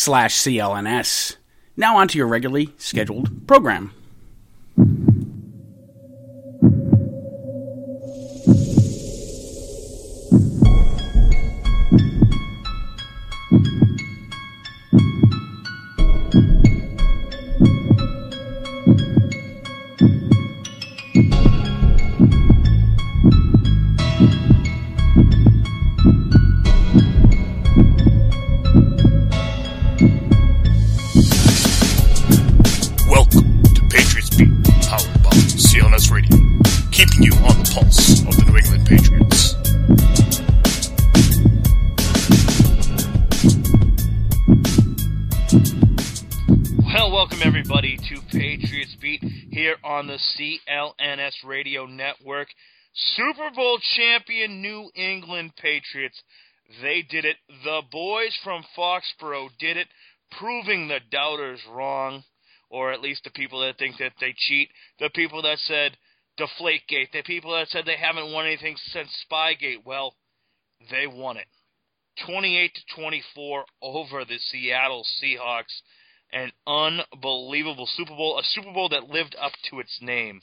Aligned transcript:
slash 0.00 0.36
CLNS. 0.36 1.36
Now 1.76 1.98
on 1.98 2.08
to 2.08 2.18
your 2.18 2.26
regularly 2.26 2.74
scheduled 2.78 3.46
program. 3.46 3.92
CLNS 50.80 51.44
Radio 51.44 51.86
Network. 51.86 52.48
Super 52.94 53.50
Bowl 53.54 53.78
champion 53.96 54.62
New 54.62 54.90
England 54.94 55.52
Patriots. 55.56 56.20
They 56.82 57.02
did 57.02 57.24
it. 57.24 57.36
The 57.64 57.82
boys 57.90 58.36
from 58.42 58.64
Foxborough 58.76 59.50
did 59.58 59.76
it, 59.76 59.88
proving 60.38 60.88
the 60.88 61.00
doubters 61.10 61.60
wrong, 61.70 62.24
or 62.68 62.92
at 62.92 63.00
least 63.00 63.24
the 63.24 63.30
people 63.30 63.60
that 63.60 63.78
think 63.78 63.98
that 63.98 64.12
they 64.20 64.34
cheat, 64.36 64.70
the 64.98 65.10
people 65.10 65.42
that 65.42 65.58
said 65.58 65.96
Deflategate, 66.38 67.12
the 67.12 67.22
people 67.24 67.52
that 67.52 67.68
said 67.68 67.84
they 67.86 67.96
haven't 67.96 68.32
won 68.32 68.46
anything 68.46 68.76
since 68.92 69.08
Spygate. 69.30 69.84
Well, 69.84 70.14
they 70.90 71.06
won 71.06 71.36
it. 71.36 71.46
28 72.26 72.74
to 72.74 72.80
24 72.96 73.64
over 73.82 74.24
the 74.24 74.38
Seattle 74.38 75.04
Seahawks. 75.22 75.82
An 76.32 76.52
unbelievable 76.64 77.88
Super 77.96 78.14
Bowl, 78.14 78.38
a 78.38 78.44
Super 78.44 78.72
Bowl 78.72 78.88
that 78.90 79.10
lived 79.10 79.34
up 79.40 79.52
to 79.68 79.80
its 79.80 79.98
name. 80.00 80.40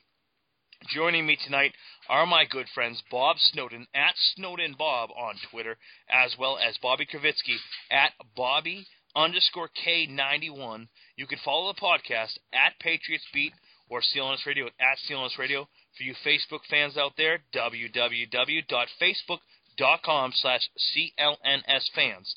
Joining 0.94 1.26
me 1.26 1.36
tonight 1.44 1.72
are 2.08 2.26
my 2.26 2.44
good 2.44 2.66
friends 2.74 3.02
Bob 3.10 3.36
Snowdon 3.38 3.86
at 3.94 4.14
Snowdon 4.34 4.74
Bob 4.78 5.10
on 5.10 5.34
Twitter, 5.50 5.76
as 6.08 6.36
well 6.38 6.58
as 6.58 6.78
Bobby 6.78 7.06
Krivitsky 7.06 7.56
at 7.90 8.12
Bobby 8.36 8.86
underscore 9.14 9.68
K91. 9.86 10.88
You 11.16 11.26
can 11.26 11.38
follow 11.44 11.72
the 11.72 11.80
podcast 11.80 12.38
at 12.52 12.78
Patriots 12.80 13.26
Beat 13.32 13.52
or 13.88 14.00
CLNS 14.00 14.46
Radio 14.46 14.66
at 14.66 14.98
CLNS 15.08 15.38
Radio. 15.38 15.68
For 15.98 16.04
you 16.04 16.14
Facebook 16.24 16.64
fans 16.70 16.96
out 16.96 17.14
there, 17.16 17.40
www.facebook.com 17.52 20.32
slash 20.36 20.70
CLNS 20.78 21.90
fans. 21.92 22.36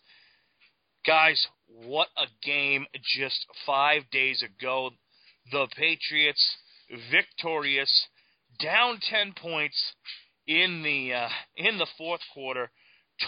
Guys, 1.06 1.48
what 1.68 2.08
a 2.18 2.26
game 2.44 2.88
just 3.04 3.46
five 3.68 4.10
days 4.12 4.42
ago. 4.42 4.90
The 5.52 5.68
Patriots 5.78 6.58
victorious, 7.12 8.08
down 8.60 9.00
10 9.00 9.34
points 9.34 9.94
in 10.48 10.82
the 10.82 11.14
uh, 11.14 11.30
in 11.56 11.78
the 11.78 11.86
fourth 12.00 12.22
quarter. 12.34 12.72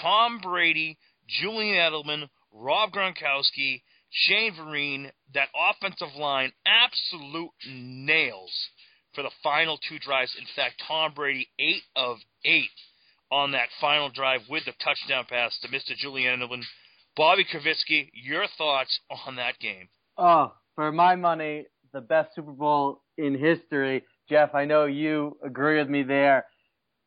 Tom 0.01 0.39
Brady, 0.39 0.97
Julian 1.27 1.75
Edelman, 1.75 2.27
Rob 2.51 2.91
Gronkowski, 2.91 3.83
Shane 4.09 4.55
Vereen, 4.55 5.11
that 5.35 5.49
offensive 5.55 6.15
line, 6.15 6.53
absolute 6.65 7.51
nails 7.67 8.71
for 9.13 9.23
the 9.23 9.31
final 9.41 9.77
two 9.77 9.99
drives. 9.99 10.35
In 10.37 10.45
fact, 10.55 10.81
Tom 10.87 11.13
Brady, 11.13 11.47
8 11.59 11.75
of 11.95 12.17
8 12.45 12.63
on 13.31 13.51
that 13.51 13.69
final 13.81 14.09
drive 14.09 14.41
with 14.49 14.65
the 14.65 14.73
touchdown 14.83 15.25
pass 15.29 15.57
to 15.61 15.67
Mr. 15.67 15.95
Julian 15.97 16.39
Edelman. 16.39 16.63
Bobby 17.15 17.45
Krivitsky, 17.45 18.09
your 18.13 18.45
thoughts 18.57 18.99
on 19.25 19.35
that 19.35 19.59
game? 19.59 19.89
Oh, 20.17 20.53
for 20.75 20.91
my 20.91 21.15
money, 21.15 21.65
the 21.93 22.01
best 22.01 22.35
Super 22.35 22.51
Bowl 22.51 23.01
in 23.17 23.37
history. 23.37 24.03
Jeff, 24.29 24.55
I 24.55 24.65
know 24.65 24.85
you 24.85 25.37
agree 25.43 25.77
with 25.77 25.89
me 25.89 26.03
there. 26.03 26.45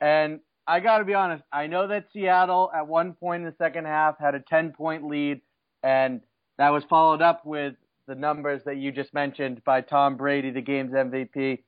And 0.00 0.40
I 0.66 0.80
got 0.80 0.98
to 0.98 1.04
be 1.04 1.14
honest, 1.14 1.42
I 1.52 1.66
know 1.66 1.88
that 1.88 2.06
Seattle 2.12 2.70
at 2.74 2.86
one 2.86 3.14
point 3.14 3.42
in 3.42 3.48
the 3.48 3.54
second 3.58 3.86
half 3.86 4.18
had 4.18 4.34
a 4.34 4.40
10 4.40 4.72
point 4.72 5.06
lead, 5.08 5.40
and 5.82 6.20
that 6.58 6.70
was 6.70 6.84
followed 6.88 7.22
up 7.22 7.44
with 7.46 7.74
the 8.06 8.14
numbers 8.14 8.62
that 8.64 8.76
you 8.76 8.92
just 8.92 9.12
mentioned 9.14 9.62
by 9.64 9.80
Tom 9.80 10.16
Brady, 10.16 10.50
the 10.50 10.60
game's 10.60 10.92
MVP. 10.92 11.60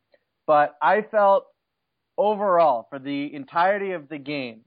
But 0.48 0.76
I 0.82 1.02
felt 1.02 1.44
overall, 2.16 2.86
for 2.88 2.98
the 2.98 3.32
entirety 3.34 3.92
of 3.92 4.08
the 4.08 4.16
game, 4.16 4.62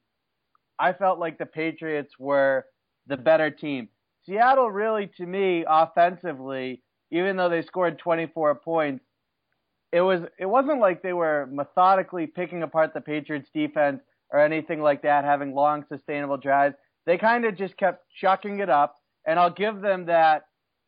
I 0.78 0.94
felt 0.94 1.18
like 1.18 1.40
the 1.40 1.47
Patriots 1.47 2.14
were 2.19 2.66
the 3.08 3.18
better 3.18 3.50
team. 3.50 3.90
Seattle 4.24 4.70
really, 4.70 5.09
to 5.18 5.25
me, 5.25 5.66
offensively, 5.68 6.84
even 7.09 7.36
though 7.36 7.50
they 7.50 7.64
scored 7.64 7.97
24 7.97 8.56
points, 8.64 9.03
it 9.91 10.02
was 10.02 10.22
it 10.40 10.46
wasn't 10.46 10.80
like 10.80 11.02
they 11.02 11.14
were 11.14 11.50
methodically 11.52 12.28
picking 12.28 12.62
apart 12.62 12.94
the 12.94 13.02
Patriots 13.02 13.50
defense 13.52 14.02
or 14.30 14.40
anything 14.40 14.81
like 14.81 15.02
that, 15.02 15.25
having 15.25 15.56
long 15.56 15.84
sustainable 15.90 16.38
drives. 16.38 16.75
They 17.08 17.18
kind 17.18 17.44
of 17.44 17.58
just 17.58 17.75
kept 17.75 18.06
chucking 18.22 18.59
it 18.59 18.70
up, 18.70 18.97
and 19.25 19.40
I'll 19.40 19.53
give 19.53 19.81
them 19.81 20.06
that 20.06 20.44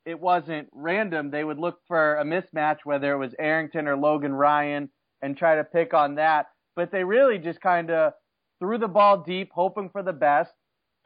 it 0.06 0.20
wasn't 0.20 0.70
random. 0.74 1.32
They 1.32 1.44
would 1.44 1.60
look 1.60 1.80
for 1.88 2.16
a 2.16 2.24
mismatch, 2.24 2.80
whether 2.84 3.14
it 3.14 3.18
was 3.18 3.34
Arrington 3.40 3.88
or 3.88 3.96
Logan 3.96 4.34
Ryan, 4.34 4.90
and 5.22 5.38
try 5.38 5.56
to 5.56 5.64
pick 5.64 5.94
on 5.94 6.16
that. 6.16 6.48
But 6.76 6.92
they 6.92 7.04
really 7.04 7.38
just 7.38 7.62
kind 7.62 7.90
of 7.90 8.14
threw 8.60 8.78
the 8.78 8.88
ball 8.88 9.24
deep, 9.26 9.52
hoping 9.54 9.90
for 9.90 10.04
the 10.04 10.14
best, 10.14 10.54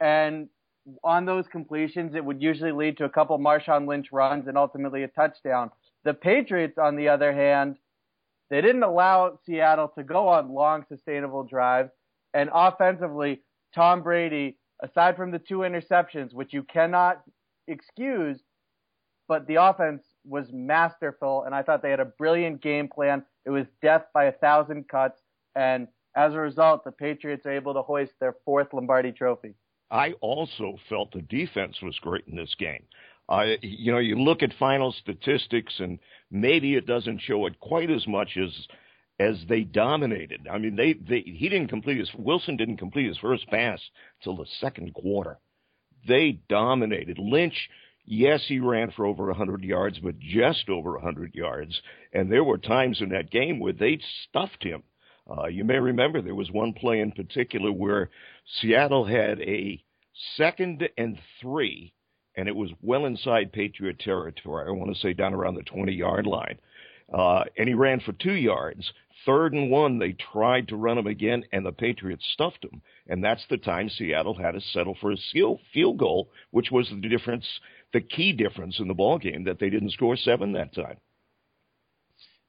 and 0.00 0.48
on 1.04 1.26
those 1.26 1.46
completions, 1.48 2.14
it 2.14 2.24
would 2.24 2.42
usually 2.42 2.72
lead 2.72 2.96
to 2.98 3.04
a 3.04 3.10
couple 3.10 3.38
Marshawn 3.38 3.86
Lynch 3.86 4.08
runs 4.12 4.48
and 4.48 4.56
ultimately 4.56 5.02
a 5.02 5.08
touchdown. 5.08 5.70
The 6.04 6.14
Patriots, 6.14 6.78
on 6.78 6.96
the 6.96 7.08
other 7.08 7.32
hand, 7.32 7.76
they 8.50 8.60
didn't 8.60 8.82
allow 8.82 9.38
Seattle 9.44 9.88
to 9.98 10.02
go 10.02 10.28
on 10.28 10.54
long, 10.54 10.84
sustainable 10.88 11.44
drives. 11.44 11.90
And 12.32 12.48
offensively, 12.52 13.42
Tom 13.74 14.02
Brady, 14.02 14.56
aside 14.82 15.16
from 15.16 15.30
the 15.30 15.38
two 15.38 15.58
interceptions, 15.58 16.32
which 16.32 16.54
you 16.54 16.62
cannot 16.62 17.22
excuse, 17.66 18.38
but 19.28 19.46
the 19.46 19.56
offense 19.56 20.02
was 20.24 20.46
masterful. 20.52 21.44
And 21.44 21.54
I 21.54 21.62
thought 21.62 21.82
they 21.82 21.90
had 21.90 22.00
a 22.00 22.06
brilliant 22.06 22.60
game 22.62 22.88
plan. 22.88 23.24
It 23.44 23.50
was 23.50 23.66
death 23.82 24.06
by 24.12 24.24
a 24.24 24.32
thousand 24.32 24.88
cuts. 24.88 25.20
And 25.54 25.88
as 26.16 26.34
a 26.34 26.38
result, 26.38 26.84
the 26.84 26.92
Patriots 26.92 27.46
are 27.46 27.52
able 27.52 27.74
to 27.74 27.82
hoist 27.82 28.12
their 28.20 28.34
fourth 28.44 28.72
Lombardi 28.72 29.12
trophy. 29.12 29.54
I 29.90 30.12
also 30.20 30.76
felt 30.88 31.12
the 31.12 31.22
defense 31.22 31.80
was 31.82 31.98
great 32.00 32.24
in 32.26 32.36
this 32.36 32.54
game. 32.58 32.84
Uh, 33.28 33.56
you 33.62 33.92
know, 33.92 33.98
you 33.98 34.16
look 34.16 34.42
at 34.42 34.52
final 34.58 34.92
statistics, 34.92 35.74
and 35.78 35.98
maybe 36.30 36.74
it 36.74 36.86
doesn't 36.86 37.20
show 37.20 37.46
it 37.46 37.60
quite 37.60 37.90
as 37.90 38.06
much 38.06 38.36
as 38.36 38.50
as 39.20 39.36
they 39.48 39.62
dominated. 39.62 40.46
I 40.50 40.58
mean, 40.58 40.76
they, 40.76 40.92
they 40.92 41.20
he 41.20 41.48
didn't 41.48 41.68
complete 41.68 41.98
his 41.98 42.10
Wilson 42.16 42.56
didn't 42.56 42.76
complete 42.76 43.08
his 43.08 43.18
first 43.18 43.46
pass 43.48 43.80
till 44.22 44.36
the 44.36 44.46
second 44.60 44.94
quarter. 44.94 45.38
They 46.06 46.40
dominated. 46.48 47.18
Lynch, 47.18 47.68
yes, 48.08 48.44
he 48.46 48.58
ran 48.58 48.90
for 48.90 49.06
over 49.06 49.26
100 49.26 49.62
yards, 49.62 49.98
but 49.98 50.18
just 50.18 50.68
over 50.68 50.92
100 50.92 51.34
yards. 51.34 51.80
And 52.12 52.30
there 52.30 52.44
were 52.44 52.58
times 52.58 53.00
in 53.00 53.10
that 53.10 53.30
game 53.30 53.60
where 53.60 53.72
they 53.72 54.00
stuffed 54.28 54.62
him. 54.62 54.82
Uh, 55.30 55.46
you 55.46 55.62
may 55.64 55.78
remember 55.78 56.22
there 56.22 56.34
was 56.34 56.50
one 56.50 56.72
play 56.72 57.00
in 57.00 57.12
particular 57.12 57.70
where 57.70 58.10
Seattle 58.60 59.04
had 59.04 59.40
a 59.40 59.82
second 60.36 60.88
and 60.96 61.18
three, 61.40 61.92
and 62.34 62.48
it 62.48 62.56
was 62.56 62.70
well 62.80 63.04
inside 63.04 63.52
Patriot 63.52 63.98
territory. 63.98 64.66
I 64.66 64.70
want 64.70 64.94
to 64.94 65.00
say 65.00 65.12
down 65.12 65.34
around 65.34 65.56
the 65.56 65.62
20 65.62 65.92
yard 65.92 66.26
line. 66.26 66.58
Uh, 67.12 67.44
and 67.56 67.68
he 67.68 67.74
ran 67.74 68.00
for 68.00 68.12
two 68.12 68.34
yards. 68.34 68.90
Third 69.24 69.52
and 69.52 69.70
one, 69.70 69.98
they 69.98 70.12
tried 70.12 70.68
to 70.68 70.76
run 70.76 70.98
him 70.98 71.06
again, 71.06 71.44
and 71.52 71.64
the 71.64 71.72
Patriots 71.72 72.24
stuffed 72.32 72.64
him. 72.64 72.82
And 73.08 73.24
that's 73.24 73.44
the 73.48 73.56
time 73.56 73.88
Seattle 73.88 74.34
had 74.34 74.52
to 74.52 74.60
settle 74.60 74.94
for 75.00 75.12
a 75.12 75.16
field 75.72 75.98
goal, 75.98 76.30
which 76.50 76.70
was 76.70 76.88
the 76.88 77.08
difference, 77.08 77.46
the 77.92 78.00
key 78.00 78.32
difference 78.32 78.78
in 78.78 78.88
the 78.88 78.94
ball 78.94 79.18
game 79.18 79.44
that 79.44 79.58
they 79.58 79.70
didn't 79.70 79.92
score 79.92 80.16
seven 80.16 80.52
that 80.52 80.74
time. 80.74 80.98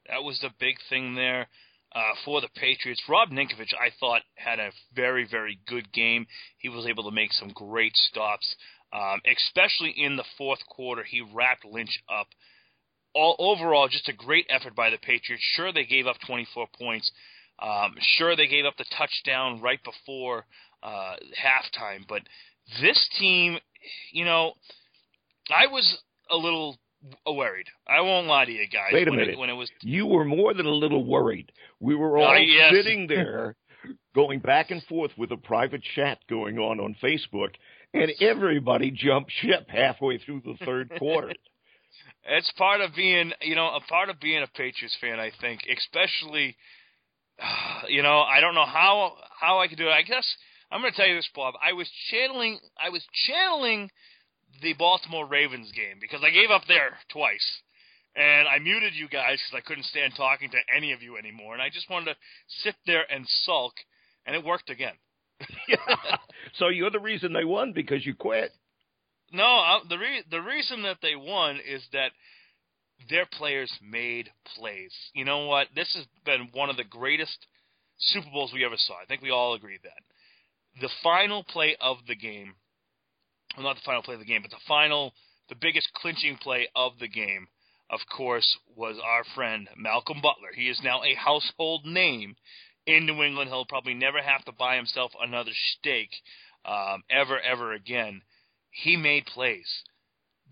That 0.08 0.22
was 0.24 0.38
the 0.40 0.50
big 0.58 0.76
thing 0.88 1.14
there 1.14 1.48
uh, 1.94 2.14
for 2.24 2.40
the 2.40 2.48
Patriots. 2.54 3.02
Rob 3.08 3.30
Ninkovich, 3.30 3.74
I 3.74 3.90
thought, 3.98 4.22
had 4.34 4.58
a 4.58 4.70
very, 4.94 5.26
very 5.28 5.58
good 5.66 5.92
game. 5.92 6.26
He 6.58 6.68
was 6.68 6.86
able 6.86 7.04
to 7.04 7.14
make 7.14 7.32
some 7.32 7.50
great 7.54 7.96
stops, 7.96 8.54
um, 8.92 9.20
especially 9.26 9.94
in 9.96 10.16
the 10.16 10.24
fourth 10.36 10.60
quarter. 10.68 11.04
He 11.04 11.20
wrapped 11.20 11.64
Lynch 11.64 12.02
up 12.08 12.28
all 13.14 13.36
overall, 13.38 13.88
just 13.88 14.08
a 14.08 14.12
great 14.12 14.46
effort 14.50 14.74
by 14.74 14.90
the 14.90 14.98
Patriots. 14.98 15.42
Sure, 15.54 15.72
they 15.72 15.84
gave 15.84 16.06
up 16.06 16.16
24 16.26 16.68
points. 16.78 17.10
Um, 17.60 17.94
sure, 18.16 18.36
they 18.36 18.46
gave 18.46 18.64
up 18.64 18.76
the 18.78 18.86
touchdown 18.96 19.60
right 19.60 19.80
before 19.84 20.46
uh, 20.82 21.14
halftime, 21.38 22.06
but 22.08 22.22
this 22.80 23.08
team, 23.18 23.58
you 24.12 24.24
know, 24.24 24.54
I 25.52 25.66
was 25.66 25.98
a 26.30 26.36
little 26.36 26.76
worried. 27.26 27.66
I 27.88 28.00
won't 28.02 28.26
lie 28.26 28.44
to 28.44 28.52
you 28.52 28.66
guys. 28.68 28.90
Wait 28.92 29.08
a 29.08 29.10
when 29.10 29.20
minute. 29.20 29.34
It, 29.34 29.38
when 29.38 29.50
it 29.50 29.54
was, 29.54 29.70
you 29.82 30.06
were 30.06 30.24
more 30.24 30.52
than 30.54 30.66
a 30.66 30.70
little 30.70 31.04
worried. 31.04 31.50
We 31.80 31.94
were 31.94 32.18
all 32.18 32.28
Uh, 32.34 32.38
yes. 32.38 32.72
sitting 32.74 33.06
there, 33.06 33.56
going 34.14 34.40
back 34.40 34.70
and 34.70 34.82
forth 34.84 35.12
with 35.16 35.32
a 35.32 35.36
private 35.36 35.82
chat 35.94 36.18
going 36.28 36.58
on 36.58 36.78
on 36.80 36.94
Facebook, 37.02 37.54
and 37.94 38.12
everybody 38.20 38.90
jumped 38.90 39.32
ship 39.40 39.68
halfway 39.68 40.18
through 40.18 40.42
the 40.44 40.56
third 40.64 40.90
quarter. 40.98 41.32
it's 42.24 42.52
part 42.58 42.80
of 42.82 42.94
being, 42.94 43.32
you 43.40 43.54
know, 43.56 43.68
a 43.74 43.80
part 43.88 44.10
of 44.10 44.20
being 44.20 44.42
a 44.42 44.46
Patriots 44.48 44.96
fan. 45.00 45.18
I 45.18 45.30
think, 45.40 45.60
especially, 45.74 46.54
you 47.88 48.02
know, 48.02 48.20
I 48.20 48.40
don't 48.40 48.54
know 48.54 48.66
how 48.66 49.14
how 49.40 49.58
I 49.60 49.68
could 49.68 49.78
do 49.78 49.88
it. 49.88 49.92
I 49.92 50.02
guess 50.02 50.26
I'm 50.70 50.82
going 50.82 50.92
to 50.92 50.96
tell 50.96 51.08
you 51.08 51.16
this, 51.16 51.28
Bob. 51.34 51.54
I 51.62 51.72
was 51.72 51.90
channeling, 52.10 52.58
I 52.78 52.90
was 52.90 53.04
channeling 53.26 53.90
the 54.62 54.72
Baltimore 54.74 55.26
Ravens 55.26 55.70
game 55.72 55.98
because 56.00 56.20
I 56.24 56.30
gave 56.30 56.50
up 56.50 56.62
there 56.68 56.98
twice. 57.10 57.46
And 58.16 58.48
I 58.48 58.58
muted 58.58 58.94
you 58.94 59.08
guys 59.08 59.38
because 59.38 59.62
I 59.64 59.66
couldn't 59.66 59.84
stand 59.84 60.14
talking 60.16 60.50
to 60.50 60.58
any 60.76 60.92
of 60.92 61.00
you 61.00 61.16
anymore. 61.16 61.52
And 61.54 61.62
I 61.62 61.70
just 61.70 61.88
wanted 61.88 62.06
to 62.06 62.16
sit 62.64 62.74
there 62.84 63.04
and 63.08 63.24
sulk, 63.44 63.74
and 64.26 64.34
it 64.34 64.44
worked 64.44 64.68
again. 64.68 64.94
So 66.54 66.68
you're 66.68 66.90
the 66.90 66.98
reason 66.98 67.32
they 67.32 67.44
won 67.44 67.72
because 67.72 68.04
you 68.04 68.14
quit. 68.14 68.52
No, 69.32 69.44
uh, 69.44 69.78
the 69.88 69.98
re- 69.98 70.24
the 70.30 70.40
reason 70.40 70.82
that 70.82 70.98
they 71.02 71.14
won 71.14 71.60
is 71.66 71.82
that 71.92 72.10
their 73.08 73.26
players 73.26 73.72
made 73.82 74.28
plays. 74.56 74.92
You 75.14 75.24
know 75.24 75.46
what? 75.46 75.68
This 75.74 75.92
has 75.94 76.04
been 76.24 76.48
one 76.52 76.70
of 76.70 76.76
the 76.76 76.84
greatest 76.84 77.46
Super 77.98 78.28
Bowls 78.32 78.52
we 78.52 78.64
ever 78.64 78.76
saw. 78.76 78.94
I 78.94 79.06
think 79.06 79.22
we 79.22 79.30
all 79.30 79.54
agree 79.54 79.78
that. 79.82 80.80
The 80.80 80.90
final 81.02 81.44
play 81.44 81.76
of 81.80 81.98
the 82.08 82.16
game, 82.16 82.54
well, 83.56 83.66
not 83.66 83.76
the 83.76 83.82
final 83.84 84.02
play 84.02 84.14
of 84.14 84.20
the 84.20 84.26
game, 84.26 84.42
but 84.42 84.50
the 84.50 84.56
final, 84.66 85.12
the 85.48 85.54
biggest 85.54 85.92
clinching 85.94 86.36
play 86.36 86.68
of 86.74 86.92
the 86.98 87.08
game, 87.08 87.48
of 87.90 88.00
course, 88.14 88.58
was 88.76 88.96
our 89.02 89.24
friend 89.34 89.68
Malcolm 89.76 90.20
Butler. 90.22 90.50
He 90.54 90.68
is 90.68 90.80
now 90.82 91.02
a 91.02 91.14
household 91.14 91.84
name 91.84 92.36
in 92.86 93.06
New 93.06 93.22
England. 93.22 93.50
He'll 93.50 93.64
probably 93.64 93.94
never 93.94 94.22
have 94.22 94.44
to 94.44 94.52
buy 94.52 94.76
himself 94.76 95.12
another 95.20 95.52
steak 95.52 96.10
um, 96.64 97.02
ever, 97.10 97.38
ever 97.40 97.72
again 97.72 98.22
he 98.70 98.96
made 98.96 99.26
plays. 99.26 99.82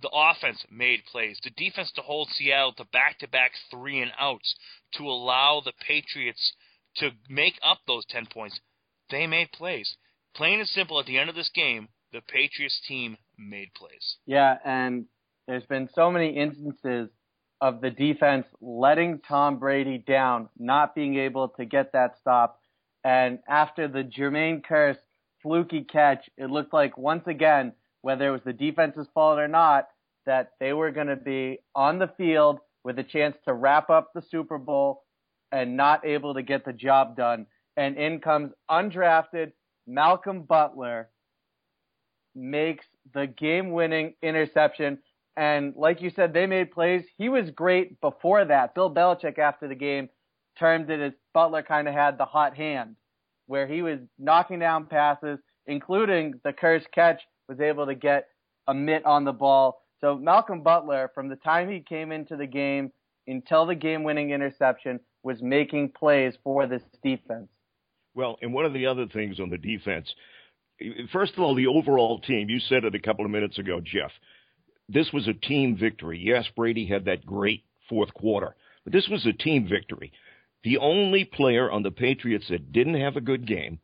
The 0.03 0.11
offense 0.12 0.65
made 0.71 1.05
plays. 1.06 1.39
The 1.43 1.50
defense 1.50 1.91
to 1.93 2.03
hold 2.03 2.29
Seattle 2.31 2.73
to 2.75 2.85
back 2.85 3.19
to 3.19 3.29
back 3.29 3.53
three 3.71 4.00
and 4.00 4.12
outs 4.19 4.55
to 4.95 5.05
allow 5.05 5.61
the 5.61 5.73
Patriots 5.87 6.53
to 6.97 7.11
make 7.29 7.59
up 7.62 7.79
those 7.87 8.05
10 8.06 8.27
points. 8.27 8.61
They 9.11 9.27
made 9.27 9.53
plays. 9.53 9.97
Plain 10.35 10.61
and 10.61 10.69
simple, 10.69 11.00
at 11.00 11.06
the 11.06 11.19
end 11.19 11.31
of 11.31 11.37
this 11.37 11.50
game, 11.50 11.89
the 12.13 12.21
Patriots 12.23 12.81
team 12.87 13.17
made 13.39 13.73
plays. 13.75 14.17
Yeah, 14.27 14.57
and 14.65 15.07
there's 15.47 15.67
been 15.67 15.89
so 15.95 16.11
many 16.11 16.37
instances 16.37 17.11
of 17.61 17.81
the 17.81 17.91
defense 17.91 18.47
letting 18.61 19.21
Tom 19.27 19.59
Brady 19.59 19.99
down, 19.99 20.49
not 20.59 20.95
being 20.95 21.17
able 21.19 21.49
to 21.51 21.65
get 21.65 21.93
that 21.93 22.17
stop. 22.21 22.61
And 23.05 23.41
after 23.49 23.89
the 23.89 24.05
Jermaine 24.05 24.63
Kearse 24.65 24.99
fluky 25.43 25.83
catch, 25.83 26.29
it 26.37 26.51
looked 26.51 26.73
like 26.73 26.97
once 26.97 27.27
again 27.27 27.73
whether 28.03 28.29
it 28.29 28.33
was 28.33 28.43
the 28.45 28.53
defense's 28.53 29.09
fault 29.13 29.39
or 29.39 29.49
not, 29.49 29.89
that 30.25 30.53
they 30.61 30.73
were 30.73 30.91
going 30.91 31.09
to 31.09 31.17
be 31.17 31.59
on 31.75 31.99
the 31.99 32.11
field 32.17 32.61
with 32.85 32.99
a 32.99 33.03
chance 33.03 33.37
to 33.45 33.53
wrap 33.53 33.91
up 33.91 34.13
the 34.15 34.23
Super 34.31 34.59
Bowl 34.59 35.03
and 35.51 35.77
not 35.77 36.07
able 36.07 36.35
to 36.35 36.43
get 36.43 36.65
the 36.65 36.73
job 36.73 37.17
done. 37.17 37.47
And 37.77 37.97
in 37.97 38.21
comes 38.21 38.53
undrafted 38.71 39.53
Malcolm 39.87 40.43
Butler, 40.43 41.09
makes 42.38 42.87
the 43.12 43.26
game 43.26 43.73
winning 43.73 44.14
interception. 44.23 44.99
And 45.37 45.75
like 45.76 46.00
you 46.00 46.11
said, 46.11 46.32
they 46.32 46.46
made 46.46 46.70
plays. 46.73 47.05
He 47.17 47.29
was 47.29 47.50
great 47.50 48.00
before 48.00 48.44
that. 48.44 48.75
Bill 48.75 48.93
Belichick, 48.93 49.38
after 49.38 49.69
the 49.69 49.75
game, 49.75 50.08
termed 50.58 50.90
it 50.90 51.00
as 51.00 51.12
Butler 51.35 51.62
kind 51.62 51.87
of 51.87 51.94
had 51.94 52.19
the 52.19 52.25
hot 52.25 52.56
hand, 52.56 52.96
where 53.46 53.67
he 53.67 53.82
was 53.82 54.00
knocking 54.19 54.58
down 54.58 54.87
passes, 54.87 55.38
including 55.67 56.40
the 56.44 56.52
Kearse 56.52 56.87
catch 56.93 57.23
was 57.49 57.61
able 57.61 57.87
to 57.87 57.94
get 57.94 58.29
a 58.67 58.75
mitt 58.75 59.05
on 59.06 59.25
the 59.25 59.32
ball. 59.32 59.82
So 60.00 60.17
Malcolm 60.17 60.62
Butler, 60.62 61.11
from 61.14 61.29
the 61.29 61.37
time 61.37 61.70
he 61.70 61.81
came 61.81 62.12
into 62.12 62.37
the 62.37 62.46
game 62.46 62.93
until 63.26 63.67
the 63.67 63.75
game-winning 63.75 64.31
interception, 64.31 65.00
was 65.23 65.43
making 65.43 65.93
plays 65.93 66.35
for 66.43 66.67
this 66.67 66.82
defense. 67.02 67.49
Well, 68.14 68.38
and 68.43 68.52
one 68.52 68.64
of 68.64 68.73
the 68.73 68.87
other 68.87 69.06
things 69.06 69.38
on 69.38 69.50
the 69.50 69.58
defense, 69.58 70.12
first 71.12 71.35
of 71.35 71.40
all, 71.40 71.54
the 71.54 71.66
overall 71.66 72.20
team. 72.20 72.49
You 72.49 72.61
said 72.61 72.85
it 72.85 72.94
a 72.94 73.00
couple 73.00 73.25
of 73.25 73.30
minutes 73.30 73.58
ago, 73.58 73.80
Jeff. 73.80 74.11
This 74.88 75.11
was 75.12 75.28
a 75.28 75.35
team 75.35 75.76
victory. 75.76 76.18
Yes, 76.23 76.47
Brady 76.56 76.87
had 76.87 77.04
that 77.04 77.26
great 77.26 77.64
fourth 77.88 78.12
quarter, 78.14 78.54
but 78.85 78.92
this 78.92 79.08
was 79.08 79.26
a 79.26 79.32
team 79.32 79.68
victory. 79.68 80.12
The 80.64 80.78
only 80.78 81.25
player 81.25 81.70
on 81.70 81.82
the 81.82 81.90
Patriots 81.90 82.47
that 82.49 82.73
didn't 82.73 83.00
have 83.00 83.16
a 83.16 83.20
good 83.20 83.47
game 83.47 83.80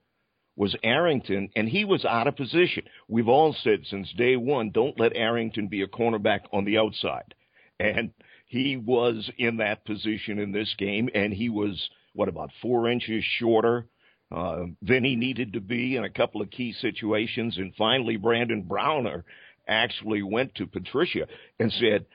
was 0.56 0.76
Arrington, 0.82 1.50
and 1.56 1.68
he 1.68 1.84
was 1.84 2.04
out 2.04 2.26
of 2.26 2.36
position. 2.36 2.84
We've 3.08 3.28
all 3.28 3.54
said 3.62 3.80
since 3.84 4.12
day 4.12 4.36
one, 4.36 4.70
don't 4.70 4.98
let 4.98 5.16
Arrington 5.16 5.68
be 5.68 5.82
a 5.82 5.88
cornerback 5.88 6.40
on 6.52 6.64
the 6.64 6.78
outside. 6.78 7.34
And 7.80 8.12
he 8.46 8.76
was 8.76 9.30
in 9.36 9.56
that 9.56 9.84
position 9.84 10.38
in 10.38 10.52
this 10.52 10.72
game, 10.78 11.08
and 11.14 11.32
he 11.32 11.48
was, 11.48 11.90
what, 12.12 12.28
about 12.28 12.50
four 12.62 12.88
inches 12.88 13.24
shorter 13.38 13.86
uh, 14.32 14.64
than 14.82 15.04
he 15.04 15.16
needed 15.16 15.52
to 15.52 15.60
be 15.60 15.96
in 15.96 16.04
a 16.04 16.10
couple 16.10 16.42
of 16.42 16.50
key 16.50 16.72
situations. 16.72 17.56
And 17.58 17.74
finally, 17.76 18.16
Brandon 18.16 18.62
Browner 18.62 19.24
actually 19.66 20.22
went 20.22 20.54
to 20.56 20.66
Patricia 20.66 21.26
and 21.58 21.72
said, 21.72 22.06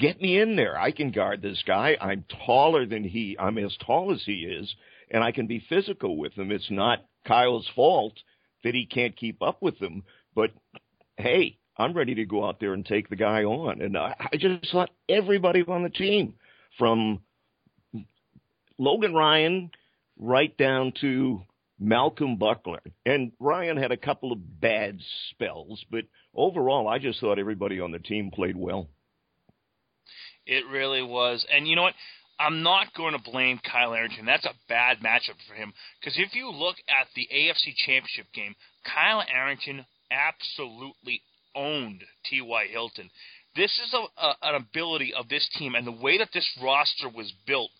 Get 0.00 0.20
me 0.20 0.40
in 0.40 0.54
there. 0.54 0.78
I 0.78 0.92
can 0.92 1.10
guard 1.10 1.42
this 1.42 1.62
guy. 1.66 1.96
I'm 2.00 2.24
taller 2.46 2.86
than 2.86 3.02
he, 3.02 3.36
I'm 3.36 3.58
as 3.58 3.76
tall 3.84 4.12
as 4.12 4.22
he 4.24 4.44
is, 4.44 4.72
and 5.10 5.24
I 5.24 5.32
can 5.32 5.48
be 5.48 5.64
physical 5.68 6.16
with 6.16 6.34
him. 6.34 6.52
It's 6.52 6.70
not 6.70 7.04
Kyle's 7.26 7.68
fault 7.74 8.14
that 8.62 8.74
he 8.74 8.86
can't 8.86 9.16
keep 9.16 9.42
up 9.42 9.60
with 9.60 9.80
them. 9.80 10.04
But 10.36 10.52
hey, 11.16 11.58
I'm 11.76 11.94
ready 11.94 12.14
to 12.14 12.26
go 12.26 12.46
out 12.46 12.60
there 12.60 12.74
and 12.74 12.86
take 12.86 13.08
the 13.08 13.16
guy 13.16 13.42
on. 13.42 13.80
And 13.80 13.98
I, 13.98 14.14
I 14.32 14.36
just 14.36 14.70
thought 14.70 14.90
everybody 15.08 15.64
on 15.66 15.82
the 15.82 15.90
team, 15.90 16.34
from 16.78 17.20
Logan 18.78 19.12
Ryan 19.12 19.70
right 20.18 20.56
down 20.56 20.92
to 21.00 21.42
Malcolm 21.78 22.36
Butler. 22.36 22.80
And 23.06 23.32
Ryan 23.38 23.76
had 23.76 23.92
a 23.92 23.96
couple 23.96 24.32
of 24.32 24.60
bad 24.60 24.98
spells, 25.30 25.84
but 25.90 26.04
overall, 26.34 26.88
I 26.88 26.98
just 26.98 27.20
thought 27.20 27.38
everybody 27.38 27.80
on 27.80 27.92
the 27.92 27.98
team 27.98 28.30
played 28.30 28.56
well. 28.56 28.88
It 30.46 30.64
really 30.70 31.02
was. 31.02 31.46
And 31.52 31.68
you 31.68 31.76
know 31.76 31.82
what? 31.82 31.94
I'm 32.40 32.62
not 32.62 32.94
going 32.96 33.14
to 33.14 33.30
blame 33.30 33.60
Kyle 33.70 33.94
Arrington. 33.94 34.24
That's 34.24 34.44
a 34.44 34.54
bad 34.68 34.98
matchup 34.98 35.36
for 35.48 35.54
him. 35.54 35.72
Because 36.00 36.16
if 36.18 36.34
you 36.34 36.50
look 36.50 36.76
at 36.88 37.08
the 37.14 37.28
AFC 37.34 37.74
Championship 37.76 38.26
game, 38.32 38.54
Kyle 38.84 39.24
Arrington 39.28 39.84
absolutely 40.10 41.22
owned 41.54 42.04
T.Y. 42.30 42.66
Hilton. 42.70 43.10
This 43.56 43.72
is 43.84 43.92
a, 43.92 44.24
a, 44.24 44.36
an 44.42 44.54
ability 44.54 45.12
of 45.14 45.28
this 45.28 45.48
team 45.58 45.74
and 45.74 45.86
the 45.86 45.92
way 45.92 46.18
that 46.18 46.28
this 46.32 46.48
roster 46.62 47.08
was 47.08 47.32
built 47.46 47.70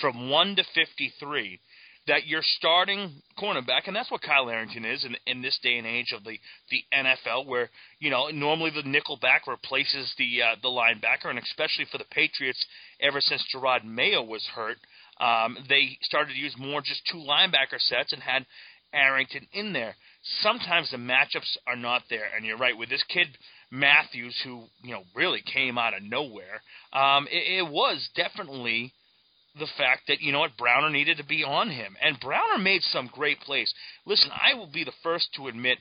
from 0.00 0.30
1 0.30 0.56
to 0.56 0.64
53 0.74 1.60
that 2.08 2.26
your 2.26 2.42
starting 2.42 3.22
cornerback, 3.38 3.86
and 3.86 3.94
that's 3.94 4.10
what 4.10 4.22
Kyle 4.22 4.50
Arrington 4.50 4.84
is 4.84 5.04
in, 5.04 5.16
in 5.26 5.42
this 5.42 5.58
day 5.62 5.78
and 5.78 5.86
age 5.86 6.12
of 6.16 6.24
the, 6.24 6.38
the 6.70 6.82
NFL, 6.92 7.46
where 7.46 7.70
you 8.00 8.10
know 8.10 8.28
normally 8.28 8.70
the 8.70 8.88
nickel 8.88 9.18
back 9.20 9.46
replaces 9.46 10.12
the 10.18 10.42
uh, 10.42 10.56
the 10.62 10.68
linebacker, 10.68 11.30
and 11.30 11.38
especially 11.38 11.86
for 11.90 11.98
the 11.98 12.04
Patriots, 12.10 12.64
ever 13.00 13.20
since 13.20 13.44
Jerod 13.54 13.84
Mayo 13.84 14.22
was 14.22 14.44
hurt, 14.54 14.78
um, 15.20 15.56
they 15.68 15.98
started 16.02 16.32
to 16.32 16.38
use 16.38 16.54
more 16.58 16.80
just 16.80 17.02
two 17.10 17.18
linebacker 17.18 17.78
sets 17.78 18.12
and 18.12 18.22
had 18.22 18.44
Arrington 18.92 19.46
in 19.52 19.72
there. 19.72 19.94
Sometimes 20.42 20.90
the 20.90 20.96
matchups 20.96 21.56
are 21.66 21.76
not 21.76 22.02
there, 22.10 22.28
and 22.36 22.44
you're 22.44 22.58
right 22.58 22.76
with 22.76 22.88
this 22.88 23.04
kid 23.08 23.28
Matthews, 23.70 24.34
who 24.44 24.64
you 24.82 24.92
know 24.92 25.02
really 25.14 25.42
came 25.52 25.78
out 25.78 25.94
of 25.96 26.02
nowhere. 26.02 26.62
Um, 26.92 27.26
it, 27.30 27.58
it 27.58 27.70
was 27.70 28.08
definitely 28.16 28.92
the 29.58 29.68
fact 29.76 30.02
that 30.08 30.20
you 30.20 30.32
know 30.32 30.40
what 30.40 30.56
Browner 30.56 30.90
needed 30.90 31.16
to 31.18 31.24
be 31.24 31.44
on 31.44 31.70
him, 31.70 31.96
and 32.00 32.20
Browner 32.20 32.58
made 32.58 32.82
some 32.82 33.10
great 33.12 33.40
plays. 33.40 33.72
Listen, 34.06 34.30
I 34.32 34.54
will 34.54 34.66
be 34.66 34.84
the 34.84 34.92
first 35.02 35.28
to 35.34 35.48
admit 35.48 35.78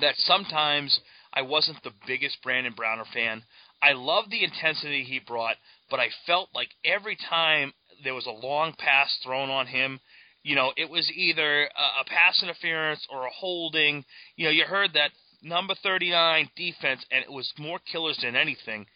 that 0.00 0.14
sometimes 0.18 0.98
I 1.32 1.42
wasn't 1.42 1.82
the 1.82 1.92
biggest 2.06 2.42
Brandon 2.42 2.72
Browner 2.74 3.04
fan. 3.12 3.42
I 3.82 3.92
loved 3.92 4.30
the 4.30 4.44
intensity 4.44 5.04
he 5.04 5.18
brought, 5.18 5.56
but 5.90 6.00
I 6.00 6.08
felt 6.26 6.48
like 6.54 6.68
every 6.84 7.16
time 7.28 7.72
there 8.02 8.14
was 8.14 8.26
a 8.26 8.46
long 8.46 8.74
pass 8.78 9.16
thrown 9.22 9.50
on 9.50 9.66
him, 9.66 10.00
you 10.42 10.54
know, 10.54 10.72
it 10.76 10.88
was 10.88 11.10
either 11.14 11.64
a, 11.64 12.00
a 12.00 12.04
pass 12.06 12.42
interference 12.42 13.04
or 13.10 13.26
a 13.26 13.30
holding. 13.30 14.04
You 14.36 14.46
know, 14.46 14.50
you 14.50 14.64
heard 14.64 14.92
that 14.94 15.10
number 15.42 15.74
39 15.82 16.50
defense, 16.56 17.04
and 17.10 17.24
it 17.24 17.32
was 17.32 17.52
more 17.58 17.80
killers 17.90 18.18
than 18.22 18.36
anything. 18.36 18.86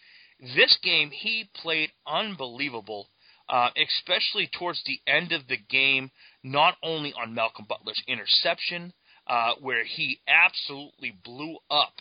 This 0.41 0.79
game, 0.83 1.11
he 1.11 1.51
played 1.63 1.91
unbelievable 2.07 3.09
uh, 3.51 3.71
especially 3.77 4.49
towards 4.57 4.81
the 4.85 5.01
end 5.07 5.33
of 5.33 5.49
the 5.49 5.57
game, 5.57 6.11
not 6.45 6.77
only 6.83 7.13
on 7.13 7.35
Malcolm 7.35 7.67
Butler's 7.69 8.03
interception, 8.07 8.93
uh, 9.27 9.55
where 9.61 9.85
he 9.85 10.21
absolutely 10.29 11.13
blew 11.25 11.57
up 11.71 11.95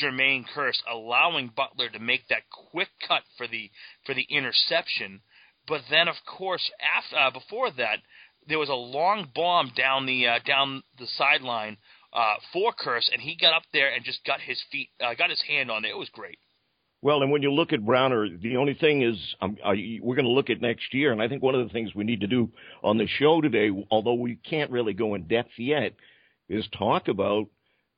Jermaine 0.00 0.44
Kearse, 0.54 0.82
allowing 0.88 1.48
Butler 1.48 1.88
to 1.88 1.98
make 1.98 2.28
that 2.28 2.48
quick 2.70 2.88
cut 3.06 3.22
for 3.36 3.48
the 3.48 3.70
for 4.04 4.14
the 4.14 4.26
interception. 4.28 5.22
But 5.66 5.82
then, 5.90 6.06
of 6.06 6.16
course, 6.26 6.70
after 6.80 7.16
uh, 7.16 7.30
before 7.30 7.70
that, 7.72 7.98
there 8.46 8.58
was 8.58 8.68
a 8.68 8.74
long 8.74 9.30
bomb 9.34 9.72
down 9.74 10.06
the 10.06 10.26
uh, 10.28 10.38
down 10.44 10.82
the 10.98 11.06
sideline 11.06 11.78
uh, 12.12 12.34
for 12.52 12.72
Kearse, 12.72 13.10
and 13.12 13.22
he 13.22 13.36
got 13.36 13.54
up 13.54 13.64
there 13.72 13.92
and 13.92 14.04
just 14.04 14.24
got 14.24 14.40
his 14.40 14.62
feet, 14.70 14.90
uh, 15.00 15.14
got 15.14 15.30
his 15.30 15.42
hand 15.42 15.70
on 15.70 15.84
it. 15.84 15.90
It 15.90 15.98
was 15.98 16.10
great. 16.10 16.38
Well, 17.02 17.22
and 17.22 17.32
when 17.32 17.40
you 17.40 17.50
look 17.50 17.72
at 17.72 17.84
Browner, 17.84 18.28
the 18.28 18.58
only 18.58 18.74
thing 18.74 19.02
is 19.02 19.16
um, 19.40 19.56
uh, 19.64 19.72
we're 20.02 20.16
going 20.16 20.26
to 20.26 20.32
look 20.32 20.50
at 20.50 20.60
next 20.60 20.92
year, 20.92 21.12
and 21.12 21.22
I 21.22 21.28
think 21.28 21.42
one 21.42 21.54
of 21.54 21.66
the 21.66 21.72
things 21.72 21.94
we 21.94 22.04
need 22.04 22.20
to 22.20 22.26
do 22.26 22.50
on 22.82 22.98
the 22.98 23.06
show 23.06 23.40
today, 23.40 23.70
although 23.90 24.14
we 24.14 24.36
can't 24.36 24.70
really 24.70 24.92
go 24.92 25.14
in 25.14 25.26
depth 25.26 25.52
yet, 25.56 25.94
is 26.50 26.68
talk 26.76 27.08
about 27.08 27.46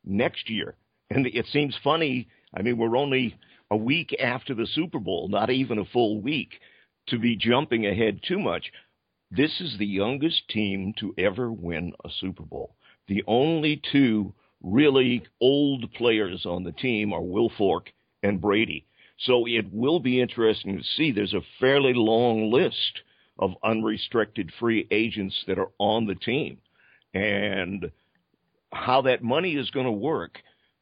next 0.04 0.48
year. 0.48 0.76
And 1.10 1.26
it 1.26 1.46
seems 1.52 1.76
funny. 1.82 2.28
I 2.56 2.62
mean, 2.62 2.78
we're 2.78 2.96
only 2.96 3.36
a 3.72 3.76
week 3.76 4.14
after 4.20 4.54
the 4.54 4.66
Super 4.66 5.00
Bowl, 5.00 5.28
not 5.28 5.50
even 5.50 5.78
a 5.78 5.84
full 5.86 6.20
week, 6.20 6.60
to 7.08 7.18
be 7.18 7.36
jumping 7.36 7.86
ahead 7.86 8.20
too 8.26 8.38
much. 8.38 8.70
This 9.32 9.60
is 9.60 9.76
the 9.78 9.86
youngest 9.86 10.48
team 10.48 10.94
to 11.00 11.12
ever 11.18 11.50
win 11.50 11.92
a 12.04 12.08
Super 12.20 12.44
Bowl. 12.44 12.76
The 13.08 13.24
only 13.26 13.82
two 13.90 14.32
really 14.62 15.24
old 15.40 15.92
players 15.94 16.46
on 16.46 16.62
the 16.62 16.72
team 16.72 17.12
are 17.12 17.20
Wilfork 17.20 17.88
and 18.22 18.40
Brady. 18.40 18.86
So 19.18 19.46
it 19.46 19.72
will 19.72 20.00
be 20.00 20.20
interesting 20.20 20.78
to 20.78 20.84
see. 20.84 21.12
There's 21.12 21.34
a 21.34 21.42
fairly 21.60 21.92
long 21.94 22.50
list 22.50 23.02
of 23.38 23.52
unrestricted 23.62 24.52
free 24.58 24.86
agents 24.90 25.44
that 25.46 25.58
are 25.58 25.70
on 25.78 26.06
the 26.06 26.14
team 26.14 26.58
and 27.14 27.90
how 28.72 29.02
that 29.02 29.22
money 29.22 29.56
is 29.56 29.70
going 29.70 29.86
to 29.86 29.92
work 29.92 30.38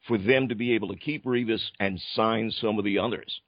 for 0.06 0.16
them 0.16 0.48
to 0.48 0.54
be 0.54 0.74
able 0.74 0.88
to 0.88 0.96
keep 0.96 1.24
Revis 1.24 1.62
and 1.78 2.00
sign 2.14 2.50
some 2.50 2.78
of 2.78 2.84
the 2.84 2.98
others. 2.98 3.40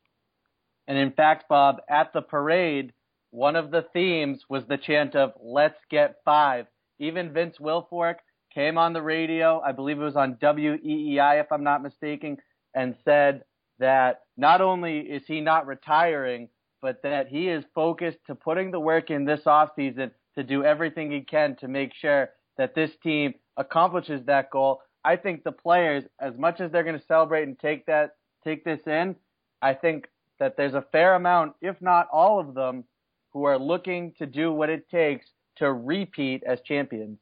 And 0.87 0.99
in 0.99 1.13
fact, 1.13 1.49
Bob, 1.49 1.77
at 1.89 2.13
the 2.13 2.23
parade, 2.23 2.93
one 3.31 3.57
of 3.57 3.71
the 3.71 3.87
themes 3.93 4.45
was 4.49 4.65
the 4.69 4.77
chant 4.77 5.15
of 5.15 5.33
"Let's 5.41 5.79
get 5.91 6.17
five. 6.25 6.67
Even 6.99 7.33
Vince 7.33 7.57
Wilfork 7.59 8.17
came 8.53 8.77
on 8.77 8.93
the 8.93 9.01
radio, 9.01 9.61
I 9.61 9.73
believe 9.73 9.99
it 9.99 10.05
was 10.05 10.17
on 10.17 10.35
WEEI, 10.35 11.41
if 11.41 11.51
I'm 11.51 11.65
not 11.65 11.83
mistaken, 11.83 12.37
and 12.75 12.95
said, 13.05 13.45
that 13.79 14.22
not 14.37 14.61
only 14.61 15.01
is 15.01 15.23
he 15.27 15.41
not 15.41 15.67
retiring, 15.67 16.49
but 16.81 17.03
that 17.03 17.29
he 17.29 17.49
is 17.49 17.65
focused 17.75 18.19
to 18.27 18.35
putting 18.35 18.71
the 18.71 18.81
work 18.81 19.11
in 19.11 19.25
this 19.25 19.43
offseason 19.47 20.11
to 20.35 20.43
do 20.43 20.65
everything 20.65 21.11
he 21.11 21.21
can 21.21 21.57
to 21.57 21.69
make 21.69 21.93
sure 21.95 22.31
that 22.57 22.75
this 22.75 22.91
team 23.03 23.35
accomplishes 23.57 24.25
that 24.27 24.51
goal. 24.51 24.81
I 25.05 25.17
think 25.17 25.45
the 25.45 25.53
players, 25.53 26.05
as 26.21 26.37
much 26.37 26.61
as 26.61 26.71
they're 26.71 26.85
going 26.85 26.99
to 26.99 27.07
celebrate 27.07 27.45
and 27.45 27.59
take 27.59 27.87
that 27.87 28.17
take 28.45 28.65
this 28.65 28.81
in, 28.87 29.15
I 29.61 29.75
think 29.75 30.09
that 30.41 30.57
there's 30.57 30.75
a 30.75 30.85
fair 30.91 31.15
amount, 31.15 31.55
if 31.61 31.81
not 31.81 32.09
all 32.13 32.41
of 32.41 32.55
them, 32.55 32.85
who 33.33 33.45
are 33.45 33.59
looking 33.59 34.13
to 34.19 34.27
do 34.27 34.53
what 34.53 34.69
it 34.69 34.89
takes 34.91 35.27
to 35.57 35.73
repeat 35.73 36.43
as 36.45 36.61
champions. 36.63 37.19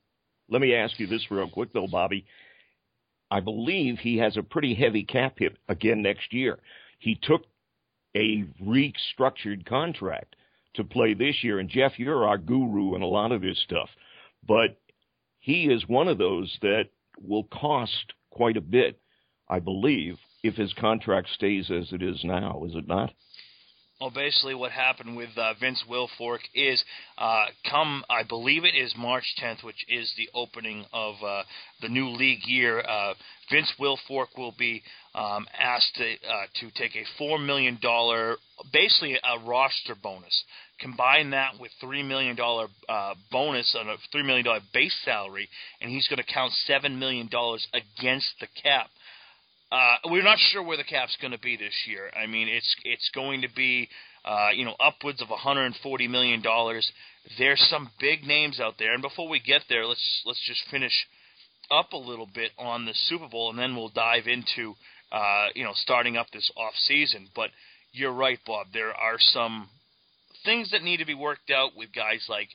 Let 0.48 0.60
me 0.60 0.74
ask 0.74 0.98
you 0.98 1.06
this 1.06 1.30
real 1.30 1.48
quick 1.48 1.72
though, 1.72 1.86
Bobby. 1.86 2.26
I 3.30 3.40
believe 3.40 3.98
he 3.98 4.18
has 4.18 4.36
a 4.36 4.42
pretty 4.42 4.74
heavy 4.74 5.04
cap 5.04 5.34
hit 5.38 5.56
again 5.68 6.02
next 6.02 6.32
year. 6.32 6.58
He 7.00 7.16
took 7.20 7.46
a 8.14 8.44
restructured 8.62 9.66
contract 9.66 10.36
to 10.74 10.84
play 10.84 11.14
this 11.14 11.42
year, 11.42 11.58
and 11.58 11.68
Jeff, 11.68 11.98
you're 11.98 12.26
our 12.26 12.38
guru 12.38 12.94
in 12.94 13.02
a 13.02 13.06
lot 13.06 13.32
of 13.32 13.40
this 13.40 13.58
stuff, 13.58 13.88
but 14.46 14.78
he 15.38 15.64
is 15.64 15.88
one 15.88 16.06
of 16.06 16.18
those 16.18 16.56
that 16.62 16.90
will 17.20 17.44
cost 17.44 18.12
quite 18.30 18.56
a 18.56 18.60
bit, 18.60 19.00
I 19.48 19.58
believe, 19.58 20.18
if 20.42 20.54
his 20.54 20.72
contract 20.74 21.30
stays 21.30 21.70
as 21.70 21.92
it 21.92 22.02
is 22.02 22.22
now, 22.22 22.64
is 22.64 22.74
it 22.74 22.86
not? 22.86 23.12
Well, 24.00 24.10
basically, 24.10 24.54
what 24.54 24.72
happened 24.72 25.14
with 25.14 25.28
uh, 25.36 25.52
Vince 25.60 25.84
Wilfork 25.86 26.38
is, 26.54 26.82
uh, 27.18 27.44
come 27.70 28.02
I 28.08 28.22
believe 28.22 28.64
it 28.64 28.74
is 28.74 28.94
March 28.96 29.24
10th, 29.42 29.62
which 29.62 29.84
is 29.90 30.10
the 30.16 30.30
opening 30.32 30.86
of 30.90 31.16
uh, 31.22 31.42
the 31.82 31.90
new 31.90 32.08
league 32.08 32.46
year. 32.46 32.80
Uh, 32.80 33.12
Vince 33.52 33.70
Wilfork 33.78 34.28
will 34.38 34.54
be 34.58 34.82
um, 35.14 35.46
asked 35.58 35.96
to, 35.96 36.04
uh, 36.04 36.46
to 36.60 36.70
take 36.76 36.96
a 36.96 37.04
four 37.18 37.38
million 37.38 37.78
dollar, 37.82 38.36
basically 38.72 39.16
a 39.16 39.46
roster 39.46 39.94
bonus. 40.02 40.44
Combine 40.80 41.28
that 41.30 41.60
with 41.60 41.70
three 41.78 42.02
million 42.02 42.36
dollar 42.36 42.68
uh, 42.88 43.12
bonus 43.30 43.76
on 43.78 43.86
a 43.90 43.96
three 44.12 44.22
million 44.22 44.46
dollar 44.46 44.60
base 44.72 44.96
salary, 45.04 45.46
and 45.82 45.90
he's 45.90 46.08
going 46.08 46.24
to 46.24 46.32
count 46.32 46.52
seven 46.66 46.98
million 46.98 47.28
dollars 47.28 47.66
against 47.74 48.28
the 48.40 48.46
cap. 48.62 48.88
Uh, 49.72 49.96
we're 50.06 50.24
not 50.24 50.38
sure 50.38 50.62
where 50.62 50.76
the 50.76 50.84
cap's 50.84 51.16
going 51.20 51.30
to 51.32 51.38
be 51.38 51.56
this 51.56 51.74
year. 51.86 52.10
I 52.16 52.26
mean, 52.26 52.48
it's 52.48 52.74
it's 52.84 53.08
going 53.14 53.42
to 53.42 53.48
be 53.54 53.88
uh, 54.24 54.48
you 54.54 54.64
know 54.64 54.74
upwards 54.80 55.22
of 55.22 55.30
140 55.30 56.08
million 56.08 56.42
dollars. 56.42 56.90
There's 57.38 57.60
some 57.70 57.90
big 58.00 58.24
names 58.24 58.58
out 58.58 58.74
there, 58.78 58.92
and 58.92 59.02
before 59.02 59.28
we 59.28 59.38
get 59.38 59.62
there, 59.68 59.86
let's 59.86 60.22
let's 60.26 60.44
just 60.46 60.62
finish 60.70 61.06
up 61.70 61.92
a 61.92 61.96
little 61.96 62.28
bit 62.34 62.50
on 62.58 62.84
the 62.84 62.94
Super 63.08 63.28
Bowl, 63.28 63.50
and 63.50 63.58
then 63.58 63.76
we'll 63.76 63.90
dive 63.90 64.26
into 64.26 64.74
uh, 65.12 65.46
you 65.54 65.62
know 65.62 65.72
starting 65.74 66.16
up 66.16 66.26
this 66.32 66.50
off 66.56 66.74
season. 66.88 67.28
But 67.36 67.50
you're 67.92 68.12
right, 68.12 68.40
Bob. 68.44 68.68
There 68.72 68.92
are 68.92 69.18
some 69.18 69.68
things 70.44 70.72
that 70.72 70.82
need 70.82 70.96
to 70.96 71.06
be 71.06 71.14
worked 71.14 71.50
out 71.50 71.76
with 71.76 71.94
guys 71.94 72.26
like 72.28 72.48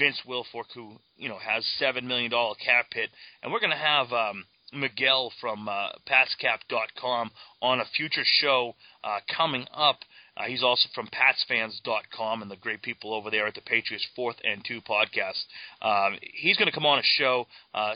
Vince 0.00 0.20
Wilfork, 0.28 0.72
who 0.74 0.96
you 1.16 1.28
know 1.28 1.38
has 1.38 1.64
seven 1.78 2.08
million 2.08 2.32
dollar 2.32 2.56
cap 2.56 2.86
hit, 2.92 3.10
and 3.44 3.52
we're 3.52 3.60
going 3.60 3.70
to 3.70 3.76
have. 3.76 4.12
Um, 4.12 4.46
Miguel 4.72 5.32
from 5.40 5.68
uh, 5.68 5.88
PatsCap.com 6.08 7.30
on 7.62 7.80
a 7.80 7.84
future 7.96 8.24
show 8.24 8.74
uh, 9.04 9.20
coming 9.36 9.66
up. 9.72 10.00
Uh, 10.36 10.44
he's 10.44 10.62
also 10.62 10.88
from 10.94 11.08
PatsFans.com 11.08 12.42
and 12.42 12.50
the 12.50 12.56
great 12.56 12.82
people 12.82 13.14
over 13.14 13.30
there 13.30 13.46
at 13.46 13.54
the 13.54 13.60
Patriots 13.60 14.06
Fourth 14.14 14.36
and 14.44 14.64
Two 14.64 14.80
podcast. 14.80 15.42
Um, 15.80 16.18
he's 16.20 16.56
going 16.56 16.66
to 16.66 16.74
come 16.74 16.86
on 16.86 16.98
a 16.98 17.02
show 17.02 17.46
uh, 17.74 17.94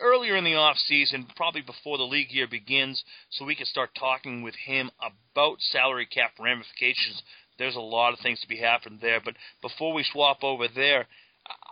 earlier 0.00 0.36
in 0.36 0.44
the 0.44 0.54
off 0.54 0.76
season, 0.78 1.26
probably 1.36 1.60
before 1.60 1.98
the 1.98 2.04
league 2.04 2.30
year 2.30 2.46
begins, 2.48 3.02
so 3.30 3.44
we 3.44 3.54
can 3.54 3.66
start 3.66 3.90
talking 3.98 4.42
with 4.42 4.54
him 4.66 4.90
about 5.34 5.60
salary 5.60 6.06
cap 6.06 6.32
ramifications. 6.40 7.22
There's 7.58 7.76
a 7.76 7.80
lot 7.80 8.12
of 8.12 8.18
things 8.20 8.40
to 8.40 8.48
be 8.48 8.56
happening 8.58 8.98
there, 9.00 9.20
but 9.24 9.34
before 9.62 9.92
we 9.92 10.04
swap 10.04 10.42
over 10.42 10.66
there, 10.68 11.06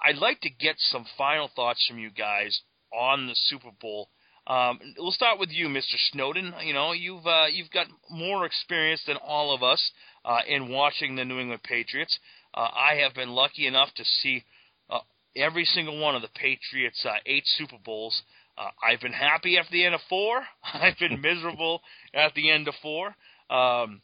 I'd 0.05 0.19
like 0.19 0.41
to 0.43 0.51
get 0.51 0.77
some 0.79 1.07
final 1.17 1.49
thoughts 1.55 1.85
from 1.87 1.99
you 1.99 2.11
guys 2.11 2.61
on 2.93 3.27
the 3.27 3.35
Super 3.35 3.71
Bowl 3.81 4.09
um, 4.47 4.81
we'll 4.99 5.13
start 5.13 5.39
with 5.39 5.51
you, 5.51 5.69
Mr. 5.69 5.95
Snowdon. 6.11 6.55
You 6.65 6.73
know, 6.73 6.93
you've 6.93 7.27
uh, 7.27 7.47
you've 7.53 7.71
got 7.71 7.87
more 8.11 8.45
experience 8.45 9.03
than 9.07 9.17
all 9.17 9.55
of 9.55 9.63
us 9.63 9.81
uh, 10.25 10.41
in 10.49 10.69
watching 10.69 11.15
the 11.15 11.25
New 11.25 11.39
England 11.39 11.63
Patriots. 11.63 12.19
Uh, 12.55 12.69
I 12.75 12.97
have 13.03 13.15
been 13.15 13.31
lucky 13.31 13.67
enough 13.67 13.91
to 13.97 14.05
see 14.05 14.45
uh, 14.91 14.99
every 15.37 15.65
single 15.65 16.01
one 16.01 16.17
of 16.17 16.23
the 16.23 16.29
Patriots' 16.35 17.07
uh, 17.09 17.19
eight 17.25 17.45
Super 17.47 17.77
Bowls. 17.85 18.23
Uh, 18.59 18.71
I've 18.83 19.01
been 19.01 19.13
happy 19.13 19.57
at 19.59 19.67
the 19.71 19.85
end 19.85 19.95
of 19.95 20.01
four. 20.09 20.43
I've 20.75 20.99
been 20.99 21.21
miserable 21.21 21.81
at 22.13 22.35
the 22.35 22.51
end 22.51 22.67
of 22.67 22.75
four. 22.83 23.15
Um, 23.49 24.03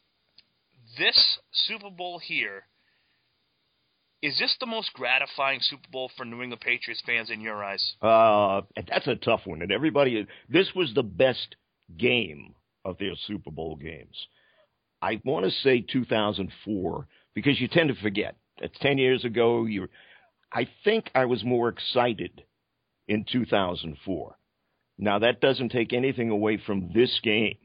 this 0.98 1.38
Super 1.52 1.90
Bowl 1.90 2.18
here 2.18 2.62
Is 4.20 4.36
this 4.38 4.56
the 4.58 4.66
most 4.66 4.92
gratifying 4.94 5.60
Super 5.62 5.88
Bowl 5.92 6.10
for 6.16 6.24
New 6.24 6.42
England 6.42 6.60
Patriots 6.60 7.02
fans 7.06 7.30
in 7.30 7.40
your 7.40 7.62
eyes? 7.62 7.94
Uh, 8.02 8.62
that's 8.88 9.06
a 9.06 9.14
tough 9.14 9.42
one, 9.44 9.62
and 9.62 9.70
everybody. 9.70 10.26
This 10.48 10.68
was 10.74 10.92
the 10.94 11.04
best 11.04 11.54
game 11.96 12.54
of 12.84 12.98
their 12.98 13.14
Super 13.26 13.52
Bowl 13.52 13.76
games. 13.76 14.16
I 15.00 15.20
want 15.24 15.44
to 15.44 15.52
say 15.62 15.80
2004 15.80 17.06
because 17.34 17.60
you 17.60 17.68
tend 17.68 17.90
to 17.90 17.94
forget. 18.02 18.36
It's 18.56 18.78
10 18.80 18.98
years 18.98 19.24
ago. 19.24 19.64
You, 19.66 19.86
I 20.52 20.66
think 20.84 21.10
I 21.14 21.26
was 21.26 21.44
more 21.44 21.68
excited 21.68 22.42
in 23.06 23.24
2004. 23.30 24.36
Now 24.98 25.20
that 25.20 25.40
doesn't 25.40 25.68
take 25.68 25.92
anything 25.92 26.30
away 26.30 26.60
from 26.66 26.90
this 26.92 27.20
game 27.22 27.58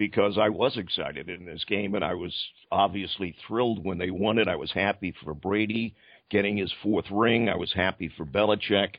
because 0.00 0.38
I 0.38 0.48
was 0.48 0.78
excited 0.78 1.28
in 1.28 1.44
this 1.44 1.62
game 1.66 1.94
and 1.94 2.02
I 2.02 2.14
was 2.14 2.34
obviously 2.72 3.36
thrilled 3.46 3.84
when 3.84 3.98
they 3.98 4.10
won 4.10 4.38
it. 4.38 4.48
I 4.48 4.56
was 4.56 4.72
happy 4.72 5.14
for 5.22 5.34
Brady 5.34 5.94
getting 6.30 6.56
his 6.56 6.72
fourth 6.82 7.04
ring. 7.10 7.50
I 7.50 7.56
was 7.56 7.74
happy 7.74 8.10
for 8.16 8.24
Belichick. 8.24 8.94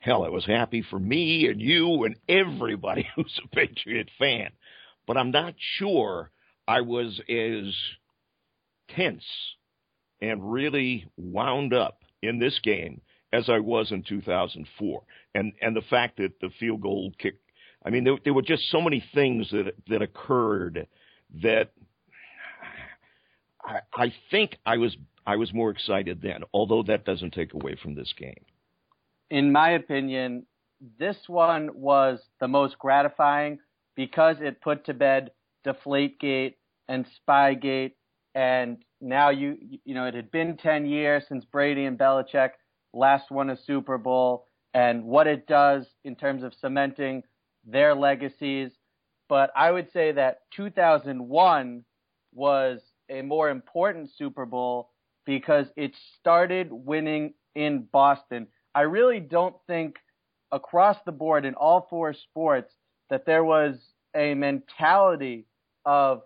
Hell, 0.00 0.22
I 0.22 0.28
was 0.28 0.44
happy 0.44 0.82
for 0.90 0.98
me 0.98 1.46
and 1.46 1.62
you 1.62 2.04
and 2.04 2.16
everybody 2.28 3.08
who's 3.16 3.40
a 3.42 3.56
Patriot 3.56 4.10
fan. 4.18 4.50
But 5.06 5.16
I'm 5.16 5.30
not 5.30 5.54
sure 5.78 6.30
I 6.68 6.82
was 6.82 7.18
as 7.26 7.74
tense 8.94 9.24
and 10.20 10.52
really 10.52 11.06
wound 11.16 11.72
up 11.72 12.02
in 12.20 12.38
this 12.38 12.60
game 12.62 13.00
as 13.32 13.48
I 13.48 13.60
was 13.60 13.92
in 13.92 14.02
2004. 14.02 15.02
And 15.34 15.54
and 15.62 15.74
the 15.74 15.80
fact 15.88 16.18
that 16.18 16.38
the 16.42 16.50
field 16.60 16.82
goal 16.82 17.14
kick 17.18 17.36
I 17.84 17.90
mean, 17.90 18.04
there, 18.04 18.16
there 18.24 18.34
were 18.34 18.42
just 18.42 18.70
so 18.70 18.80
many 18.80 19.04
things 19.14 19.50
that 19.50 19.74
that 19.88 20.02
occurred 20.02 20.86
that 21.42 21.72
I, 23.64 23.80
I 23.94 24.12
think 24.30 24.56
I 24.64 24.78
was 24.78 24.96
I 25.26 25.36
was 25.36 25.52
more 25.52 25.70
excited 25.70 26.20
then. 26.22 26.42
Although 26.52 26.84
that 26.84 27.04
doesn't 27.04 27.32
take 27.32 27.54
away 27.54 27.76
from 27.82 27.94
this 27.94 28.12
game. 28.16 28.44
In 29.30 29.52
my 29.52 29.70
opinion, 29.70 30.46
this 30.98 31.16
one 31.26 31.70
was 31.74 32.20
the 32.40 32.48
most 32.48 32.78
gratifying 32.78 33.58
because 33.96 34.36
it 34.40 34.60
put 34.60 34.84
to 34.86 34.94
bed 34.94 35.30
Deflategate 35.66 36.54
and 36.88 37.06
Spygate, 37.28 37.92
and 38.34 38.78
now 39.00 39.30
you 39.30 39.56
you 39.84 39.94
know 39.94 40.06
it 40.06 40.14
had 40.14 40.30
been 40.30 40.56
ten 40.56 40.86
years 40.86 41.24
since 41.28 41.44
Brady 41.44 41.84
and 41.84 41.98
Belichick 41.98 42.50
last 42.92 43.30
won 43.30 43.50
a 43.50 43.56
Super 43.56 43.98
Bowl, 43.98 44.46
and 44.72 45.04
what 45.04 45.26
it 45.26 45.46
does 45.46 45.86
in 46.04 46.16
terms 46.16 46.42
of 46.42 46.52
cementing 46.60 47.22
their 47.66 47.94
legacies. 47.94 48.70
But 49.28 49.50
I 49.56 49.70
would 49.70 49.90
say 49.92 50.12
that 50.12 50.40
2001 50.54 51.84
was 52.32 52.80
a 53.08 53.22
more 53.22 53.50
important 53.50 54.10
Super 54.16 54.46
Bowl 54.46 54.90
because 55.24 55.66
it 55.76 55.92
started 56.18 56.68
winning 56.70 57.34
in 57.54 57.88
Boston. 57.92 58.48
I 58.74 58.82
really 58.82 59.20
don't 59.20 59.56
think 59.66 59.96
across 60.52 60.96
the 61.06 61.12
board 61.12 61.44
in 61.44 61.54
all 61.54 61.86
four 61.88 62.12
sports 62.12 62.72
that 63.10 63.26
there 63.26 63.44
was 63.44 63.76
a 64.14 64.34
mentality 64.34 65.46
of 65.84 66.22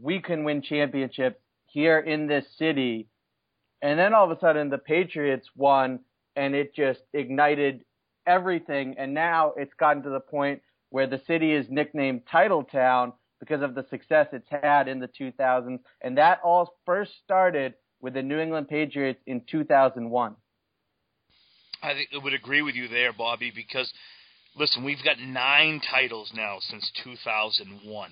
we 0.00 0.20
can 0.20 0.44
win 0.44 0.62
championships 0.62 1.40
here 1.66 1.98
in 1.98 2.26
this 2.26 2.44
city. 2.56 3.08
And 3.82 3.98
then 3.98 4.14
all 4.14 4.30
of 4.30 4.36
a 4.36 4.40
sudden 4.40 4.70
the 4.70 4.78
Patriots 4.78 5.48
won 5.56 6.00
and 6.36 6.54
it 6.54 6.74
just 6.74 7.00
ignited 7.12 7.84
everything. 8.26 8.96
And 8.98 9.14
now 9.14 9.52
it's 9.56 9.74
gotten 9.74 10.02
to 10.04 10.10
the 10.10 10.20
point 10.20 10.62
where 10.94 11.08
the 11.08 11.20
city 11.26 11.50
is 11.50 11.66
nicknamed 11.68 12.22
Titletown 12.32 13.14
because 13.40 13.62
of 13.62 13.74
the 13.74 13.84
success 13.90 14.28
it's 14.32 14.46
had 14.48 14.86
in 14.86 15.00
the 15.00 15.08
2000s. 15.08 15.80
And 16.00 16.18
that 16.18 16.38
all 16.44 16.76
first 16.86 17.10
started 17.24 17.74
with 18.00 18.14
the 18.14 18.22
New 18.22 18.38
England 18.38 18.68
Patriots 18.68 19.18
in 19.26 19.42
2001. 19.50 20.36
I 21.82 21.94
think 21.94 22.10
I 22.14 22.22
would 22.22 22.32
agree 22.32 22.62
with 22.62 22.76
you 22.76 22.86
there, 22.86 23.12
Bobby, 23.12 23.52
because 23.52 23.92
listen, 24.54 24.84
we've 24.84 25.02
got 25.02 25.18
nine 25.18 25.80
titles 25.90 26.30
now 26.32 26.58
since 26.60 26.88
2001. 27.02 28.10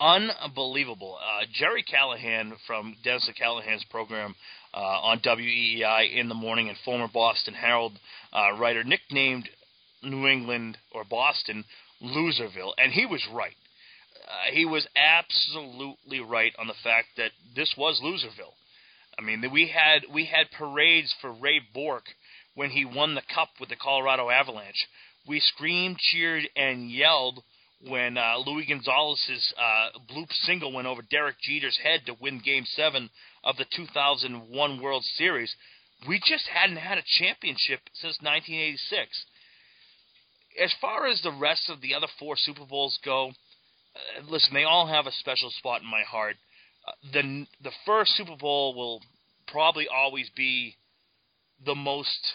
Unbelievable. 0.00 1.18
Uh, 1.20 1.46
Gerry 1.52 1.82
Callahan 1.82 2.52
from 2.68 2.94
Dennis 3.02 3.28
Callahan's 3.36 3.84
program 3.90 4.36
uh, 4.72 4.78
on 4.78 5.18
WEEI 5.18 6.14
in 6.16 6.28
the 6.28 6.34
morning 6.36 6.68
and 6.68 6.78
former 6.84 7.08
Boston 7.12 7.54
Herald 7.54 7.98
uh, 8.32 8.56
writer 8.56 8.84
nicknamed 8.84 9.48
New 10.04 10.28
England 10.28 10.78
or 10.92 11.02
Boston 11.02 11.64
Loserville, 12.02 12.72
and 12.78 12.92
he 12.92 13.06
was 13.06 13.26
right. 13.32 13.56
Uh, 14.26 14.52
he 14.52 14.64
was 14.64 14.86
absolutely 14.96 16.20
right 16.20 16.54
on 16.58 16.66
the 16.66 16.74
fact 16.82 17.08
that 17.16 17.32
this 17.54 17.74
was 17.76 18.00
Loserville. 18.02 18.54
I 19.18 19.22
mean, 19.22 19.44
we 19.52 19.68
had 19.68 20.02
we 20.12 20.24
had 20.24 20.50
parades 20.50 21.14
for 21.20 21.32
Ray 21.32 21.60
Bourque 21.72 22.08
when 22.54 22.70
he 22.70 22.84
won 22.84 23.14
the 23.14 23.22
cup 23.34 23.50
with 23.60 23.68
the 23.68 23.76
Colorado 23.76 24.30
Avalanche. 24.30 24.86
We 25.26 25.40
screamed, 25.40 25.98
cheered, 25.98 26.48
and 26.56 26.90
yelled 26.90 27.42
when 27.86 28.16
uh, 28.16 28.38
Luis 28.46 28.68
Gonzalez's 28.68 29.54
uh, 29.58 29.98
bloop 30.10 30.32
single 30.32 30.72
went 30.72 30.86
over 30.86 31.02
Derek 31.02 31.36
Jeter's 31.40 31.78
head 31.82 32.06
to 32.06 32.16
win 32.20 32.40
Game 32.44 32.64
Seven 32.66 33.10
of 33.42 33.56
the 33.56 33.66
2001 33.76 34.80
World 34.80 35.04
Series. 35.16 35.54
We 36.08 36.18
just 36.18 36.46
hadn't 36.46 36.76
had 36.76 36.98
a 36.98 37.04
championship 37.18 37.80
since 37.92 38.18
1986 38.20 39.24
as 40.62 40.72
far 40.80 41.06
as 41.06 41.20
the 41.20 41.32
rest 41.32 41.68
of 41.68 41.80
the 41.80 41.94
other 41.94 42.06
four 42.18 42.36
Super 42.36 42.64
Bowls 42.64 42.98
go, 43.04 43.30
uh, 43.30 44.22
listen, 44.28 44.54
they 44.54 44.64
all 44.64 44.86
have 44.86 45.06
a 45.06 45.12
special 45.12 45.50
spot 45.50 45.82
in 45.82 45.90
my 45.90 46.02
heart. 46.02 46.36
Uh, 46.86 46.92
the 47.12 47.46
the 47.62 47.72
first 47.86 48.12
Super 48.16 48.36
Bowl 48.36 48.74
will 48.74 49.00
probably 49.48 49.86
always 49.88 50.30
be 50.36 50.76
the 51.64 51.74
most 51.74 52.34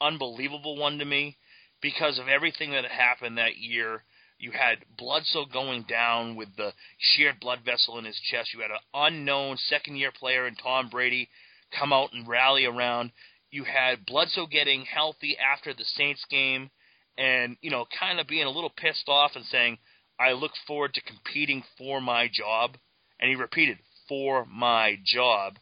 unbelievable 0.00 0.76
one 0.76 0.98
to 0.98 1.04
me 1.04 1.36
because 1.80 2.18
of 2.18 2.28
everything 2.28 2.72
that 2.72 2.84
happened 2.84 3.38
that 3.38 3.56
year. 3.56 4.02
You 4.38 4.50
had 4.50 4.84
Bledsoe 4.98 5.46
going 5.46 5.84
down 5.84 6.36
with 6.36 6.56
the 6.56 6.72
shared 6.98 7.40
blood 7.40 7.60
vessel 7.64 7.98
in 7.98 8.04
his 8.04 8.20
chest. 8.30 8.52
You 8.52 8.60
had 8.60 8.70
an 8.70 8.78
unknown 8.92 9.56
second 9.56 9.96
year 9.96 10.12
player 10.12 10.46
in 10.46 10.56
Tom 10.56 10.90
Brady 10.90 11.30
come 11.78 11.92
out 11.92 12.12
and 12.12 12.28
rally 12.28 12.66
around. 12.66 13.12
You 13.50 13.64
had 13.64 14.04
Bledsoe 14.04 14.46
getting 14.46 14.84
healthy 14.84 15.38
after 15.38 15.72
the 15.72 15.84
Saints 15.84 16.24
game 16.28 16.70
and 17.18 17.56
you 17.60 17.70
know, 17.70 17.86
kind 17.98 18.20
of 18.20 18.26
being 18.26 18.46
a 18.46 18.50
little 18.50 18.70
pissed 18.70 19.08
off 19.08 19.32
and 19.34 19.44
saying, 19.46 19.78
"I 20.18 20.32
look 20.32 20.52
forward 20.66 20.94
to 20.94 21.00
competing 21.00 21.64
for 21.78 22.00
my 22.00 22.28
job," 22.28 22.76
and 23.18 23.28
he 23.28 23.36
repeated, 23.36 23.78
"For 24.08 24.44
my 24.46 24.98
job." 25.04 25.58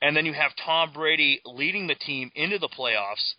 And 0.00 0.16
then 0.16 0.26
you 0.26 0.32
have 0.32 0.52
Tom 0.64 0.92
Brady 0.92 1.40
leading 1.44 1.86
the 1.86 1.94
team 1.94 2.30
into 2.34 2.58
the 2.58 2.68
playoffs, 2.68 3.34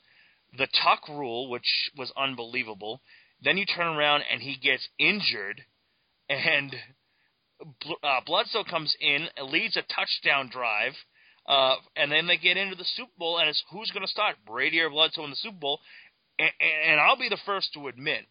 the 0.57 0.67
Tuck 0.67 1.07
rule, 1.07 1.49
which 1.49 1.91
was 1.95 2.11
unbelievable. 2.17 3.01
Then 3.41 3.57
you 3.57 3.65
turn 3.65 3.95
around 3.95 4.23
and 4.29 4.41
he 4.41 4.57
gets 4.57 4.89
injured, 4.97 5.63
and 6.27 6.75
uh, 8.03 8.21
Bledsoe 8.25 8.63
comes 8.63 8.95
in, 8.99 9.27
leads 9.41 9.77
a 9.77 9.83
touchdown 9.83 10.49
drive, 10.51 10.93
uh, 11.47 11.75
and 11.95 12.11
then 12.11 12.27
they 12.27 12.37
get 12.37 12.57
into 12.57 12.75
the 12.75 12.85
Super 12.95 13.11
Bowl, 13.17 13.39
and 13.39 13.49
it's 13.49 13.63
who's 13.71 13.91
going 13.91 14.05
to 14.05 14.11
start, 14.11 14.35
Brady 14.45 14.79
or 14.79 14.89
Bledsoe 14.89 15.23
in 15.23 15.29
the 15.29 15.35
Super 15.37 15.57
Bowl, 15.57 15.79
and, 16.39 16.51
and 16.87 16.99
I'll 16.99 17.17
be 17.17 17.29
the 17.29 17.37
first 17.45 17.73
to 17.73 17.87
admit, 17.87 18.25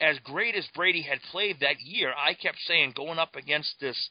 as 0.00 0.18
great 0.24 0.54
as 0.54 0.66
Brady 0.74 1.02
had 1.02 1.18
played 1.30 1.60
that 1.60 1.80
year, 1.80 2.12
I 2.16 2.34
kept 2.34 2.58
saying 2.66 2.94
going 2.96 3.18
up 3.18 3.36
against 3.36 3.74
this 3.80 4.10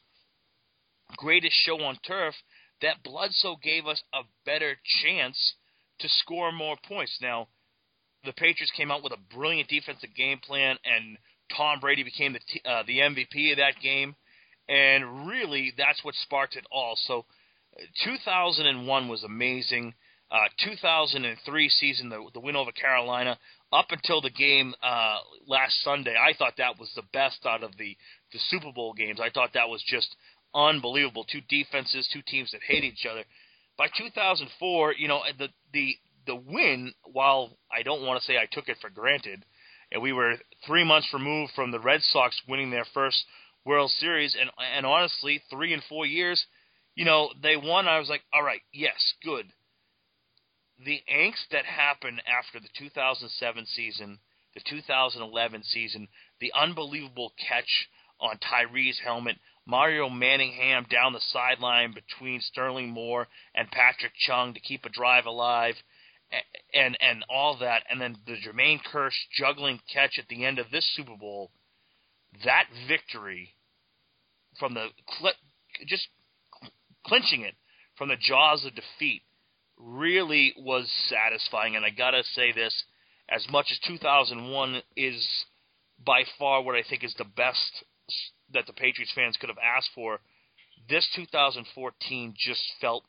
greatest 1.17 1.55
show 1.65 1.81
on 1.81 1.97
turf 2.07 2.35
that 2.81 3.03
Bledsoe 3.03 3.57
gave 3.61 3.87
us 3.87 4.01
a 4.13 4.21
better 4.45 4.75
chance 5.03 5.53
to 5.99 6.07
score 6.07 6.51
more 6.51 6.77
points. 6.87 7.17
Now, 7.21 7.47
the 8.23 8.33
Patriots 8.33 8.71
came 8.75 8.91
out 8.91 9.03
with 9.03 9.13
a 9.13 9.35
brilliant 9.35 9.69
defensive 9.69 10.15
game 10.15 10.39
plan, 10.39 10.77
and 10.85 11.17
Tom 11.55 11.79
Brady 11.79 12.03
became 12.03 12.33
the 12.33 12.39
t- 12.47 12.61
uh, 12.65 12.83
the 12.85 12.99
MVP 12.99 13.51
of 13.51 13.57
that 13.57 13.81
game, 13.81 14.15
and 14.67 15.27
really 15.27 15.73
that's 15.77 16.03
what 16.03 16.15
sparked 16.15 16.55
it 16.55 16.65
all. 16.71 16.95
So, 16.95 17.25
2001 18.03 19.07
was 19.07 19.23
amazing 19.23 19.93
uh, 20.31 20.47
2003 20.63 21.69
season, 21.69 22.09
the, 22.09 22.23
the 22.33 22.39
win 22.39 22.55
over 22.55 22.71
Carolina, 22.71 23.37
up 23.73 23.87
until 23.89 24.21
the 24.21 24.29
game 24.29 24.75
uh, 24.83 25.17
last 25.47 25.83
Sunday, 25.83 26.15
I 26.15 26.33
thought 26.37 26.53
that 26.57 26.79
was 26.79 26.91
the 26.95 27.03
best 27.13 27.45
out 27.45 27.63
of 27.63 27.71
the, 27.77 27.97
the 28.31 28.39
Super 28.49 28.71
Bowl 28.71 28.93
games. 28.93 29.19
I 29.19 29.31
thought 29.31 29.51
that 29.53 29.69
was 29.69 29.83
just 29.87 30.15
unbelievable. 30.53 31.25
Two 31.25 31.41
defenses, 31.49 32.07
two 32.13 32.21
teams 32.27 32.51
that 32.51 32.61
hate 32.67 32.83
each 32.83 33.07
other. 33.09 33.23
By 33.77 33.87
2004, 33.97 34.93
you 34.95 35.07
know 35.07 35.21
the 35.37 35.47
the 35.71 35.95
the 36.27 36.35
win. 36.35 36.93
While 37.05 37.57
I 37.71 37.81
don't 37.81 38.05
want 38.05 38.19
to 38.19 38.25
say 38.25 38.37
I 38.37 38.47
took 38.51 38.67
it 38.67 38.77
for 38.81 38.89
granted, 38.89 39.45
and 39.91 40.01
we 40.01 40.11
were 40.11 40.35
three 40.67 40.83
months 40.83 41.07
removed 41.13 41.53
from 41.55 41.71
the 41.71 41.79
Red 41.79 42.01
Sox 42.01 42.35
winning 42.47 42.71
their 42.71 42.85
first 42.93 43.23
World 43.65 43.89
Series, 43.91 44.35
and 44.39 44.49
and 44.75 44.85
honestly, 44.85 45.41
three 45.49 45.73
and 45.73 45.81
four 45.87 46.05
years, 46.05 46.45
you 46.95 47.05
know, 47.05 47.29
they 47.41 47.55
won. 47.55 47.87
I 47.87 47.99
was 47.99 48.09
like, 48.09 48.23
all 48.33 48.43
right, 48.43 48.61
yes, 48.73 49.13
good 49.23 49.45
the 50.85 51.01
angst 51.11 51.49
that 51.51 51.65
happened 51.65 52.21
after 52.27 52.59
the 52.59 52.69
2007 52.77 53.65
season, 53.65 54.19
the 54.53 54.61
2011 54.61 55.63
season, 55.63 56.07
the 56.39 56.53
unbelievable 56.53 57.33
catch 57.47 57.89
on 58.19 58.37
Tyree's 58.37 58.99
helmet, 59.03 59.37
Mario 59.65 60.09
Manningham 60.09 60.85
down 60.89 61.13
the 61.13 61.19
sideline 61.19 61.93
between 61.93 62.41
Sterling 62.41 62.89
Moore 62.89 63.27
and 63.53 63.69
Patrick 63.69 64.13
Chung 64.17 64.53
to 64.53 64.59
keep 64.59 64.85
a 64.85 64.89
drive 64.89 65.25
alive, 65.25 65.75
and 66.73 66.97
and 67.01 67.25
all 67.29 67.57
that, 67.57 67.83
and 67.89 67.99
then 67.99 68.15
the 68.25 68.37
Jermaine 68.37 68.79
Kearse 68.83 69.17
juggling 69.37 69.79
catch 69.91 70.17
at 70.17 70.27
the 70.27 70.45
end 70.45 70.59
of 70.59 70.71
this 70.71 70.87
Super 70.95 71.17
Bowl. 71.17 71.51
That 72.45 72.65
victory 72.87 73.55
from 74.59 74.75
the 74.75 74.89
cl- 75.19 75.33
just 75.87 76.07
clinching 77.05 77.41
it 77.41 77.55
from 77.97 78.09
the 78.09 78.15
jaws 78.15 78.65
of 78.65 78.75
defeat 78.75 79.23
really 79.79 80.53
was 80.57 80.89
satisfying. 81.09 81.75
And 81.75 81.85
I 81.85 81.89
gotta 81.89 82.23
say 82.35 82.51
this, 82.51 82.83
as 83.29 83.45
much 83.49 83.67
as 83.71 83.79
2001 83.87 84.81
is 84.95 85.27
by 86.05 86.23
far 86.37 86.61
what 86.61 86.75
I 86.75 86.83
think 86.87 87.03
is 87.03 87.15
the 87.17 87.25
best 87.25 87.83
that 88.53 88.65
the 88.65 88.73
Patriots 88.73 89.11
fans 89.13 89.37
could 89.39 89.49
have 89.49 89.57
asked 89.57 89.91
for, 89.95 90.19
this 90.89 91.07
2014 91.15 92.33
just 92.37 92.61
felt 92.81 93.03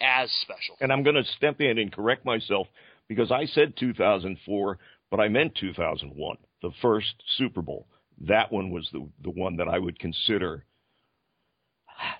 as 0.00 0.30
special. 0.42 0.76
And 0.80 0.92
I'm 0.92 1.02
going 1.02 1.16
to 1.16 1.24
step 1.36 1.60
in 1.60 1.78
and 1.78 1.92
correct 1.92 2.24
myself 2.24 2.66
because 3.08 3.30
I 3.30 3.46
said 3.46 3.74
2004, 3.78 4.78
but 5.10 5.20
I 5.20 5.28
meant 5.28 5.54
2001, 5.56 6.36
the 6.62 6.70
first 6.82 7.14
Super 7.36 7.62
Bowl. 7.62 7.86
That 8.26 8.52
one 8.52 8.70
was 8.70 8.88
the 8.92 9.08
the 9.22 9.30
one 9.30 9.56
that 9.56 9.68
I 9.68 9.78
would 9.78 9.98
consider 9.98 10.64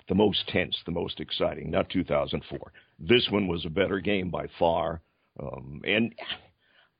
the 0.07 0.15
most 0.15 0.47
tense, 0.47 0.75
the 0.85 0.91
most 0.91 1.19
exciting, 1.19 1.69
not 1.69 1.89
2004. 1.89 2.71
This 3.01 3.27
one 3.29 3.47
was 3.47 3.65
a 3.65 3.69
better 3.69 3.99
game 3.99 4.29
by 4.29 4.47
far. 4.59 5.01
Um, 5.39 5.81
and 5.83 6.13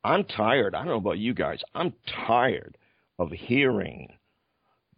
I'm 0.03 0.23
tired. 0.23 0.73
I 0.73 0.79
don't 0.79 0.87
know 0.87 0.95
about 0.95 1.19
you 1.19 1.33
guys. 1.33 1.61
I'm 1.75 1.93
tired 2.25 2.77
of 3.19 3.31
hearing 3.31 4.07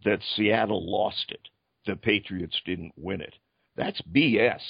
that 0.04 0.20
Seattle 0.34 0.90
lost 0.90 1.26
it. 1.28 1.48
The 1.86 1.96
Patriots 1.96 2.58
didn't 2.64 2.94
win 2.96 3.20
it. 3.20 3.34
That's 3.76 4.00
BS. 4.02 4.62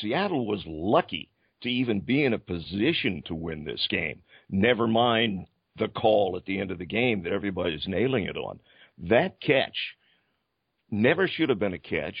Seattle 0.00 0.46
was 0.46 0.62
lucky 0.66 1.30
to 1.62 1.68
even 1.68 2.00
be 2.00 2.24
in 2.24 2.32
a 2.32 2.38
position 2.38 3.22
to 3.26 3.34
win 3.34 3.64
this 3.64 3.86
game. 3.90 4.22
Never 4.50 4.86
mind 4.86 5.46
the 5.78 5.88
call 5.88 6.36
at 6.36 6.44
the 6.44 6.60
end 6.60 6.70
of 6.70 6.78
the 6.78 6.86
game 6.86 7.22
that 7.24 7.32
everybody's 7.32 7.88
nailing 7.88 8.24
it 8.24 8.36
on. 8.36 8.60
That 8.98 9.40
catch 9.40 9.76
never 10.90 11.26
should 11.26 11.48
have 11.48 11.58
been 11.58 11.74
a 11.74 11.78
catch. 11.78 12.16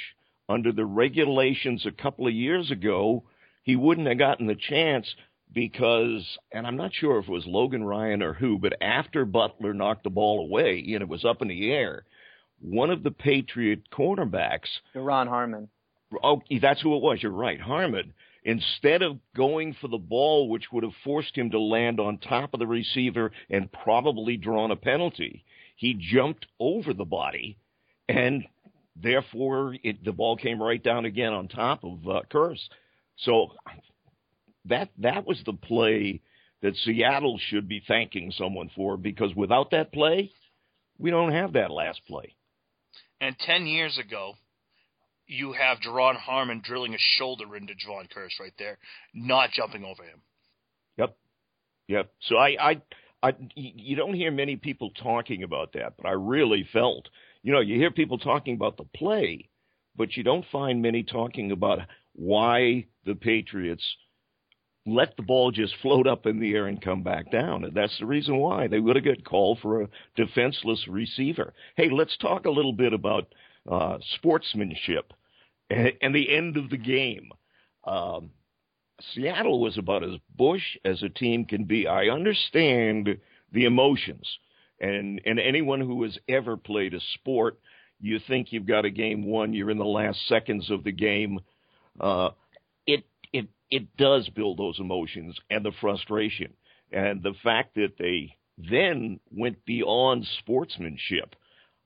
Under 0.48 0.72
the 0.72 0.84
regulations 0.84 1.86
a 1.86 1.92
couple 1.92 2.26
of 2.26 2.34
years 2.34 2.70
ago, 2.70 3.24
he 3.62 3.76
wouldn't 3.76 4.08
have 4.08 4.18
gotten 4.18 4.46
the 4.46 4.56
chance 4.56 5.06
because, 5.52 6.38
and 6.52 6.66
I'm 6.66 6.76
not 6.76 6.94
sure 6.94 7.18
if 7.18 7.28
it 7.28 7.30
was 7.30 7.46
Logan 7.46 7.84
Ryan 7.84 8.22
or 8.22 8.32
who, 8.32 8.58
but 8.58 8.74
after 8.80 9.24
Butler 9.24 9.74
knocked 9.74 10.04
the 10.04 10.10
ball 10.10 10.40
away 10.40 10.78
and 10.78 11.02
it 11.02 11.08
was 11.08 11.24
up 11.24 11.42
in 11.42 11.48
the 11.48 11.70
air, 11.70 12.04
one 12.60 12.90
of 12.90 13.02
the 13.02 13.10
Patriot 13.10 13.90
cornerbacks, 13.90 14.68
Ron 14.94 15.26
Harmon. 15.26 15.68
Oh, 16.22 16.42
that's 16.60 16.80
who 16.82 16.96
it 16.96 17.02
was. 17.02 17.22
You're 17.22 17.32
right, 17.32 17.60
Harmon. 17.60 18.12
Instead 18.44 19.02
of 19.02 19.18
going 19.36 19.74
for 19.80 19.88
the 19.88 19.98
ball, 19.98 20.48
which 20.48 20.72
would 20.72 20.82
have 20.82 20.92
forced 21.04 21.36
him 21.36 21.50
to 21.50 21.60
land 21.60 22.00
on 22.00 22.18
top 22.18 22.52
of 22.52 22.60
the 22.60 22.66
receiver 22.66 23.30
and 23.50 23.70
probably 23.72 24.36
drawn 24.36 24.70
a 24.70 24.76
penalty, 24.76 25.44
he 25.76 25.94
jumped 25.94 26.46
over 26.60 26.92
the 26.92 27.04
body, 27.04 27.56
and 28.08 28.44
therefore 28.96 29.76
it, 29.82 30.04
the 30.04 30.12
ball 30.12 30.36
came 30.36 30.62
right 30.62 30.82
down 30.82 31.04
again 31.04 31.32
on 31.32 31.48
top 31.48 31.84
of 31.84 32.06
uh, 32.06 32.22
Kearse. 32.30 32.68
So 33.24 33.48
that 34.66 34.90
that 34.98 35.26
was 35.26 35.40
the 35.44 35.52
play 35.52 36.20
that 36.62 36.76
Seattle 36.76 37.38
should 37.38 37.68
be 37.68 37.82
thanking 37.86 38.32
someone 38.32 38.70
for 38.74 38.96
because 38.96 39.34
without 39.34 39.72
that 39.72 39.92
play, 39.92 40.30
we 40.98 41.10
don't 41.10 41.32
have 41.32 41.54
that 41.54 41.70
last 41.70 42.00
play. 42.06 42.34
And 43.20 43.36
ten 43.38 43.66
years 43.66 43.98
ago, 43.98 44.34
you 45.26 45.52
have 45.52 45.78
Duron 45.78 46.16
Harmon 46.16 46.62
drilling 46.64 46.94
a 46.94 46.98
shoulder 47.18 47.56
into 47.56 47.72
Jevon 47.74 48.08
Kearse 48.14 48.38
right 48.40 48.52
there, 48.58 48.78
not 49.14 49.50
jumping 49.52 49.84
over 49.84 50.02
him. 50.02 50.20
Yep, 50.98 51.16
yep. 51.88 52.12
So 52.28 52.36
I, 52.36 52.56
I, 52.60 52.82
I, 53.22 53.34
you 53.54 53.96
don't 53.96 54.14
hear 54.14 54.30
many 54.30 54.56
people 54.56 54.90
talking 54.90 55.42
about 55.42 55.72
that, 55.72 55.94
but 55.96 56.06
I 56.06 56.12
really 56.12 56.68
felt, 56.72 57.08
you 57.42 57.52
know, 57.52 57.60
you 57.60 57.76
hear 57.76 57.90
people 57.90 58.18
talking 58.18 58.54
about 58.54 58.76
the 58.76 58.84
play, 58.94 59.48
but 59.96 60.16
you 60.16 60.22
don't 60.22 60.44
find 60.52 60.82
many 60.82 61.02
talking 61.02 61.52
about 61.52 61.78
why 62.14 62.86
the 63.04 63.14
Patriots 63.14 63.84
let 64.84 65.16
the 65.16 65.22
ball 65.22 65.50
just 65.50 65.74
float 65.80 66.06
up 66.06 66.26
in 66.26 66.40
the 66.40 66.54
air 66.54 66.66
and 66.66 66.82
come 66.82 67.02
back 67.02 67.30
down. 67.30 67.64
And 67.64 67.74
that's 67.74 67.96
the 67.98 68.06
reason 68.06 68.38
why 68.38 68.66
they 68.66 68.80
would 68.80 68.96
have 68.96 69.04
got 69.04 69.24
called 69.24 69.60
for 69.60 69.82
a 69.82 69.88
defenseless 70.16 70.86
receiver. 70.88 71.54
Hey, 71.76 71.88
let's 71.90 72.16
talk 72.16 72.46
a 72.46 72.50
little 72.50 72.72
bit 72.72 72.92
about 72.92 73.32
uh, 73.70 73.98
sportsmanship 74.16 75.12
and, 75.70 75.92
and, 76.00 76.14
the 76.14 76.34
end 76.34 76.56
of 76.56 76.68
the 76.68 76.76
game. 76.76 77.30
Um, 77.84 78.30
Seattle 79.14 79.60
was 79.60 79.78
about 79.78 80.04
as 80.04 80.18
bush 80.36 80.76
as 80.84 81.02
a 81.02 81.08
team 81.08 81.44
can 81.44 81.64
be. 81.64 81.86
I 81.86 82.06
understand 82.06 83.18
the 83.52 83.64
emotions, 83.64 84.28
and 84.80 85.20
and 85.24 85.38
anyone 85.40 85.80
who 85.80 86.02
has 86.04 86.18
ever 86.28 86.56
played 86.56 86.94
a 86.94 87.00
sport, 87.14 87.58
you 88.00 88.18
think 88.26 88.52
you've 88.52 88.66
got 88.66 88.84
a 88.84 88.90
game 88.90 89.24
won. 89.24 89.52
You're 89.52 89.70
in 89.70 89.78
the 89.78 89.84
last 89.84 90.26
seconds 90.28 90.70
of 90.70 90.84
the 90.84 90.92
game. 90.92 91.40
Uh, 92.00 92.30
it 92.86 93.04
it 93.32 93.48
it 93.70 93.96
does 93.96 94.28
build 94.30 94.58
those 94.58 94.78
emotions 94.78 95.38
and 95.50 95.64
the 95.64 95.72
frustration, 95.80 96.52
and 96.92 97.22
the 97.22 97.34
fact 97.42 97.74
that 97.76 97.96
they 97.98 98.36
then 98.58 99.20
went 99.30 99.64
beyond 99.64 100.26
sportsmanship 100.38 101.34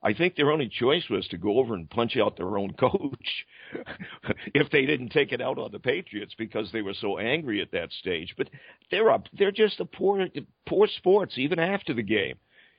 I 0.07 0.15
think 0.15 0.37
their 0.37 0.53
only 0.53 0.69
choice 0.69 1.09
was 1.09 1.27
to 1.29 1.37
go 1.37 1.59
over 1.59 1.75
and 1.75 1.91
punch 1.91 2.17
out 2.17 2.37
their 2.37 2.59
own 2.59 2.73
coach 2.81 3.47
if 4.55 4.71
they 4.71 4.87
didn't 4.87 5.09
take 5.11 5.33
it 5.33 5.41
out 5.41 5.59
on 5.59 5.73
the 5.73 5.81
Patriots 5.81 6.35
because 6.39 6.71
they 6.71 6.83
were 6.83 6.95
so 6.95 7.19
angry 7.19 7.61
at 7.61 7.73
that 7.73 7.91
stage. 7.93 8.35
But 8.37 8.49
they're 8.91 9.11
up. 9.11 9.27
They're 9.33 9.51
just 9.51 9.81
a 9.81 9.85
poor, 9.85 10.29
poor 10.67 10.87
sports 10.87 11.39
even 11.39 11.59
after 11.59 11.95
the 11.95 12.05
game. 12.05 12.37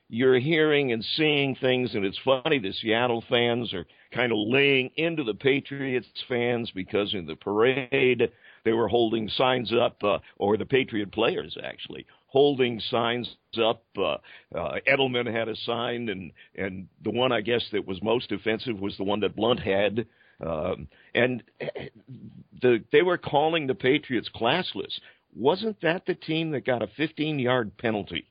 You're 0.10 0.40
hearing 0.40 0.94
and 0.94 1.04
seeing 1.04 1.56
things, 1.56 1.94
and 1.94 2.06
it's 2.06 2.20
funny. 2.24 2.60
The 2.60 2.72
Seattle 2.72 3.24
fans 3.28 3.74
are 3.74 3.86
kind 4.12 4.32
of 4.32 4.38
laying 4.40 4.92
into 4.96 5.24
the 5.24 5.34
Patriots 5.34 6.08
fans 6.30 6.72
because 6.74 7.14
in 7.14 7.26
the 7.26 7.36
parade 7.36 8.32
they 8.64 8.72
were 8.74 8.88
holding 8.88 9.28
signs 9.30 9.74
up, 9.74 10.04
uh, 10.04 10.20
or 10.38 10.58
the 10.58 10.66
Patriot 10.66 11.12
players 11.12 11.58
actually 11.64 12.06
holding 12.28 12.80
signs 12.80 13.36
up. 13.62 13.84
Uh, 13.98 14.18
uh, 14.56 14.80
Edelman 14.88 15.34
had 15.34 15.50
a 15.50 15.56
sign, 15.56 16.10
and 16.10 16.32
and 16.56 16.88
the 17.04 17.12
one 17.12 17.32
I 17.32 17.42
guess 17.42 17.66
that 17.72 17.88
was 17.88 18.02
most 18.02 18.32
offensive 18.32 18.80
was 18.80 18.96
the 18.98 19.04
one 19.04 19.22
that 19.22 19.36
Blount 19.36 19.60
had. 19.60 20.06
Um, 20.46 20.88
and 21.16 21.44
the 22.62 22.84
they 22.92 23.02
were 23.02 23.18
calling 23.18 23.68
the 23.68 23.76
Patriots 23.76 24.30
classless. 24.34 25.00
Wasn't 25.36 25.82
that 25.82 26.06
the 26.06 26.16
team 26.16 26.52
that 26.52 26.66
got 26.66 26.82
a 26.82 26.88
15-yard 26.88 27.78
penalty 27.78 28.26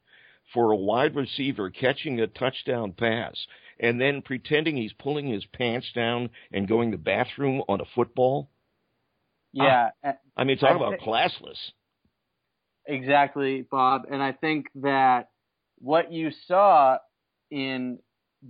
for 0.52 0.70
a 0.70 0.76
wide 0.76 1.16
receiver 1.16 1.70
catching 1.70 2.20
a 2.20 2.26
touchdown 2.26 2.92
pass 2.92 3.34
and 3.78 4.00
then 4.00 4.22
pretending 4.22 4.76
he's 4.76 4.92
pulling 4.92 5.26
his 5.26 5.44
pants 5.46 5.90
down 5.94 6.30
and 6.52 6.68
going 6.68 6.90
to 6.90 6.96
the 6.96 7.02
bathroom 7.02 7.62
on 7.68 7.80
a 7.80 7.84
football? 7.94 8.48
Yeah, 9.52 9.90
uh, 10.04 10.12
I 10.36 10.44
mean, 10.44 10.58
talk 10.58 10.76
about 10.76 11.00
classless. 11.00 11.58
Exactly, 12.86 13.66
Bob. 13.70 14.02
And 14.10 14.22
I 14.22 14.32
think 14.32 14.66
that 14.76 15.30
what 15.78 16.12
you 16.12 16.30
saw 16.46 16.98
in 17.50 17.98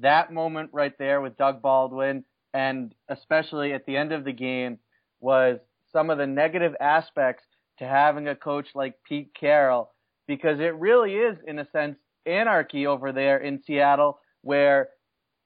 that 0.00 0.32
moment 0.32 0.70
right 0.72 0.96
there 0.98 1.20
with 1.20 1.38
Doug 1.38 1.62
Baldwin, 1.62 2.24
and 2.52 2.94
especially 3.08 3.72
at 3.72 3.86
the 3.86 3.96
end 3.96 4.12
of 4.12 4.24
the 4.24 4.32
game, 4.32 4.78
was 5.20 5.58
some 5.92 6.10
of 6.10 6.18
the 6.18 6.26
negative 6.26 6.74
aspects 6.80 7.44
to 7.78 7.86
having 7.86 8.28
a 8.28 8.34
coach 8.34 8.66
like 8.74 8.94
Pete 9.06 9.30
Carroll, 9.38 9.92
because 10.26 10.60
it 10.60 10.74
really 10.76 11.14
is, 11.14 11.36
in 11.46 11.58
a 11.58 11.68
sense, 11.70 11.96
anarchy 12.26 12.86
over 12.86 13.12
there 13.12 13.38
in 13.38 13.62
Seattle, 13.62 14.18
where 14.42 14.88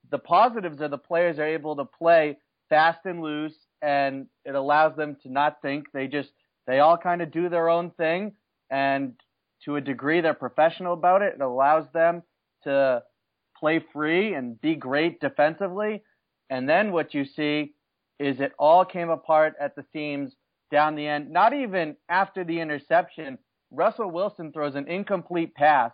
the 0.09 0.19
positives 0.19 0.81
are 0.81 0.87
the 0.87 0.97
players 0.97 1.39
are 1.39 1.45
able 1.45 1.75
to 1.75 1.85
play 1.85 2.37
fast 2.69 3.05
and 3.05 3.21
loose, 3.21 3.55
and 3.81 4.27
it 4.45 4.55
allows 4.55 4.95
them 4.95 5.17
to 5.23 5.31
not 5.31 5.61
think. 5.61 5.91
They 5.93 6.07
just, 6.07 6.29
they 6.67 6.79
all 6.79 6.97
kind 6.97 7.21
of 7.21 7.31
do 7.31 7.49
their 7.49 7.69
own 7.69 7.91
thing 7.91 8.33
and 8.69 9.13
to 9.65 9.75
a 9.75 9.81
degree 9.81 10.21
they're 10.21 10.33
professional 10.33 10.93
about 10.93 11.21
it. 11.21 11.35
It 11.35 11.41
allows 11.41 11.85
them 11.93 12.23
to 12.63 13.03
play 13.57 13.83
free 13.93 14.33
and 14.33 14.59
be 14.59 14.75
great 14.75 15.19
defensively. 15.19 16.03
And 16.49 16.67
then 16.67 16.91
what 16.91 17.13
you 17.13 17.25
see 17.25 17.73
is 18.19 18.39
it 18.39 18.53
all 18.57 18.85
came 18.85 19.09
apart 19.09 19.53
at 19.59 19.75
the 19.75 19.85
seams 19.93 20.33
down 20.71 20.95
the 20.95 21.07
end. 21.07 21.29
Not 21.29 21.53
even 21.53 21.95
after 22.09 22.43
the 22.43 22.59
interception, 22.59 23.37
Russell 23.71 24.11
Wilson 24.11 24.51
throws 24.51 24.75
an 24.75 24.87
incomplete 24.87 25.55
pass. 25.55 25.91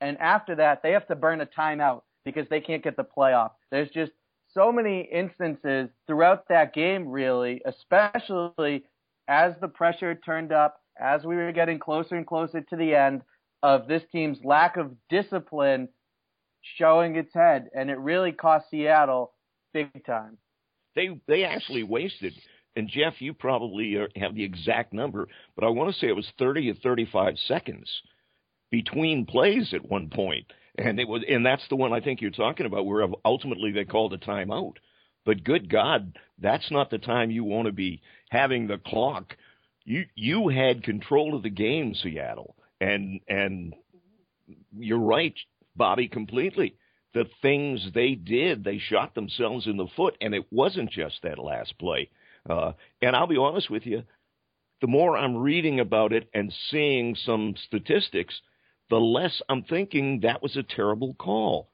And 0.00 0.16
after 0.18 0.54
that, 0.56 0.82
they 0.82 0.92
have 0.92 1.06
to 1.08 1.16
burn 1.16 1.40
a 1.40 1.46
timeout 1.46 2.02
because 2.24 2.46
they 2.48 2.60
can't 2.60 2.84
get 2.84 2.96
the 2.96 3.04
playoff. 3.04 3.50
There's 3.70 3.90
just 3.90 4.12
so 4.54 4.70
many 4.72 5.08
instances 5.12 5.88
throughout 6.06 6.48
that 6.48 6.72
game, 6.72 7.08
really, 7.08 7.60
especially 7.66 8.84
as 9.26 9.54
the 9.60 9.68
pressure 9.68 10.14
turned 10.14 10.52
up 10.52 10.80
as 11.00 11.24
we 11.24 11.36
were 11.36 11.52
getting 11.52 11.78
closer 11.78 12.16
and 12.16 12.26
closer 12.26 12.60
to 12.60 12.76
the 12.76 12.94
end 12.94 13.22
of 13.62 13.88
this 13.88 14.02
team's 14.12 14.38
lack 14.44 14.76
of 14.76 14.92
discipline 15.10 15.88
showing 16.76 17.16
its 17.16 17.32
head, 17.34 17.68
and 17.74 17.90
it 17.90 17.98
really 17.98 18.32
cost 18.32 18.70
Seattle 18.70 19.32
big 19.72 20.04
time. 20.04 20.38
They 20.94 21.20
they 21.26 21.44
actually 21.44 21.82
wasted. 21.82 22.34
And 22.78 22.88
Jeff, 22.88 23.20
you 23.20 23.34
probably 23.34 23.98
uh, 23.98 24.06
have 24.14 24.36
the 24.36 24.44
exact 24.44 24.92
number, 24.92 25.26
but 25.56 25.64
I 25.64 25.68
want 25.68 25.92
to 25.92 25.98
say 25.98 26.06
it 26.06 26.14
was 26.14 26.30
30 26.38 26.70
or 26.70 26.74
35 26.74 27.34
seconds 27.48 27.90
between 28.70 29.26
plays 29.26 29.74
at 29.74 29.90
one 29.90 30.10
point, 30.10 30.46
and 30.76 31.00
it 31.00 31.08
was, 31.08 31.24
and 31.28 31.44
that's 31.44 31.66
the 31.68 31.74
one 31.74 31.92
I 31.92 32.00
think 32.00 32.20
you're 32.20 32.30
talking 32.30 32.66
about, 32.66 32.86
where 32.86 33.04
ultimately 33.24 33.72
they 33.72 33.84
called 33.84 34.14
a 34.14 34.18
timeout. 34.18 34.74
But 35.26 35.42
good 35.42 35.68
God, 35.68 36.16
that's 36.38 36.70
not 36.70 36.88
the 36.88 36.98
time 36.98 37.32
you 37.32 37.42
want 37.42 37.66
to 37.66 37.72
be 37.72 38.00
having 38.30 38.68
the 38.68 38.78
clock. 38.78 39.36
You 39.84 40.04
you 40.14 40.46
had 40.46 40.84
control 40.84 41.34
of 41.34 41.42
the 41.42 41.50
game, 41.50 41.96
Seattle, 41.96 42.54
and 42.80 43.18
and 43.26 43.74
you're 44.78 45.00
right, 45.00 45.34
Bobby, 45.74 46.06
completely. 46.06 46.76
The 47.12 47.24
things 47.42 47.90
they 47.92 48.14
did, 48.14 48.62
they 48.62 48.78
shot 48.78 49.16
themselves 49.16 49.66
in 49.66 49.78
the 49.78 49.88
foot, 49.96 50.16
and 50.20 50.32
it 50.32 50.46
wasn't 50.52 50.92
just 50.92 51.16
that 51.24 51.40
last 51.40 51.76
play. 51.80 52.08
Uh, 52.48 52.72
and 53.02 53.14
I'll 53.14 53.26
be 53.26 53.36
honest 53.36 53.70
with 53.70 53.86
you, 53.86 54.02
the 54.80 54.86
more 54.86 55.16
I'm 55.16 55.36
reading 55.36 55.80
about 55.80 56.12
it 56.12 56.28
and 56.32 56.52
seeing 56.70 57.14
some 57.14 57.54
statistics, 57.66 58.40
the 58.90 58.96
less 58.96 59.42
I'm 59.48 59.62
thinking 59.62 60.20
that 60.20 60.42
was 60.42 60.56
a 60.56 60.62
terrible 60.62 61.14
call. 61.14 61.70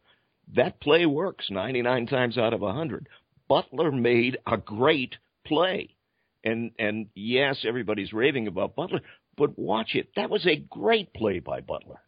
That 0.55 0.81
play 0.81 1.07
works 1.07 1.51
99 1.51 2.07
times 2.07 2.39
out 2.39 2.53
of 2.53 2.61
100. 2.61 3.09
Butler 3.49 3.93
made 3.93 4.39
a 4.47 4.57
great 4.57 5.17
play. 5.47 5.95
And 6.43 6.73
and 6.79 7.07
yes, 7.15 7.65
everybody's 7.67 8.13
raving 8.13 8.49
about 8.49 8.77
Butler, 8.77 9.01
but 9.37 9.59
watch 9.59 9.95
it. 9.95 10.09
That 10.17 10.29
was 10.29 10.47
a 10.47 10.57
great 10.57 11.15
play 11.15 11.39
by 11.39 11.61
Butler. 11.61 12.01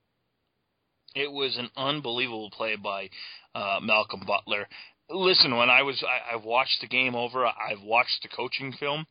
It 1.14 1.33
was 1.33 1.57
an 1.57 1.70
unbelievable 1.76 2.50
play 2.50 2.76
by 2.76 3.09
uh, 3.55 3.81
Malcolm 3.83 4.20
Butler. 4.26 4.68
Listen, 5.08 5.56
when 5.56 5.70
I 5.70 5.82
was 5.82 6.02
I, 6.02 6.34
I've 6.34 6.44
watched 6.44 6.80
the 6.80 6.88
game 6.88 7.14
over, 7.14 7.46
I've 7.46 7.82
watched 7.82 8.22
the 8.22 8.28
coaching 8.28 8.72
film. 8.72 9.06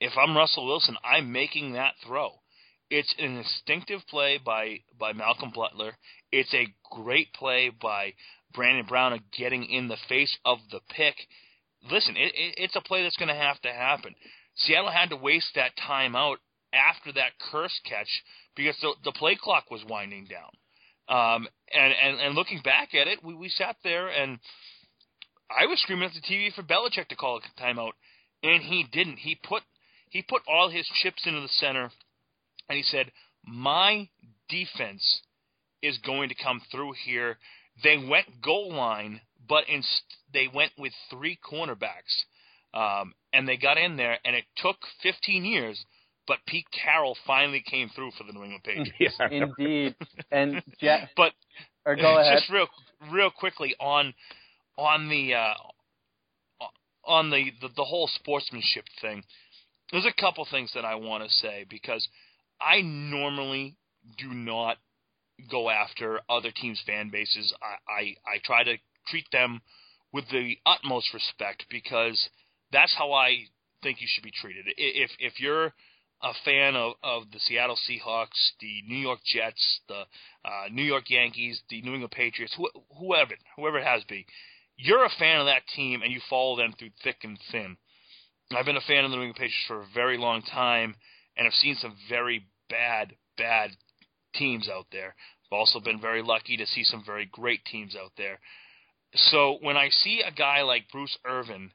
If 0.00 0.12
I'm 0.16 0.36
Russell 0.36 0.66
Wilson, 0.66 0.96
I'm 1.04 1.32
making 1.32 1.72
that 1.72 1.94
throw. 2.06 2.30
It's 2.90 3.12
an 3.18 3.36
instinctive 3.36 4.00
play 4.08 4.38
by 4.44 4.80
by 4.98 5.12
Malcolm 5.12 5.50
Butler. 5.54 5.96
It's 6.30 6.54
a 6.54 6.68
great 6.92 7.32
play 7.32 7.70
by 7.70 8.14
Brandon 8.54 8.86
Brown 8.86 9.18
getting 9.36 9.64
in 9.64 9.88
the 9.88 9.96
face 10.08 10.36
of 10.44 10.58
the 10.70 10.80
pick. 10.90 11.14
Listen, 11.90 12.16
it, 12.16 12.32
it, 12.34 12.54
it's 12.56 12.76
a 12.76 12.80
play 12.80 13.02
that's 13.02 13.16
going 13.16 13.28
to 13.28 13.34
have 13.34 13.60
to 13.62 13.72
happen. 13.72 14.14
Seattle 14.56 14.90
had 14.90 15.10
to 15.10 15.16
waste 15.16 15.50
that 15.54 15.72
time 15.76 16.16
out 16.16 16.38
after 16.72 17.12
that 17.12 17.32
Kearse 17.50 17.78
catch 17.84 18.08
because 18.56 18.76
the, 18.80 18.92
the 19.04 19.12
play 19.12 19.36
clock 19.40 19.70
was 19.70 19.84
winding 19.88 20.26
down. 20.26 20.50
Um, 21.08 21.46
and, 21.72 21.94
and, 22.02 22.20
and 22.20 22.34
looking 22.34 22.60
back 22.62 22.94
at 22.94 23.06
it, 23.06 23.22
we, 23.22 23.34
we 23.34 23.48
sat 23.48 23.76
there 23.84 24.08
and 24.08 24.38
I 25.50 25.66
was 25.66 25.80
screaming 25.80 26.04
at 26.08 26.12
the 26.14 26.20
TV 26.20 26.52
for 26.52 26.62
Belichick 26.62 27.08
to 27.08 27.16
call 27.16 27.38
a 27.38 27.60
timeout, 27.62 27.92
and 28.42 28.62
he 28.62 28.84
didn't. 28.90 29.16
He 29.18 29.34
put 29.36 29.62
he 30.10 30.22
put 30.22 30.42
all 30.48 30.70
his 30.70 30.86
chips 31.02 31.26
into 31.26 31.40
the 31.40 31.48
center, 31.48 31.90
and 32.68 32.76
he 32.76 32.82
said, 32.82 33.10
"My 33.44 34.08
defense 34.48 35.20
is 35.82 35.98
going 35.98 36.28
to 36.30 36.34
come 36.34 36.60
through 36.70 36.92
here." 37.04 37.38
They 37.82 37.98
went 37.98 38.40
goal 38.42 38.72
line, 38.72 39.20
but 39.48 39.68
inst- 39.68 40.16
they 40.32 40.48
went 40.52 40.72
with 40.78 40.92
three 41.10 41.38
cornerbacks, 41.44 42.24
um, 42.72 43.14
and 43.34 43.46
they 43.46 43.56
got 43.58 43.76
in 43.76 43.96
there, 43.96 44.18
and 44.24 44.34
it 44.34 44.44
took 44.56 44.76
15 45.02 45.44
years, 45.44 45.84
but 46.26 46.38
Pete 46.46 46.66
Carroll 46.72 47.16
finally 47.26 47.60
came 47.60 47.90
through 47.90 48.12
for 48.12 48.24
the 48.24 48.32
New 48.32 48.44
England 48.44 48.64
Patriots. 48.64 48.92
Yeah. 49.20 49.28
Indeed. 49.30 49.94
And 50.30 50.62
Jeff, 50.80 51.10
but 51.16 51.32
or 51.84 51.96
go 51.96 52.18
ahead. 52.18 52.38
just 52.38 52.50
real 52.50 52.66
real 53.12 53.30
quickly 53.30 53.74
on 53.78 54.14
on 54.78 55.08
the 55.08 55.34
uh, 55.34 55.54
on 57.04 57.30
the, 57.30 57.50
the 57.60 57.68
the 57.76 57.84
whole 57.84 58.08
sportsmanship 58.08 58.84
thing. 59.00 59.22
There's 59.92 60.06
a 60.06 60.20
couple 60.20 60.46
things 60.50 60.72
that 60.74 60.84
I 60.84 60.96
want 60.96 61.24
to 61.24 61.30
say 61.30 61.64
because 61.68 62.06
I 62.60 62.80
normally 62.82 63.76
do 64.18 64.34
not 64.34 64.78
go 65.50 65.70
after 65.70 66.20
other 66.28 66.50
teams' 66.50 66.82
fan 66.86 67.10
bases. 67.10 67.54
I, 67.62 67.92
I, 67.92 68.02
I 68.26 68.38
try 68.44 68.64
to 68.64 68.76
treat 69.08 69.26
them 69.30 69.60
with 70.12 70.24
the 70.30 70.56
utmost 70.66 71.12
respect 71.14 71.66
because 71.70 72.28
that's 72.72 72.94
how 72.96 73.12
I 73.12 73.44
think 73.82 74.00
you 74.00 74.08
should 74.10 74.24
be 74.24 74.32
treated. 74.32 74.64
If 74.76 75.10
if 75.18 75.38
you're 75.38 75.72
a 76.22 76.32
fan 76.44 76.74
of, 76.76 76.94
of 77.02 77.24
the 77.32 77.38
Seattle 77.40 77.78
Seahawks, 77.88 78.52
the 78.60 78.82
New 78.88 78.96
York 78.96 79.20
Jets, 79.24 79.80
the 79.88 80.00
uh, 80.44 80.68
New 80.72 80.82
York 80.82 81.10
Yankees, 81.10 81.60
the 81.68 81.82
New 81.82 81.92
England 81.92 82.10
Patriots, 82.10 82.56
wh- 82.58 82.98
whoever, 82.98 83.34
whoever 83.56 83.78
it 83.78 83.86
has 83.86 84.02
be, 84.04 84.26
you're 84.76 85.04
a 85.04 85.10
fan 85.18 85.40
of 85.40 85.46
that 85.46 85.66
team 85.74 86.02
and 86.02 86.12
you 86.12 86.20
follow 86.28 86.56
them 86.56 86.74
through 86.78 86.90
thick 87.02 87.18
and 87.22 87.38
thin. 87.50 87.76
I've 88.54 88.66
been 88.66 88.76
a 88.76 88.80
fan 88.80 89.04
of 89.04 89.10
the 89.10 89.16
New 89.16 89.22
England 89.22 89.36
Patriots 89.36 89.64
for 89.66 89.80
a 89.80 89.86
very 89.94 90.18
long 90.18 90.42
time, 90.42 90.94
and 91.36 91.46
I've 91.46 91.54
seen 91.54 91.74
some 91.74 91.96
very 92.08 92.46
bad, 92.70 93.14
bad 93.36 93.70
teams 94.34 94.68
out 94.68 94.86
there. 94.92 95.14
I've 95.46 95.58
also 95.58 95.80
been 95.80 96.00
very 96.00 96.22
lucky 96.22 96.56
to 96.56 96.66
see 96.66 96.84
some 96.84 97.02
very 97.04 97.26
great 97.26 97.64
teams 97.64 97.96
out 97.96 98.12
there. 98.16 98.38
So 99.14 99.58
when 99.62 99.76
I 99.76 99.88
see 99.88 100.22
a 100.22 100.30
guy 100.30 100.62
like 100.62 100.90
Bruce 100.92 101.16
Irvin 101.24 101.72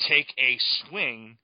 take 0.00 0.32
a 0.38 0.58
swing 0.58 1.38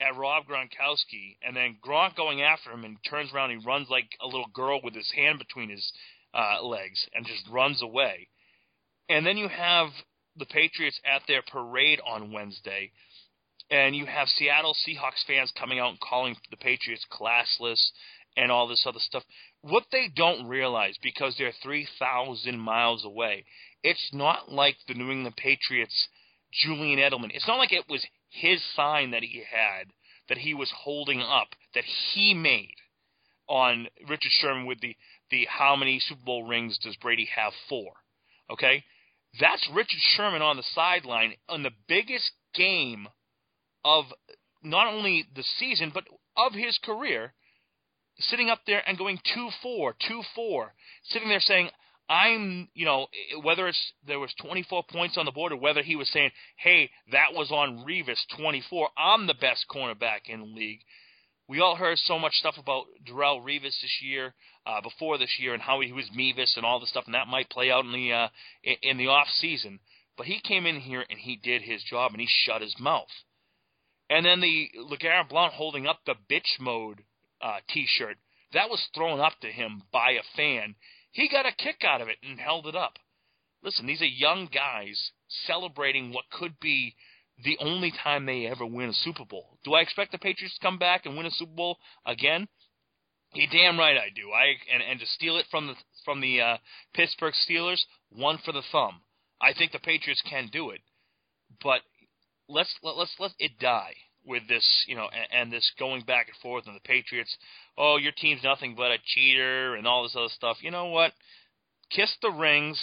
at 0.00 0.16
Rob 0.16 0.44
Gronkowski, 0.46 1.36
and 1.42 1.56
then 1.56 1.78
Gronk 1.84 2.14
going 2.14 2.42
after 2.42 2.70
him 2.70 2.84
and 2.84 2.96
turns 3.08 3.32
around 3.32 3.50
and 3.50 3.60
he 3.60 3.66
runs 3.66 3.88
like 3.90 4.16
a 4.20 4.26
little 4.26 4.46
girl 4.52 4.80
with 4.82 4.94
his 4.94 5.10
hand 5.16 5.38
between 5.38 5.70
his 5.70 5.92
uh, 6.34 6.62
legs 6.62 7.04
and 7.14 7.26
just 7.26 7.48
runs 7.50 7.82
away. 7.82 8.28
And 9.08 9.26
then 9.26 9.36
you 9.36 9.48
have 9.48 9.88
the 10.38 10.46
Patriots 10.46 11.00
at 11.04 11.22
their 11.26 11.42
parade 11.42 12.00
on 12.06 12.32
Wednesday, 12.32 12.90
and 13.70 13.94
you 13.94 14.06
have 14.06 14.28
Seattle 14.28 14.74
Seahawks 14.74 15.24
fans 15.26 15.52
coming 15.58 15.78
out 15.78 15.90
and 15.90 16.00
calling 16.00 16.36
the 16.50 16.56
Patriots 16.56 17.04
classless 17.10 17.90
and 18.36 18.50
all 18.50 18.68
this 18.68 18.84
other 18.86 19.00
stuff. 19.00 19.24
What 19.62 19.84
they 19.90 20.08
don't 20.14 20.46
realize, 20.46 20.96
because 21.02 21.34
they're 21.36 21.52
3,000 21.62 22.58
miles 22.58 23.04
away, 23.04 23.44
it's 23.82 24.10
not 24.12 24.50
like 24.50 24.76
the 24.86 24.94
New 24.94 25.10
England 25.10 25.36
Patriots, 25.36 26.08
Julian 26.52 26.98
Edelman. 26.98 27.34
It's 27.34 27.48
not 27.48 27.58
like 27.58 27.72
it 27.72 27.88
was 27.88 28.04
his 28.30 28.62
sign 28.74 29.10
that 29.10 29.22
he 29.22 29.42
had 29.50 29.88
that 30.28 30.38
he 30.38 30.54
was 30.54 30.70
holding 30.70 31.20
up 31.20 31.48
that 31.74 31.84
he 31.84 32.34
made 32.34 32.74
on 33.48 33.88
Richard 34.06 34.30
Sherman 34.30 34.66
with 34.66 34.80
the 34.80 34.94
the 35.30 35.46
how 35.50 35.76
many 35.76 36.00
Super 36.00 36.24
Bowl 36.24 36.44
rings 36.44 36.78
does 36.78 36.96
Brady 36.96 37.28
have 37.34 37.52
four? 37.68 37.92
Okay, 38.50 38.84
that's 39.40 39.68
Richard 39.72 40.00
Sherman 40.00 40.42
on 40.42 40.56
the 40.56 40.62
sideline 40.74 41.34
on 41.48 41.62
the 41.62 41.72
biggest 41.86 42.30
game 42.54 43.08
of 43.84 44.06
not 44.62 44.92
only 44.92 45.26
the 45.34 45.44
season 45.58 45.90
but 45.92 46.04
of 46.36 46.52
his 46.52 46.78
career, 46.84 47.34
sitting 48.18 48.50
up 48.50 48.60
there 48.66 48.82
and 48.88 48.98
going 48.98 49.18
two 49.34 49.48
four, 49.62 49.94
two 50.06 50.22
four, 50.34 50.74
sitting 51.04 51.28
there 51.28 51.40
saying, 51.40 51.70
I'm, 52.08 52.68
you 52.74 52.86
know, 52.86 53.06
whether 53.42 53.68
it's 53.68 53.92
there 54.06 54.18
was 54.18 54.32
24 54.40 54.84
points 54.90 55.18
on 55.18 55.26
the 55.26 55.32
board 55.32 55.52
or 55.52 55.56
whether 55.56 55.82
he 55.82 55.94
was 55.94 56.08
saying, 56.08 56.30
"Hey, 56.56 56.90
that 57.12 57.34
was 57.34 57.50
on 57.50 57.84
Revis 57.86 58.18
24. 58.36 58.88
I'm 58.96 59.26
the 59.26 59.34
best 59.34 59.66
cornerback 59.70 60.28
in 60.28 60.40
the 60.40 60.46
league." 60.46 60.80
We 61.48 61.60
all 61.60 61.76
heard 61.76 61.98
so 61.98 62.18
much 62.18 62.34
stuff 62.34 62.56
about 62.58 62.84
Darrelle 63.06 63.42
Revis 63.42 63.80
this 63.80 63.98
year, 64.02 64.34
uh, 64.66 64.82
before 64.82 65.16
this 65.16 65.34
year, 65.40 65.54
and 65.54 65.62
how 65.62 65.80
he 65.80 65.92
was 65.92 66.10
Mevis 66.14 66.54
and 66.56 66.66
all 66.66 66.78
the 66.78 66.86
stuff, 66.86 67.04
and 67.06 67.14
that 67.14 67.26
might 67.26 67.48
play 67.48 67.70
out 67.70 67.84
in 67.84 67.92
the 67.92 68.12
uh, 68.12 68.28
in 68.82 68.98
the 68.98 69.08
off 69.08 69.28
season. 69.28 69.80
But 70.16 70.26
he 70.26 70.40
came 70.40 70.66
in 70.66 70.80
here 70.80 71.04
and 71.08 71.18
he 71.18 71.36
did 71.36 71.62
his 71.62 71.82
job, 71.84 72.12
and 72.12 72.20
he 72.20 72.28
shut 72.28 72.60
his 72.60 72.76
mouth. 72.78 73.08
And 74.10 74.26
then 74.26 74.40
the 74.40 74.68
LeGarrette 74.90 75.28
Blount 75.28 75.54
holding 75.54 75.86
up 75.86 76.00
the 76.04 76.14
bitch 76.30 76.60
mode 76.60 77.02
uh, 77.40 77.58
T-shirt 77.68 78.16
that 78.52 78.70
was 78.70 78.88
thrown 78.94 79.20
up 79.20 79.34
to 79.42 79.48
him 79.48 79.82
by 79.92 80.12
a 80.12 80.22
fan 80.36 80.74
he 81.12 81.28
got 81.28 81.46
a 81.46 81.52
kick 81.52 81.82
out 81.84 82.00
of 82.00 82.08
it 82.08 82.18
and 82.22 82.38
held 82.38 82.66
it 82.66 82.76
up. 82.76 82.98
Listen, 83.62 83.86
these 83.86 84.02
are 84.02 84.06
young 84.06 84.46
guys 84.52 85.10
celebrating 85.46 86.12
what 86.12 86.30
could 86.30 86.60
be 86.60 86.94
the 87.44 87.58
only 87.60 87.92
time 88.02 88.26
they 88.26 88.46
ever 88.46 88.66
win 88.66 88.90
a 88.90 88.94
Super 88.94 89.24
Bowl. 89.24 89.58
Do 89.64 89.74
I 89.74 89.80
expect 89.80 90.12
the 90.12 90.18
Patriots 90.18 90.56
to 90.58 90.66
come 90.66 90.78
back 90.78 91.06
and 91.06 91.16
win 91.16 91.26
a 91.26 91.30
Super 91.30 91.54
Bowl 91.54 91.78
again? 92.06 92.48
You 93.34 93.46
damn 93.50 93.78
right 93.78 93.96
I 93.96 94.08
do. 94.14 94.30
I 94.32 94.54
and 94.72 94.82
and 94.82 95.00
to 95.00 95.06
steal 95.06 95.36
it 95.36 95.46
from 95.50 95.66
the 95.66 95.74
from 96.04 96.20
the 96.20 96.40
uh, 96.40 96.56
Pittsburgh 96.94 97.34
Steelers, 97.48 97.80
one 98.10 98.38
for 98.44 98.52
the 98.52 98.62
thumb. 98.72 99.00
I 99.40 99.52
think 99.52 99.72
the 99.72 99.78
Patriots 99.78 100.22
can 100.28 100.48
do 100.50 100.70
it, 100.70 100.80
but 101.62 101.80
let's 102.48 102.74
let, 102.82 102.96
let's 102.96 103.14
let 103.20 103.32
it 103.38 103.58
die 103.60 103.94
with 104.24 104.48
this, 104.48 104.66
you 104.86 104.96
know, 104.96 105.08
and, 105.12 105.42
and 105.42 105.52
this 105.52 105.70
going 105.78 106.02
back 106.02 106.28
and 106.28 106.36
forth 106.42 106.66
and 106.66 106.74
the 106.74 106.80
Patriots 106.80 107.36
oh, 107.78 107.96
your 107.96 108.12
team's 108.12 108.42
nothing 108.42 108.74
but 108.76 108.90
a 108.90 108.98
cheater 109.04 109.76
and 109.76 109.86
all 109.86 110.02
this 110.02 110.16
other 110.16 110.28
stuff. 110.28 110.58
You 110.60 110.70
know 110.70 110.86
what? 110.86 111.12
Kiss 111.90 112.14
the 112.20 112.30
rings 112.30 112.78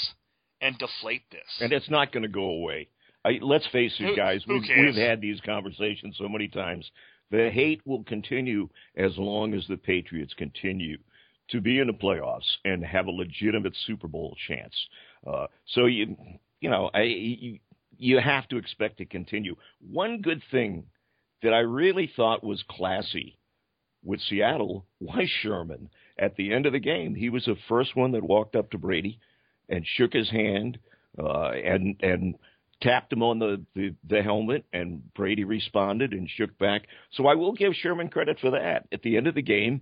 and 0.62 0.78
deflate 0.78 1.30
this. 1.32 1.44
And 1.60 1.74
it's 1.74 1.90
not 1.90 2.12
going 2.12 2.24
to 2.24 2.30
go 2.30 2.46
away. 2.46 2.88
I, 3.26 3.40
let's 3.42 3.68
face 3.68 3.96
it, 4.00 4.16
guys. 4.16 4.44
who 4.46 4.54
We've, 4.54 4.70
we've 4.78 4.96
had 4.96 5.20
these 5.20 5.42
conversations 5.42 6.16
so 6.18 6.30
many 6.30 6.48
times. 6.48 6.90
The 7.32 7.50
hate 7.50 7.82
will 7.86 8.04
continue 8.04 8.70
as 8.96 9.18
long 9.18 9.56
as 9.56 9.66
the 9.68 9.78
Patriots 9.78 10.34
continue 10.38 10.98
to 11.50 11.60
be 11.60 11.80
in 11.80 11.88
the 11.88 11.94
playoffs 11.94 12.46
and 12.64 12.86
have 12.86 13.08
a 13.08 13.12
legitimate 13.12 13.76
Super 13.86 14.08
Bowl 14.08 14.38
chance. 14.48 14.74
Uh, 15.26 15.48
so 15.66 15.88
you, 15.88 16.16
you 16.62 16.70
know, 16.70 16.92
I, 16.94 17.02
you, 17.02 17.60
you 17.98 18.20
have 18.20 18.48
to 18.50 18.58
expect 18.58 18.98
to 18.98 19.06
continue. 19.06 19.56
One 19.80 20.22
good 20.22 20.44
thing 20.52 20.86
that 21.42 21.54
I 21.54 21.60
really 21.60 22.12
thought 22.16 22.44
was 22.44 22.64
classy 22.70 23.38
with 24.04 24.22
Seattle 24.22 24.86
was 25.00 25.28
Sherman. 25.42 25.90
At 26.18 26.36
the 26.36 26.54
end 26.54 26.66
of 26.66 26.74
the 26.74 26.80
game, 26.80 27.16
he 27.16 27.30
was 27.30 27.46
the 27.46 27.58
first 27.68 27.96
one 27.96 28.12
that 28.12 28.24
walked 28.24 28.56
up 28.56 28.72
to 28.72 28.78
Brady 28.78 29.20
and 29.68 29.86
shook 29.86 30.14
his 30.14 30.30
hand 30.30 30.78
uh, 31.18 31.50
and 31.52 31.96
and 32.02 32.36
tapped 32.82 33.12
him 33.12 33.24
on 33.24 33.40
the, 33.40 33.64
the, 33.76 33.96
the 34.08 34.22
helmet, 34.22 34.66
and 34.74 35.14
Brady 35.14 35.44
responded 35.44 36.14
and 36.14 36.30
shook 36.30 36.58
back. 36.58 36.88
So 37.12 37.28
I 37.28 37.36
will 37.36 37.54
give 37.54 37.74
Sherman 37.74 38.10
credit 38.10 38.40
for 38.40 38.52
that. 38.52 38.88
At 38.92 39.02
the 39.02 39.18
end 39.18 39.28
of 39.28 39.36
the 39.36 39.42
game, 39.42 39.82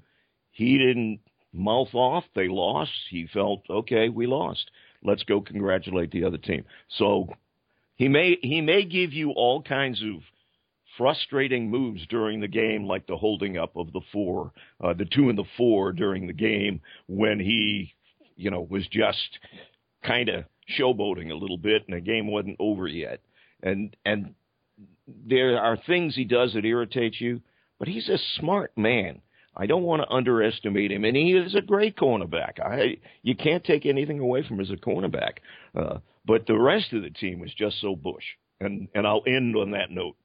he 0.52 0.78
didn't 0.78 1.20
mouth 1.52 1.94
off. 1.94 2.24
They 2.36 2.48
lost. 2.48 2.92
He 3.10 3.28
felt 3.28 3.64
okay. 3.70 4.10
We 4.10 4.28
lost. 4.28 4.70
Let's 5.04 5.24
go 5.24 5.42
congratulate 5.42 6.12
the 6.12 6.26
other 6.26 6.38
team. 6.38 6.66
So 6.98 7.30
he 7.96 8.08
may 8.08 8.38
he 8.42 8.62
may 8.62 8.86
give 8.86 9.14
you 9.14 9.32
all 9.32 9.62
kinds 9.62 10.02
of 10.02 10.22
frustrating 10.98 11.70
moves 11.70 12.06
during 12.08 12.40
the 12.40 12.48
game, 12.48 12.86
like 12.86 13.08
the 13.08 13.18
holding 13.18 13.58
up 13.58 13.76
of 13.76 13.92
the 13.94 14.02
four, 14.12 14.52
uh, 14.84 14.94
the 14.94 15.06
two 15.06 15.30
and 15.30 15.38
the 15.38 15.46
four 15.58 15.92
during 15.92 16.28
the 16.28 16.34
game 16.34 16.82
when 17.08 17.40
he, 17.40 17.94
you 18.36 18.52
know, 18.52 18.62
was 18.62 18.88
just 18.92 19.40
kind 20.04 20.30
of 20.30 20.46
showboating 20.80 21.32
a 21.32 21.36
little 21.36 21.58
bit 21.58 21.84
and 21.88 21.96
the 21.96 22.02
game 22.02 22.28
wasn't 22.28 22.58
over 22.60 22.88
yet. 22.88 23.20
And 23.62 23.96
and 24.06 24.36
there 25.08 25.60
are 25.60 25.78
things 25.78 26.16
he 26.16 26.26
does 26.26 26.54
that 26.54 26.66
irritate 26.66 27.20
you, 27.20 27.42
but 27.80 27.88
he's 27.88 28.10
a 28.10 28.18
smart 28.40 28.78
man. 28.78 29.22
I 29.56 29.68
don't 29.68 29.84
want 29.84 30.02
to 30.02 30.10
underestimate 30.10 30.92
him, 30.92 31.06
and 31.06 31.16
he 31.16 31.34
is 31.34 31.54
a 31.54 31.62
great 31.62 31.96
cornerback. 31.96 32.60
I 32.60 32.98
you 33.22 33.36
can't 33.36 33.64
take 33.64 33.86
anything 33.86 34.20
away 34.20 34.44
from 34.48 34.58
him 34.58 34.62
as 34.62 34.72
a 34.72 34.76
cornerback. 34.76 35.38
Uh, 35.76 36.00
but 36.26 36.48
the 36.48 36.58
rest 36.58 36.94
of 36.94 37.04
the 37.04 37.10
team 37.10 37.40
was 37.40 37.54
just 37.54 37.80
so 37.80 37.96
bush, 37.96 38.24
and 38.60 38.88
and 38.96 39.06
I'll 39.06 39.24
end 39.28 39.56
on 39.56 39.72
that 39.72 39.92
note. 39.92 40.16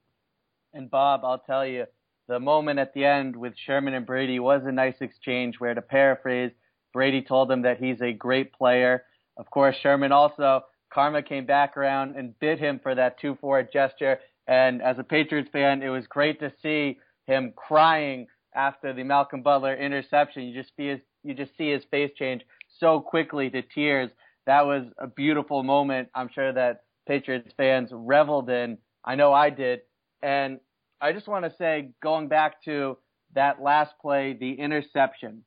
And 0.73 0.91
Bob, 0.91 1.25
I'll 1.25 1.39
tell 1.39 1.67
you, 1.67 1.87
the 2.27 2.41
moment 2.41 2.79
at 2.79 2.95
the 2.95 3.05
end 3.05 3.37
with 3.37 3.55
Sherman 3.67 3.95
and 3.95 4.07
Brady 4.07 4.39
was 4.39 4.63
a 4.65 4.73
nice 4.73 4.97
exchange 5.01 5.59
where, 5.59 5.75
to 5.75 5.83
paraphrase, 5.83 6.53
Brady 6.93 7.23
told 7.23 7.51
him 7.51 7.63
that 7.63 7.79
he's 7.79 8.01
a 8.01 8.13
great 8.13 8.53
player. 8.53 9.05
Of 9.39 9.51
course, 9.51 9.77
Sherman 9.81 10.13
also, 10.13 10.63
karma 10.93 11.23
came 11.23 11.47
back 11.47 11.77
around 11.77 12.17
and 12.17 12.39
bid 12.41 12.59
him 12.59 12.81
for 12.83 12.95
that 12.95 13.21
2 13.21 13.39
4 13.41 13.63
gesture. 13.73 14.19
And 14.47 14.83
as 14.83 14.99
a 14.99 15.05
Patriots 15.05 15.51
fan, 15.53 15.83
it 15.83 15.89
was 15.89 16.07
great 16.07 16.41
to 16.41 16.53
see 16.63 16.99
him 17.27 17.53
crying 17.57 18.27
after 18.55 18.93
the 18.93 19.05
Malcolm 19.05 19.43
Butler 19.43 19.77
interception. 19.77 20.43
You 20.43 20.61
just 20.61 20.75
see 20.77 20.89
his, 20.89 21.01
you 21.23 21.35
just 21.35 21.57
see 21.57 21.71
his 21.71 21.85
face 21.91 22.11
change 22.19 22.43
so 22.79 23.01
quickly 23.01 23.51
to 23.51 23.63
tears. 23.63 24.11
That 24.47 24.67
was 24.67 24.87
a 24.99 25.07
beautiful 25.07 25.63
moment. 25.63 26.09
I'm 26.15 26.31
sure 26.35 26.53
that 26.53 26.81
Patriots 27.07 27.53
fans 27.57 27.91
reveled 27.93 28.51
in. 28.51 28.79
I 29.05 29.15
know 29.15 29.33
I 29.33 29.51
did. 29.51 29.81
And 30.23 30.59
I 31.01 31.13
just 31.13 31.29
want 31.29 31.45
to 31.45 31.55
say, 31.57 31.91
going 32.03 32.29
back 32.29 32.63
to 32.65 32.99
that 33.35 33.63
last 33.63 33.93
play, 34.01 34.33
the 34.33 34.55
interception. 34.55 35.45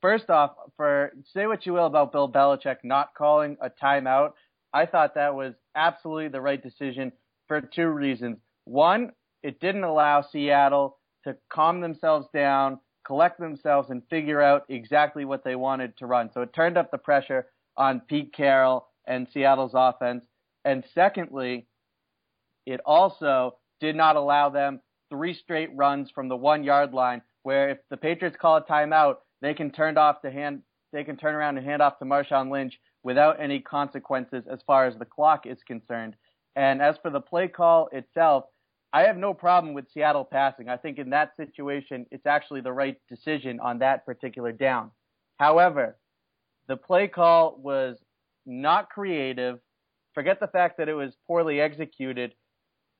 First 0.00 0.30
off, 0.30 0.52
for 0.76 1.12
say 1.32 1.46
what 1.46 1.66
you 1.66 1.72
will 1.72 1.86
about 1.86 2.12
Bill 2.12 2.30
Belichick 2.30 2.78
not 2.84 3.14
calling 3.16 3.56
a 3.60 3.70
timeout, 3.70 4.32
I 4.72 4.86
thought 4.86 5.14
that 5.14 5.34
was 5.34 5.54
absolutely 5.74 6.28
the 6.28 6.40
right 6.40 6.62
decision 6.62 7.12
for 7.48 7.60
two 7.60 7.88
reasons. 7.88 8.38
One, 8.64 9.12
it 9.42 9.60
didn't 9.60 9.84
allow 9.84 10.22
Seattle 10.22 10.98
to 11.24 11.36
calm 11.50 11.80
themselves 11.80 12.28
down, 12.32 12.78
collect 13.04 13.40
themselves, 13.40 13.90
and 13.90 14.02
figure 14.08 14.40
out 14.40 14.64
exactly 14.68 15.24
what 15.24 15.42
they 15.42 15.56
wanted 15.56 15.96
to 15.98 16.06
run. 16.06 16.30
So 16.32 16.42
it 16.42 16.52
turned 16.52 16.78
up 16.78 16.90
the 16.90 16.98
pressure 16.98 17.46
on 17.76 18.00
Pete 18.00 18.32
Carroll 18.32 18.86
and 19.06 19.26
Seattle's 19.32 19.72
offense. 19.74 20.24
And 20.64 20.84
secondly, 20.94 21.66
it 22.66 22.80
also 22.84 23.56
did 23.80 23.96
not 23.96 24.16
allow 24.16 24.50
them 24.50 24.80
three 25.10 25.34
straight 25.34 25.70
runs 25.74 26.10
from 26.10 26.28
the 26.28 26.36
one 26.36 26.62
yard 26.62 26.92
line 26.92 27.22
where 27.42 27.70
if 27.70 27.78
the 27.88 27.96
Patriots 27.96 28.36
call 28.38 28.58
a 28.58 28.62
timeout, 28.62 29.16
they 29.40 29.54
can 29.54 29.70
turn 29.70 29.96
off 29.96 30.22
the 30.22 30.30
hand 30.30 30.62
they 30.92 31.04
can 31.04 31.16
turn 31.16 31.34
around 31.34 31.58
and 31.58 31.66
hand 31.66 31.82
off 31.82 31.98
to 31.98 32.04
Marshawn 32.04 32.50
Lynch 32.50 32.78
without 33.02 33.40
any 33.40 33.60
consequences 33.60 34.44
as 34.50 34.60
far 34.66 34.86
as 34.86 34.96
the 34.98 35.04
clock 35.04 35.46
is 35.46 35.58
concerned. 35.66 36.16
And 36.56 36.80
as 36.80 36.96
for 37.02 37.10
the 37.10 37.20
play 37.20 37.48
call 37.48 37.88
itself, 37.92 38.44
I 38.92 39.02
have 39.02 39.16
no 39.16 39.34
problem 39.34 39.74
with 39.74 39.90
Seattle 39.92 40.24
passing. 40.24 40.68
I 40.68 40.78
think 40.78 40.98
in 40.98 41.10
that 41.10 41.36
situation, 41.36 42.06
it's 42.10 42.26
actually 42.26 42.62
the 42.62 42.72
right 42.72 42.96
decision 43.08 43.60
on 43.60 43.78
that 43.80 44.06
particular 44.06 44.50
down. 44.50 44.90
However, 45.36 45.98
the 46.68 46.76
play 46.76 47.06
call 47.06 47.58
was 47.62 47.98
not 48.46 48.88
creative. 48.88 49.60
Forget 50.14 50.40
the 50.40 50.48
fact 50.48 50.78
that 50.78 50.88
it 50.88 50.94
was 50.94 51.12
poorly 51.26 51.60
executed. 51.60 52.34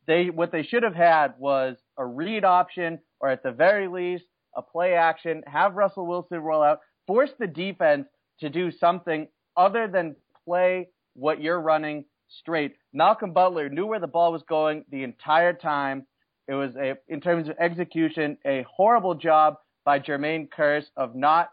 They 0.06 0.30
what 0.30 0.52
they 0.52 0.62
should 0.62 0.82
have 0.82 0.94
had 0.94 1.34
was 1.38 1.76
a 1.96 2.04
read 2.04 2.44
option, 2.44 2.98
or 3.20 3.30
at 3.30 3.42
the 3.42 3.52
very 3.52 3.88
least, 3.88 4.24
a 4.58 4.62
play 4.62 4.92
action. 4.94 5.42
Have 5.46 5.76
Russell 5.76 6.06
Wilson 6.06 6.40
roll 6.40 6.62
out, 6.62 6.80
force 7.06 7.30
the 7.38 7.46
defense 7.46 8.06
to 8.40 8.50
do 8.50 8.70
something 8.70 9.28
other 9.56 9.88
than 9.88 10.16
play 10.44 10.88
what 11.14 11.40
you're 11.40 11.60
running 11.60 12.04
straight. 12.28 12.74
Malcolm 12.92 13.32
Butler 13.32 13.70
knew 13.70 13.86
where 13.86 14.00
the 14.00 14.06
ball 14.06 14.32
was 14.32 14.42
going 14.48 14.84
the 14.90 15.02
entire 15.04 15.54
time. 15.54 16.06
It 16.46 16.54
was 16.54 16.76
a, 16.76 16.94
in 17.08 17.20
terms 17.20 17.48
of 17.48 17.56
execution, 17.58 18.36
a 18.46 18.64
horrible 18.70 19.14
job 19.14 19.54
by 19.84 19.98
Jermaine 19.98 20.48
Kearse 20.50 20.86
of 20.96 21.14
not 21.14 21.50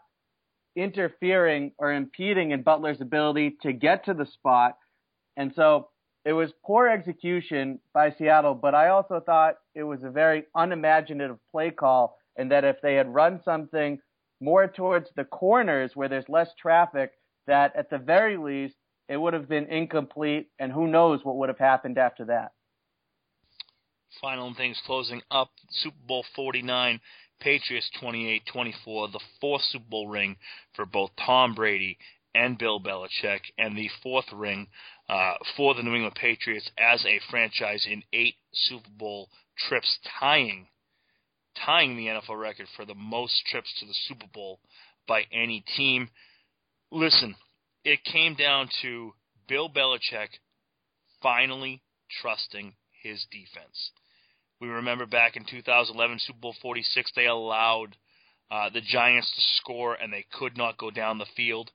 interfering 0.76 1.72
or 1.78 1.92
impeding 1.92 2.50
in 2.50 2.62
Butler's 2.62 3.00
ability 3.00 3.56
to 3.62 3.72
get 3.72 4.04
to 4.04 4.14
the 4.14 4.26
spot. 4.26 4.76
And 5.36 5.52
so 5.54 5.88
it 6.24 6.32
was 6.32 6.50
poor 6.64 6.88
execution 6.88 7.78
by 7.94 8.10
Seattle, 8.10 8.54
but 8.54 8.74
I 8.74 8.88
also 8.88 9.20
thought 9.24 9.54
it 9.74 9.84
was 9.84 10.02
a 10.02 10.10
very 10.10 10.44
unimaginative 10.54 11.38
play 11.50 11.70
call, 11.70 12.18
and 12.36 12.50
that 12.50 12.64
if 12.64 12.76
they 12.82 12.94
had 12.94 13.12
run 13.12 13.40
something 13.44 13.98
more 14.40 14.66
towards 14.66 15.08
the 15.16 15.24
corners 15.24 15.92
where 15.94 16.08
there's 16.08 16.28
less 16.28 16.48
traffic, 16.60 17.12
that 17.46 17.74
at 17.76 17.90
the 17.90 17.98
very 17.98 18.36
least 18.36 18.76
it 19.08 19.16
would 19.16 19.34
have 19.34 19.48
been 19.48 19.66
incomplete, 19.66 20.48
and 20.58 20.72
who 20.72 20.86
knows 20.86 21.20
what 21.24 21.36
would 21.36 21.48
have 21.48 21.58
happened 21.58 21.96
after 21.96 22.24
that. 22.24 22.52
Final 24.20 24.52
things 24.54 24.80
closing 24.84 25.22
up 25.30 25.50
Super 25.70 25.96
Bowl 26.06 26.24
49, 26.34 27.00
Patriots 27.40 27.90
28 28.00 28.42
24, 28.50 29.08
the 29.08 29.20
fourth 29.40 29.62
Super 29.70 29.84
Bowl 29.88 30.08
ring 30.08 30.36
for 30.74 30.86
both 30.86 31.10
Tom 31.24 31.54
Brady 31.54 31.98
and 32.34 32.58
Bill 32.58 32.80
Belichick, 32.80 33.40
and 33.58 33.76
the 33.76 33.90
fourth 34.02 34.30
ring 34.32 34.68
uh, 35.08 35.34
for 35.56 35.74
the 35.74 35.82
New 35.82 35.94
England 35.94 36.16
Patriots 36.16 36.70
as 36.78 37.04
a 37.06 37.20
franchise 37.30 37.86
in 37.90 38.02
eight 38.12 38.34
Super 38.52 38.88
Bowl 38.90 39.28
trips, 39.68 39.98
tying 40.20 40.66
tying 41.64 41.96
the 41.96 42.06
NFL 42.06 42.38
record 42.38 42.66
for 42.76 42.84
the 42.84 42.94
most 42.94 43.44
trips 43.46 43.72
to 43.78 43.86
the 43.86 43.94
Super 44.08 44.26
Bowl 44.32 44.60
by 45.06 45.22
any 45.32 45.64
team. 45.76 46.08
Listen, 46.90 47.34
it 47.84 48.04
came 48.04 48.34
down 48.34 48.68
to 48.82 49.12
Bill 49.48 49.68
Belichick 49.68 50.28
finally 51.22 51.82
trusting 52.20 52.74
his 53.02 53.24
defense. 53.30 53.90
We 54.60 54.68
remember 54.68 55.06
back 55.06 55.36
in 55.36 55.44
2011, 55.44 56.18
Super 56.20 56.38
Bowl 56.40 56.54
46, 56.62 57.12
they 57.14 57.26
allowed 57.26 57.96
uh, 58.50 58.70
the 58.70 58.80
Giants 58.80 59.30
to 59.34 59.42
score 59.60 59.94
and 59.94 60.12
they 60.12 60.24
could 60.32 60.56
not 60.56 60.78
go 60.78 60.90
down 60.90 61.18
the 61.18 61.26
field. 61.36 61.70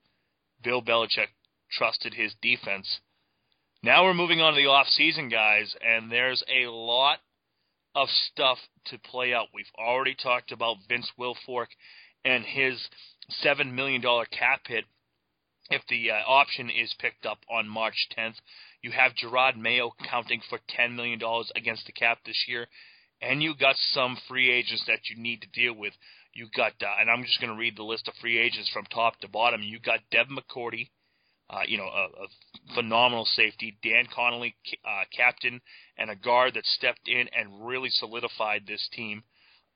Bill 0.64 0.82
Belichick 0.82 1.28
trusted 1.72 2.14
his 2.14 2.34
defense. 2.42 3.00
Now 3.84 4.04
we're 4.04 4.14
moving 4.14 4.42
on 4.42 4.54
to 4.54 4.62
the 4.62 4.68
off 4.68 4.88
season, 4.88 5.30
guys, 5.30 5.76
and 5.82 6.12
there's 6.12 6.44
a 6.48 6.70
lot 6.70 7.20
of 7.96 8.08
stuff 8.32 8.58
to 8.86 8.98
play 9.00 9.34
out. 9.34 9.48
We've 9.54 9.66
already 9.78 10.16
talked 10.16 10.52
about 10.52 10.78
Vince 10.88 11.12
Wilfork 11.20 11.68
and 12.24 12.44
his 12.44 12.80
seven 13.30 13.76
million 13.76 14.02
dollar 14.02 14.26
cap 14.26 14.62
hit 14.68 14.86
if 15.70 15.82
the 15.88 16.12
uh, 16.12 16.16
option 16.28 16.70
is 16.70 16.94
picked 17.00 17.26
up 17.26 17.40
on 17.50 17.68
March 17.68 17.96
10th. 18.18 18.36
You 18.82 18.92
have 18.92 19.16
Gerard 19.16 19.58
Mayo 19.58 19.92
counting 20.10 20.42
for 20.50 20.60
$10 20.78 20.96
million 20.96 21.20
against 21.56 21.86
the 21.86 21.94
cap 21.94 22.20
this 22.26 22.46
year, 22.48 22.68
and 23.22 23.42
you 23.42 23.54
got 23.56 23.76
some 23.94 24.18
free 24.28 24.52
agents 24.52 24.84
that 24.88 25.10
you 25.10 25.22
need 25.22 25.42
to 25.42 25.48
deal 25.50 25.74
with. 25.74 25.94
You 26.34 26.48
got, 26.56 26.74
uh, 26.82 27.00
and 27.00 27.10
I'm 27.10 27.24
just 27.24 27.40
going 27.40 27.54
to 27.54 27.60
read 27.60 27.78
the 27.78 27.84
list 27.84 28.08
of 28.08 28.14
free 28.22 28.38
agents 28.38 28.70
from 28.74 28.86
top 28.86 29.20
to 29.20 29.30
bottom. 29.30 29.62
You 29.64 29.80
got 29.80 30.00
Devin 30.12 30.38
McCourty, 30.38 30.90
uh, 31.50 31.62
you 31.68 31.78
know, 31.78 31.88
a, 31.88 32.06
a 32.24 32.74
phenomenal 32.76 33.26
safety. 33.26 33.78
Dan 33.84 34.08
Connolly, 34.14 34.56
uh, 34.86 35.04
captain, 35.16 35.62
and 36.02 36.10
a 36.10 36.16
guard 36.16 36.56
that 36.56 36.66
stepped 36.66 37.08
in 37.08 37.28
and 37.38 37.66
really 37.66 37.90
solidified 37.90 38.64
this 38.66 38.90
team. 38.92 39.24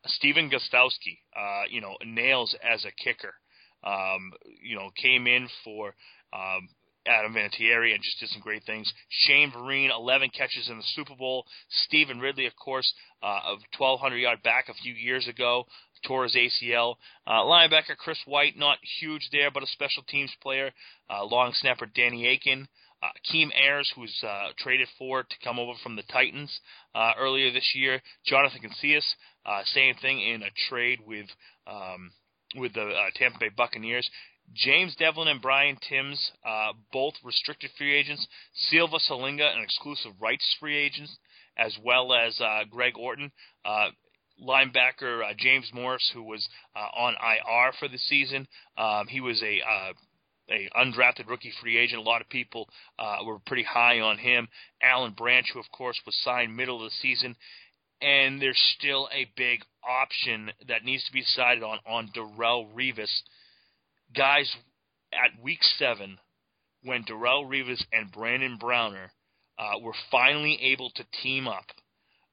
Stephen 0.08 0.50
Gostkowski, 0.50 1.20
uh, 1.38 1.64
you 1.70 1.82
know, 1.82 1.96
nails 2.04 2.56
as 2.64 2.84
a 2.84 2.92
kicker. 2.92 3.36
Um, 3.84 4.32
you 4.64 4.76
know, 4.76 4.90
came 5.00 5.28
in 5.28 5.48
for 5.64 5.94
um, 6.34 6.68
Adam 7.06 7.36
Vinatieri 7.36 7.94
and 7.94 8.04
just 8.04 8.20
did 8.20 8.30
some 8.30 8.42
great 8.42 8.64
things. 8.64 8.92
Shane 9.10 9.52
Vereen, 9.52 9.92
11 9.92 10.32
catches 10.36 10.68
in 10.70 10.78
the 10.78 10.84
Super 10.96 11.16
Bowl. 11.16 11.46
Stevan 11.86 12.20
Ridley, 12.20 12.48
of 12.48 12.56
course, 12.56 12.92
uh, 13.22 13.42
of 13.46 13.60
1,200 13.78 14.18
yard 14.18 14.42
back 14.42 14.70
a 14.70 14.74
few 14.74 14.94
years 14.94 15.28
ago. 15.28 15.66
tore 16.08 16.24
his 16.24 16.36
ACL. 16.36 16.96
Uh, 17.28 17.44
linebacker 17.44 17.96
Chris 17.98 18.18
White, 18.26 18.58
not 18.58 18.78
huge 19.00 19.30
there, 19.32 19.52
but 19.52 19.64
a 19.64 19.68
special 19.68 20.04
teams 20.04 20.32
player. 20.42 20.72
Uh, 21.10 21.24
long 21.26 21.54
snapper 21.54 21.86
Danny 21.86 22.26
Aiken. 22.26 22.68
Uh, 23.04 23.10
Keem 23.32 23.50
Ayers, 23.56 23.92
who 23.94 24.02
was 24.02 24.24
uh, 24.24 24.52
traded 24.58 24.88
for 24.98 25.24
to 25.24 25.36
come 25.44 25.60
over 25.60 25.74
from 25.84 25.96
the 25.96 26.04
Titans 26.04 26.60
uh, 26.96 27.12
earlier 27.20 27.52
this 27.52 27.74
year. 27.76 28.02
Jonathan 28.26 28.62
Casillas, 28.62 29.06
uh, 29.46 29.62
same 29.66 29.96
thing 30.02 30.22
in 30.22 30.42
a 30.42 30.50
trade 30.70 31.00
with 31.06 31.28
um, 31.68 32.12
with 32.56 32.74
the 32.74 32.82
uh, 32.82 33.10
Tampa 33.16 33.38
Bay 33.40 33.50
Buccaneers. 33.56 34.10
James 34.54 34.96
Devlin 34.96 35.28
and 35.28 35.42
Brian 35.42 35.78
Tyms, 35.90 36.20
uh, 36.46 36.74
both 36.92 37.16
restricted 37.24 37.72
free 37.78 37.96
agents. 37.96 38.28
Sealver 38.72 39.00
Siliga, 39.10 39.56
an 39.56 39.64
exclusive 39.64 40.12
rights 40.22 40.56
free 40.60 40.78
agent, 40.78 41.10
as 41.58 41.76
well 41.84 42.14
as 42.14 42.40
uh, 42.40 42.64
Greg 42.70 42.98
Orton, 42.98 43.32
uh, 43.66 43.90
linebacker 44.42 45.24
uh, 45.24 45.34
James 45.38 45.70
Morris, 45.74 46.12
who 46.14 46.24
was 46.24 46.48
uh, 46.76 47.00
on 47.00 47.14
IR 47.14 47.74
for 47.80 47.88
the 47.88 47.98
season. 47.98 48.48
Um, 48.78 49.08
he 49.08 49.22
was 49.22 49.42
a 49.42 49.62
uh, 49.62 49.94
a 50.50 50.70
undrafted 50.78 51.28
rookie 51.28 51.54
free 51.62 51.78
agent. 51.78 52.00
A 52.00 52.04
lot 52.04 52.22
of 52.22 52.30
people 52.30 52.70
uh, 53.00 53.18
were 53.26 53.40
pretty 53.40 53.64
high 53.64 54.00
on 54.00 54.18
him. 54.18 54.48
Alan 54.82 55.14
Branch, 55.14 55.48
who 55.54 55.60
of 55.60 55.72
course 55.72 56.00
was 56.06 56.16
signed 56.24 56.56
middle 56.56 56.78
of 56.78 56.92
the 56.92 56.96
season, 57.02 57.36
and 58.02 58.42
there's 58.42 58.62
still 58.78 59.10
a 59.14 59.30
big 59.36 59.62
option 59.88 60.52
that 60.68 60.84
needs 60.84 61.04
to 61.06 61.14
be 61.14 61.22
decided 61.22 61.64
on 61.64 61.80
on 61.86 62.12
Darrelle 62.16 62.72
Revis. 62.74 63.12
Guys, 64.16 64.54
at 65.12 65.42
week 65.42 65.60
seven, 65.78 66.20
when 66.84 67.04
Darrelle 67.04 67.46
Revis 67.46 67.84
and 67.92 68.12
Brandon 68.12 68.58
Browner 68.60 69.12
uh, 69.58 69.80
were 69.82 69.96
finally 70.12 70.60
able 70.62 70.92
to 70.92 71.04
team 71.24 71.48
up 71.48 71.66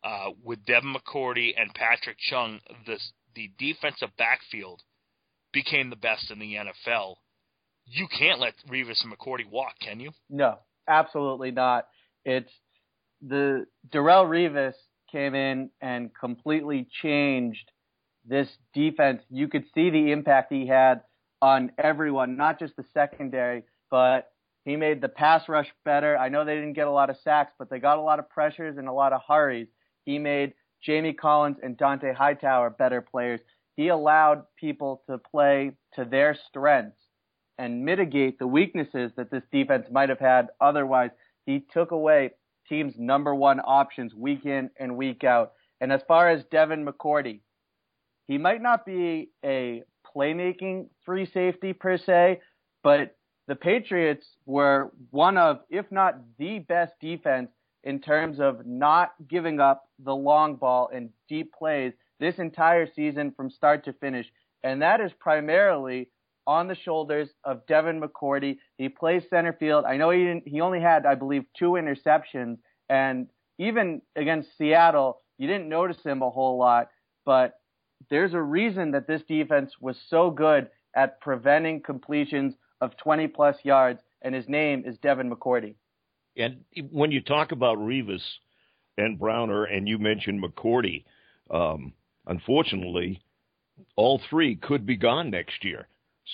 uh, 0.04 0.30
with 0.44 0.64
Devin 0.66 0.94
McCourty 0.94 1.52
and 1.56 1.74
Patrick 1.74 2.18
Chung, 2.18 2.60
the 2.86 2.98
the 3.34 3.50
defensive 3.58 4.10
backfield 4.18 4.82
became 5.52 5.90
the 5.90 5.96
best 5.96 6.30
in 6.30 6.38
the 6.38 6.54
NFL. 6.54 7.16
You 7.94 8.08
can't 8.08 8.40
let 8.40 8.54
Revis 8.70 9.04
and 9.04 9.12
McCourty 9.12 9.48
walk, 9.50 9.74
can 9.78 10.00
you? 10.00 10.12
No, 10.30 10.58
absolutely 10.88 11.50
not. 11.50 11.88
It's 12.24 12.50
the 13.20 13.66
Darrelle 13.90 14.26
Revis 14.26 14.72
came 15.10 15.34
in 15.34 15.68
and 15.82 16.10
completely 16.18 16.88
changed 17.02 17.70
this 18.26 18.48
defense. 18.72 19.22
You 19.28 19.46
could 19.46 19.64
see 19.74 19.90
the 19.90 20.10
impact 20.10 20.50
he 20.50 20.66
had 20.66 21.02
on 21.42 21.72
everyone, 21.76 22.38
not 22.38 22.58
just 22.58 22.76
the 22.76 22.84
secondary, 22.94 23.64
but 23.90 24.32
he 24.64 24.76
made 24.76 25.02
the 25.02 25.08
pass 25.08 25.46
rush 25.46 25.70
better. 25.84 26.16
I 26.16 26.30
know 26.30 26.46
they 26.46 26.54
didn't 26.54 26.72
get 26.72 26.86
a 26.86 26.90
lot 26.90 27.10
of 27.10 27.16
sacks, 27.22 27.52
but 27.58 27.68
they 27.68 27.78
got 27.78 27.98
a 27.98 28.02
lot 28.02 28.18
of 28.18 28.30
pressures 28.30 28.78
and 28.78 28.88
a 28.88 28.92
lot 28.92 29.12
of 29.12 29.20
hurries. 29.28 29.68
He 30.06 30.18
made 30.18 30.54
Jamie 30.82 31.12
Collins 31.12 31.58
and 31.62 31.76
Dante 31.76 32.14
Hightower 32.14 32.70
better 32.70 33.02
players. 33.02 33.40
He 33.76 33.88
allowed 33.88 34.44
people 34.56 35.02
to 35.10 35.18
play 35.18 35.72
to 35.94 36.06
their 36.06 36.38
strengths 36.48 37.01
and 37.62 37.84
mitigate 37.84 38.40
the 38.40 38.46
weaknesses 38.46 39.12
that 39.16 39.30
this 39.30 39.44
defense 39.52 39.86
might 39.88 40.08
have 40.08 40.18
had 40.18 40.48
otherwise. 40.60 41.10
He 41.46 41.64
took 41.72 41.92
away 41.92 42.32
teams' 42.68 42.94
number 42.98 43.36
one 43.36 43.60
options 43.60 44.12
week 44.12 44.44
in 44.44 44.68
and 44.80 44.96
week 44.96 45.22
out. 45.22 45.52
And 45.80 45.92
as 45.92 46.00
far 46.08 46.28
as 46.28 46.42
Devin 46.50 46.84
McCourty, 46.84 47.38
he 48.26 48.36
might 48.36 48.62
not 48.62 48.84
be 48.84 49.30
a 49.44 49.84
playmaking 50.04 50.88
free 51.04 51.24
safety 51.24 51.72
per 51.72 51.98
se, 51.98 52.40
but 52.82 53.16
the 53.46 53.54
Patriots 53.54 54.26
were 54.44 54.90
one 55.10 55.38
of, 55.38 55.60
if 55.70 55.86
not 55.92 56.18
the 56.40 56.58
best 56.58 56.94
defense 57.00 57.48
in 57.84 58.00
terms 58.00 58.40
of 58.40 58.66
not 58.66 59.12
giving 59.28 59.60
up 59.60 59.84
the 60.04 60.14
long 60.14 60.56
ball 60.56 60.90
and 60.92 61.10
deep 61.28 61.52
plays 61.52 61.92
this 62.18 62.34
entire 62.38 62.88
season 62.92 63.32
from 63.36 63.50
start 63.50 63.84
to 63.84 63.92
finish. 63.92 64.26
And 64.64 64.82
that 64.82 65.00
is 65.00 65.12
primarily 65.20 66.08
on 66.46 66.68
the 66.68 66.74
shoulders 66.74 67.28
of 67.44 67.66
Devin 67.66 68.00
McCourty. 68.00 68.58
He 68.76 68.88
plays 68.88 69.22
center 69.30 69.52
field. 69.52 69.84
I 69.84 69.96
know 69.96 70.10
he 70.10 70.20
didn't, 70.20 70.48
he 70.48 70.60
only 70.60 70.80
had, 70.80 71.06
I 71.06 71.14
believe, 71.14 71.44
two 71.58 71.72
interceptions. 71.72 72.58
And 72.88 73.28
even 73.58 74.02
against 74.16 74.56
Seattle, 74.58 75.20
you 75.38 75.46
didn't 75.46 75.68
notice 75.68 76.02
him 76.02 76.22
a 76.22 76.30
whole 76.30 76.58
lot. 76.58 76.88
But 77.24 77.54
there's 78.10 78.34
a 78.34 78.42
reason 78.42 78.90
that 78.92 79.06
this 79.06 79.22
defense 79.28 79.72
was 79.80 79.96
so 80.08 80.30
good 80.30 80.68
at 80.94 81.20
preventing 81.20 81.82
completions 81.82 82.54
of 82.80 82.96
20 82.96 83.28
plus 83.28 83.56
yards, 83.62 84.00
and 84.22 84.34
his 84.34 84.48
name 84.48 84.82
is 84.84 84.98
Devin 84.98 85.30
McCourty. 85.30 85.74
And 86.36 86.64
when 86.90 87.12
you 87.12 87.20
talk 87.20 87.52
about 87.52 87.78
Revis 87.78 88.22
and 88.98 89.18
Browner, 89.18 89.64
and 89.64 89.88
you 89.88 89.98
mentioned 89.98 90.42
McCourty, 90.42 91.04
um, 91.50 91.92
unfortunately, 92.26 93.22
all 93.96 94.20
three 94.30 94.56
could 94.56 94.86
be 94.86 94.96
gone 94.96 95.30
next 95.30 95.64
year. 95.64 95.86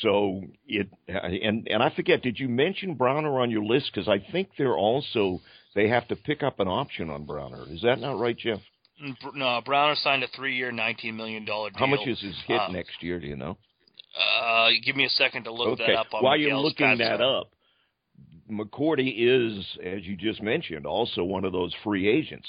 So 0.03 0.43
it 0.67 0.89
and 1.09 1.67
and 1.69 1.83
I 1.83 1.91
forget. 1.91 2.23
Did 2.23 2.39
you 2.39 2.49
mention 2.49 2.95
Browner 2.95 3.41
on 3.41 3.51
your 3.51 3.65
list? 3.65 3.91
Because 3.93 4.09
I 4.09 4.19
think 4.33 4.51
they're 4.59 4.77
also 4.77 5.41
they 5.75 5.89
have 5.89 6.07
to 6.09 6.17
pick 6.17 6.43
up 6.43 6.61
an 6.61 6.69
option 6.69 7.11
on 7.11 7.25
Browner. 7.25 7.65
Is 7.71 7.83
that 7.83 7.99
not 7.99 8.19
right, 8.19 8.37
Jeff? 8.37 8.61
Mm, 9.03 9.17
no, 9.35 9.61
Browner 9.65 9.95
signed 9.97 10.23
a 10.25 10.29
three-year, 10.29 10.73
nineteen 10.73 11.17
million 11.17 11.45
dollar 11.45 11.71
deal. 11.71 11.79
How 11.79 11.87
much 11.87 12.07
is 12.07 12.21
his 12.21 12.37
hit 12.47 12.61
uh, 12.61 12.69
next 12.69 13.03
year? 13.03 13.19
Do 13.19 13.27
you 13.27 13.37
know? 13.37 13.57
Uh, 14.19 14.69
give 14.85 14.97
me 14.97 15.05
a 15.05 15.11
second 15.11 15.45
to 15.45 15.53
look 15.53 15.81
okay. 15.81 15.87
that 15.87 15.99
up. 15.99 16.07
On 16.13 16.23
While 16.23 16.37
you're 16.37 16.57
looking 16.57 16.99
that 16.99 17.21
up, 17.21 17.51
McCourty 18.51 19.15
is, 19.17 19.65
as 19.85 20.05
you 20.05 20.17
just 20.17 20.43
mentioned, 20.43 20.87
also 20.87 21.25
one 21.25 21.45
of 21.45 21.53
those 21.53 21.75
free 21.85 22.09
agents. 22.09 22.49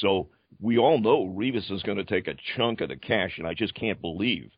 So 0.00 0.28
we 0.60 0.78
all 0.78 0.98
know 0.98 1.26
Revis 1.26 1.70
is 1.70 1.82
going 1.82 1.98
to 1.98 2.04
take 2.04 2.28
a 2.28 2.34
chunk 2.56 2.80
of 2.80 2.88
the 2.88 2.96
cash, 2.96 3.38
and 3.38 3.46
I 3.46 3.54
just 3.54 3.74
can't 3.74 4.00
believe 4.00 4.50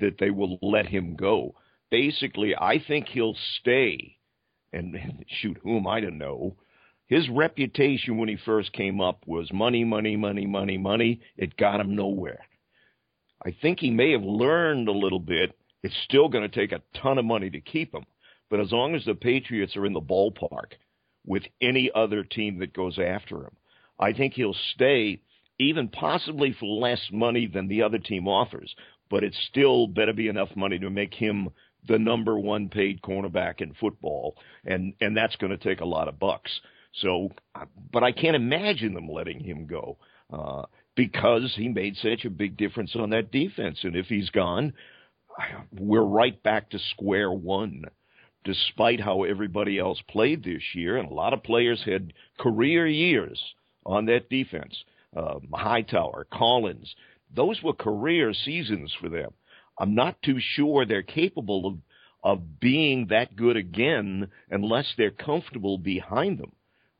that 0.00 0.18
they 0.18 0.30
will 0.30 0.58
let 0.62 0.86
him 0.86 1.16
go. 1.16 1.54
Basically, 1.90 2.54
I 2.56 2.82
think 2.86 3.08
he'll 3.08 3.36
stay. 3.60 4.16
And 4.72 5.24
shoot, 5.40 5.58
who 5.62 5.76
am 5.76 5.86
I 5.86 6.00
to 6.00 6.10
know? 6.10 6.56
His 7.06 7.28
reputation 7.28 8.16
when 8.16 8.28
he 8.28 8.36
first 8.36 8.72
came 8.72 9.00
up 9.00 9.26
was 9.26 9.52
money, 9.52 9.84
money, 9.84 10.16
money, 10.16 10.46
money, 10.46 10.78
money. 10.78 11.20
It 11.36 11.56
got 11.56 11.80
him 11.80 11.94
nowhere. 11.94 12.46
I 13.44 13.54
think 13.60 13.80
he 13.80 13.90
may 13.90 14.12
have 14.12 14.22
learned 14.22 14.88
a 14.88 14.92
little 14.92 15.18
bit. 15.20 15.54
It's 15.82 15.94
still 16.04 16.28
going 16.28 16.48
to 16.48 16.60
take 16.60 16.72
a 16.72 16.82
ton 17.02 17.18
of 17.18 17.24
money 17.24 17.50
to 17.50 17.60
keep 17.60 17.92
him. 17.92 18.06
But 18.48 18.60
as 18.60 18.72
long 18.72 18.94
as 18.94 19.04
the 19.04 19.14
Patriots 19.14 19.76
are 19.76 19.84
in 19.84 19.92
the 19.92 20.00
ballpark 20.00 20.72
with 21.26 21.42
any 21.60 21.90
other 21.94 22.22
team 22.22 22.58
that 22.60 22.72
goes 22.72 22.98
after 22.98 23.38
him, 23.44 23.56
I 23.98 24.12
think 24.12 24.34
he'll 24.34 24.56
stay, 24.74 25.20
even 25.58 25.88
possibly 25.88 26.52
for 26.58 26.66
less 26.66 27.00
money 27.12 27.46
than 27.46 27.68
the 27.68 27.82
other 27.82 27.98
team 27.98 28.28
offers. 28.28 28.74
But 29.12 29.24
it's 29.24 29.38
still 29.50 29.86
better 29.86 30.14
be 30.14 30.28
enough 30.28 30.48
money 30.56 30.78
to 30.78 30.88
make 30.88 31.12
him 31.12 31.50
the 31.86 31.98
number 31.98 32.38
one 32.38 32.70
paid 32.70 33.02
cornerback 33.02 33.60
in 33.60 33.74
football, 33.74 34.36
and 34.64 34.94
and 35.02 35.14
that's 35.14 35.36
going 35.36 35.50
to 35.50 35.58
take 35.58 35.82
a 35.82 35.84
lot 35.96 36.08
of 36.08 36.18
bucks. 36.18 36.50
So, 37.02 37.28
but 37.92 38.02
I 38.02 38.12
can't 38.12 38.36
imagine 38.36 38.94
them 38.94 39.08
letting 39.08 39.40
him 39.40 39.66
go 39.66 39.98
uh, 40.32 40.62
because 40.94 41.52
he 41.54 41.68
made 41.68 41.96
such 41.96 42.24
a 42.24 42.30
big 42.30 42.56
difference 42.56 42.96
on 42.96 43.10
that 43.10 43.30
defense. 43.30 43.80
And 43.82 43.96
if 43.96 44.06
he's 44.06 44.30
gone, 44.30 44.72
we're 45.78 46.00
right 46.00 46.42
back 46.42 46.70
to 46.70 46.78
square 46.78 47.30
one. 47.30 47.84
Despite 48.44 49.00
how 49.00 49.22
everybody 49.24 49.78
else 49.78 50.02
played 50.08 50.42
this 50.42 50.62
year, 50.74 50.96
and 50.96 51.08
a 51.08 51.14
lot 51.14 51.34
of 51.34 51.44
players 51.44 51.82
had 51.84 52.12
career 52.38 52.86
years 52.86 53.40
on 53.84 54.06
that 54.06 54.30
defense. 54.30 54.74
Uh, 55.14 55.38
Hightower, 55.52 56.26
Collins, 56.32 56.94
those 57.34 57.62
were 57.62 57.72
career 57.72 58.32
seasons 58.34 58.94
for 59.00 59.08
them. 59.08 59.30
I'm 59.78 59.94
not 59.94 60.20
too 60.22 60.38
sure 60.38 60.84
they're 60.84 61.02
capable 61.02 61.66
of 61.66 61.78
of 62.24 62.60
being 62.60 63.08
that 63.08 63.34
good 63.34 63.56
again 63.56 64.28
unless 64.50 64.86
they're 64.96 65.10
comfortable 65.10 65.76
behind 65.76 66.38
them 66.38 66.52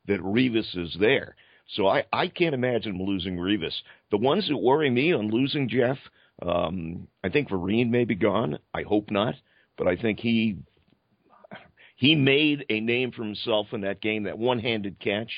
that 0.08 0.20
Revis 0.20 0.76
is 0.76 0.96
there. 0.98 1.36
So 1.68 1.86
I, 1.86 2.04
I 2.12 2.26
can't 2.26 2.54
imagine 2.54 3.04
losing 3.04 3.36
Revis. 3.36 3.74
The 4.10 4.16
ones 4.16 4.48
that 4.48 4.56
worry 4.56 4.90
me 4.90 5.12
on 5.12 5.30
losing 5.30 5.68
Jeff, 5.68 5.96
um, 6.44 7.06
I 7.22 7.28
think 7.28 7.48
Vereen 7.48 7.90
may 7.90 8.04
be 8.04 8.16
gone. 8.16 8.58
I 8.74 8.82
hope 8.82 9.10
not, 9.10 9.34
but 9.78 9.86
I 9.86 9.96
think 9.96 10.18
he 10.18 10.56
he 11.94 12.16
made 12.16 12.64
a 12.68 12.80
name 12.80 13.12
for 13.12 13.22
himself 13.22 13.68
in 13.72 13.82
that 13.82 14.00
game. 14.00 14.24
That 14.24 14.38
one-handed 14.38 14.98
catch 14.98 15.30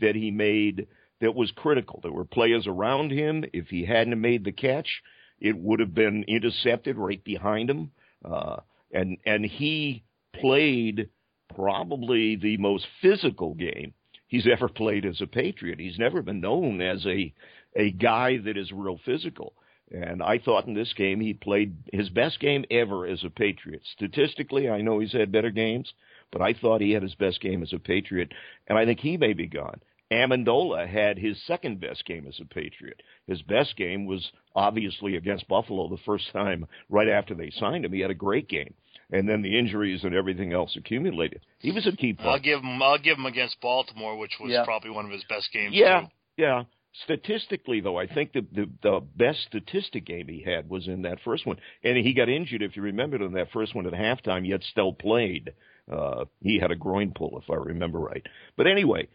that 0.00 0.14
he 0.14 0.30
made 0.30 0.86
that 1.20 1.34
was 1.34 1.50
critical. 1.52 2.00
There 2.02 2.12
were 2.12 2.24
players 2.24 2.66
around 2.66 3.10
him. 3.10 3.44
If 3.52 3.68
he 3.68 3.84
hadn't 3.84 4.20
made 4.20 4.44
the 4.44 4.52
catch, 4.52 5.02
it 5.40 5.56
would 5.56 5.80
have 5.80 5.94
been 5.94 6.24
intercepted 6.28 6.96
right 6.96 7.22
behind 7.22 7.70
him. 7.70 7.90
Uh, 8.24 8.56
and 8.92 9.18
and 9.24 9.44
he 9.44 10.04
played 10.34 11.08
probably 11.54 12.36
the 12.36 12.56
most 12.58 12.86
physical 13.00 13.54
game 13.54 13.94
he's 14.28 14.46
ever 14.46 14.68
played 14.68 15.06
as 15.06 15.20
a 15.20 15.26
Patriot. 15.26 15.80
He's 15.80 15.98
never 15.98 16.22
been 16.22 16.40
known 16.40 16.80
as 16.80 17.04
a 17.06 17.32
a 17.74 17.90
guy 17.90 18.38
that 18.38 18.56
is 18.56 18.72
real 18.72 18.98
physical. 19.04 19.54
And 19.92 20.22
I 20.22 20.38
thought 20.38 20.66
in 20.66 20.74
this 20.74 20.92
game 20.94 21.20
he 21.20 21.34
played 21.34 21.76
his 21.92 22.08
best 22.08 22.40
game 22.40 22.64
ever 22.70 23.06
as 23.06 23.22
a 23.22 23.30
Patriot. 23.30 23.82
Statistically, 23.92 24.68
I 24.68 24.80
know 24.80 24.98
he's 24.98 25.12
had 25.12 25.30
better 25.30 25.50
games, 25.50 25.92
but 26.32 26.42
I 26.42 26.54
thought 26.54 26.80
he 26.80 26.90
had 26.90 27.04
his 27.04 27.14
best 27.14 27.40
game 27.40 27.62
as 27.62 27.72
a 27.72 27.78
Patriot, 27.78 28.32
and 28.66 28.76
I 28.76 28.84
think 28.84 28.98
he 28.98 29.16
may 29.16 29.32
be 29.32 29.46
gone. 29.46 29.80
Amendola 30.12 30.86
had 30.88 31.18
his 31.18 31.36
second 31.46 31.80
best 31.80 32.04
game 32.04 32.26
as 32.28 32.38
a 32.40 32.44
Patriot. 32.44 33.02
His 33.26 33.42
best 33.42 33.76
game 33.76 34.06
was 34.06 34.30
obviously 34.54 35.16
against 35.16 35.48
Buffalo 35.48 35.88
the 35.88 35.96
first 36.04 36.30
time 36.32 36.66
right 36.88 37.08
after 37.08 37.34
they 37.34 37.50
signed 37.50 37.84
him. 37.84 37.92
He 37.92 38.00
had 38.00 38.10
a 38.10 38.14
great 38.14 38.48
game. 38.48 38.74
And 39.10 39.28
then 39.28 39.42
the 39.42 39.56
injuries 39.58 40.02
and 40.04 40.14
everything 40.14 40.52
else 40.52 40.74
accumulated. 40.76 41.40
He 41.60 41.70
was 41.70 41.86
a 41.86 41.92
key 41.96 42.12
part. 42.12 42.28
I'll 42.28 42.40
give 42.40 42.60
him. 42.60 42.82
I'll 42.82 42.98
give 42.98 43.18
him 43.18 43.26
against 43.26 43.60
Baltimore, 43.60 44.16
which 44.16 44.32
was 44.40 44.50
Yeah. 44.50 44.64
probably 44.64 44.90
one 44.90 45.04
of 45.04 45.12
his 45.12 45.22
best 45.28 45.52
games. 45.52 45.74
Yeah, 45.74 46.00
too. 46.02 46.06
yeah. 46.38 46.64
Statistically, 47.04 47.80
though, 47.80 47.98
I 47.98 48.06
think 48.06 48.32
the, 48.32 48.44
the 48.52 48.68
the 48.82 49.00
best 49.16 49.42
statistic 49.42 50.06
game 50.06 50.26
he 50.28 50.42
had 50.42 50.68
was 50.68 50.88
in 50.88 51.02
that 51.02 51.20
first 51.24 51.46
one, 51.46 51.58
and 51.84 51.96
he 51.98 52.14
got 52.14 52.28
injured. 52.28 52.62
If 52.62 52.74
you 52.74 52.82
remember, 52.82 53.22
in 53.24 53.32
that 53.34 53.52
first 53.52 53.74
one 53.74 53.86
at 53.86 53.92
halftime, 53.92 54.46
yet 54.48 54.62
still 54.64 54.92
played. 54.92 55.52
Uh, 55.90 56.24
he 56.40 56.58
had 56.58 56.72
a 56.72 56.76
groin 56.76 57.12
pull, 57.14 57.38
if 57.38 57.48
I 57.48 57.54
remember 57.54 58.00
right. 58.00 58.26
But 58.56 58.66
anyway, 58.66 59.08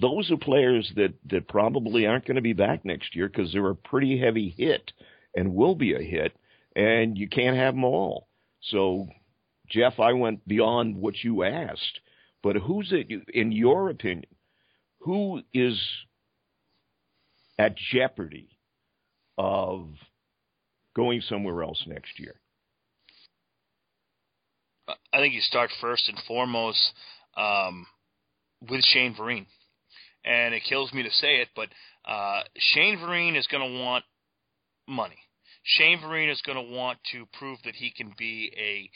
those 0.00 0.30
are 0.30 0.36
players 0.36 0.90
that 0.96 1.14
that 1.30 1.48
probably 1.48 2.06
aren't 2.06 2.26
going 2.26 2.36
to 2.36 2.42
be 2.42 2.52
back 2.52 2.84
next 2.84 3.14
year 3.14 3.28
because 3.28 3.52
they're 3.52 3.70
a 3.70 3.76
pretty 3.76 4.18
heavy 4.18 4.54
hit 4.56 4.92
and 5.36 5.54
will 5.54 5.76
be 5.76 5.94
a 5.94 6.02
hit, 6.02 6.36
and 6.74 7.16
you 7.16 7.28
can't 7.28 7.56
have 7.56 7.74
them 7.74 7.84
all. 7.84 8.26
So, 8.60 9.06
Jeff, 9.70 10.00
I 10.00 10.14
went 10.14 10.46
beyond 10.48 10.96
what 10.96 11.14
you 11.22 11.44
asked, 11.44 12.00
but 12.42 12.56
who's 12.56 12.92
it? 12.92 13.06
In 13.32 13.52
your 13.52 13.90
opinion, 13.90 14.34
who 15.00 15.42
is 15.54 15.80
at 17.58 17.76
jeopardy 17.76 18.48
of 19.38 19.90
going 20.96 21.20
somewhere 21.20 21.62
else 21.62 21.84
next 21.86 22.18
year? 22.18 22.34
I 24.88 25.18
think 25.18 25.34
you 25.34 25.40
start 25.40 25.70
first 25.80 26.08
and 26.08 26.18
foremost 26.26 26.92
um, 27.36 27.86
with 28.70 28.84
Shane 28.84 29.14
Vereen, 29.14 29.46
and 30.24 30.54
it 30.54 30.62
kills 30.68 30.92
me 30.92 31.02
to 31.02 31.10
say 31.10 31.36
it, 31.36 31.48
but 31.56 31.68
uh, 32.04 32.42
Shane 32.56 32.98
Vereen 32.98 33.36
is 33.36 33.46
going 33.48 33.68
to 33.68 33.80
want 33.80 34.04
money. 34.86 35.18
Shane 35.64 35.98
Vereen 35.98 36.30
is 36.30 36.40
going 36.42 36.56
to 36.56 36.74
want 36.74 36.98
to 37.12 37.26
prove 37.38 37.58
that 37.64 37.74
he 37.74 37.90
can 37.90 38.12
be 38.16 38.52
a 38.56 38.88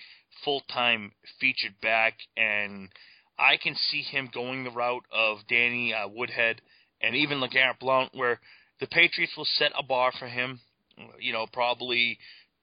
full-time 0.44 1.12
featured 1.40 1.74
back, 1.82 2.14
and 2.36 2.88
I 3.38 3.56
can 3.56 3.74
see 3.74 4.02
him 4.02 4.30
going 4.32 4.62
the 4.62 4.70
route 4.70 5.04
of 5.10 5.38
Danny 5.48 5.92
uh, 5.92 6.06
Woodhead 6.08 6.60
and 7.00 7.16
even 7.16 7.40
LeGarrette 7.40 7.80
Blount, 7.80 8.14
where 8.14 8.38
the 8.78 8.86
Patriots 8.86 9.32
will 9.36 9.46
set 9.56 9.72
a 9.76 9.82
bar 9.82 10.12
for 10.18 10.28
him. 10.28 10.60
You 11.18 11.32
know, 11.32 11.46
probably 11.52 12.18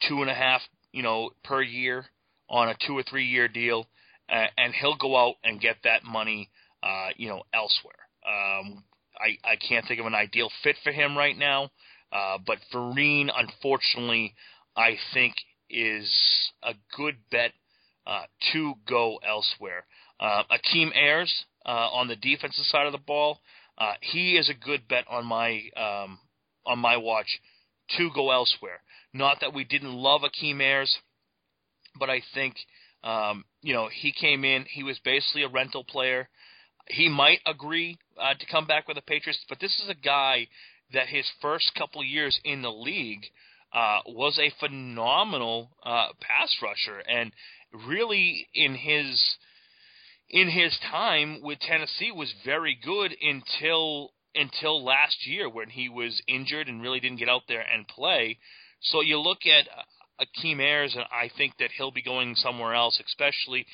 two 0.07 0.21
and 0.21 0.29
a 0.29 0.33
half, 0.33 0.61
you 0.93 1.03
know, 1.03 1.31
per 1.43 1.61
year 1.61 2.05
on 2.49 2.69
a 2.69 2.75
two 2.85 2.97
or 2.97 3.03
three 3.03 3.25
year 3.25 3.47
deal, 3.47 3.87
uh, 4.29 4.47
and 4.57 4.73
he'll 4.73 4.97
go 4.97 5.15
out 5.17 5.35
and 5.43 5.61
get 5.61 5.77
that 5.83 6.03
money, 6.03 6.49
uh, 6.83 7.09
you 7.15 7.27
know, 7.29 7.43
elsewhere. 7.53 7.93
Um, 8.25 8.83
I 9.19 9.37
I 9.43 9.55
can't 9.55 9.85
think 9.87 9.99
of 9.99 10.05
an 10.05 10.15
ideal 10.15 10.49
fit 10.63 10.75
for 10.83 10.91
him 10.91 11.17
right 11.17 11.37
now, 11.37 11.69
uh, 12.11 12.37
but 12.45 12.59
Vereen, 12.73 13.29
unfortunately, 13.35 14.35
I 14.75 14.97
think 15.13 15.35
is 15.69 16.09
a 16.63 16.73
good 16.95 17.15
bet 17.31 17.51
uh, 18.05 18.23
to 18.53 18.73
go 18.87 19.19
elsewhere. 19.27 19.85
Uh, 20.19 20.43
Akeem 20.51 20.95
Ayers 20.95 21.45
uh, 21.65 21.89
on 21.91 22.07
the 22.07 22.15
defensive 22.15 22.65
side 22.65 22.85
of 22.85 22.91
the 22.91 22.97
ball, 22.97 23.41
uh, 23.77 23.93
he 24.01 24.37
is 24.37 24.49
a 24.49 24.53
good 24.53 24.87
bet 24.87 25.05
on 25.09 25.25
my 25.25 25.61
um, 25.75 26.19
on 26.65 26.79
my 26.79 26.97
watch 26.97 27.39
to 27.97 28.09
go 28.13 28.31
elsewhere. 28.31 28.81
Not 29.13 29.37
that 29.41 29.53
we 29.53 29.63
didn't 29.63 29.93
love 29.93 30.21
Akeem 30.21 30.61
Ayers, 30.61 30.97
but 31.99 32.09
I 32.09 32.21
think 32.33 32.55
um, 33.03 33.45
you 33.61 33.73
know 33.73 33.89
he 33.91 34.11
came 34.11 34.43
in. 34.43 34.65
He 34.69 34.83
was 34.83 34.99
basically 35.03 35.43
a 35.43 35.49
rental 35.49 35.83
player. 35.83 36.29
He 36.87 37.09
might 37.09 37.39
agree 37.45 37.97
uh, 38.19 38.33
to 38.33 38.45
come 38.51 38.65
back 38.65 38.87
with 38.87 38.95
the 38.95 39.01
Patriots, 39.01 39.43
but 39.49 39.59
this 39.59 39.77
is 39.83 39.89
a 39.89 40.05
guy 40.05 40.47
that 40.93 41.07
his 41.07 41.25
first 41.41 41.71
couple 41.75 42.03
years 42.03 42.39
in 42.45 42.61
the 42.61 42.71
league 42.71 43.25
uh, 43.73 43.99
was 44.05 44.39
a 44.39 44.53
phenomenal 44.59 45.71
uh, 45.83 46.07
pass 46.21 46.55
rusher, 46.61 46.99
and 46.99 47.31
really 47.87 48.47
in 48.53 48.75
his 48.75 49.37
in 50.29 50.49
his 50.49 50.77
time 50.91 51.41
with 51.41 51.59
Tennessee 51.59 52.11
was 52.11 52.33
very 52.45 52.77
good 52.83 53.15
until 53.21 54.11
until 54.35 54.83
last 54.83 55.25
year 55.25 55.49
when 55.49 55.69
he 55.69 55.89
was 55.89 56.21
injured 56.27 56.67
and 56.67 56.81
really 56.81 56.99
didn't 56.99 57.19
get 57.19 57.29
out 57.29 57.43
there 57.47 57.65
and 57.73 57.87
play. 57.87 58.37
So 58.81 59.01
you 59.01 59.19
look 59.19 59.39
at 59.45 59.67
Akeem 60.19 60.59
Ayers, 60.59 60.95
and 60.95 61.05
I 61.11 61.29
think 61.37 61.57
that 61.59 61.71
he'll 61.77 61.91
be 61.91 62.01
going 62.01 62.35
somewhere 62.35 62.73
else, 62.73 63.01
especially 63.05 63.65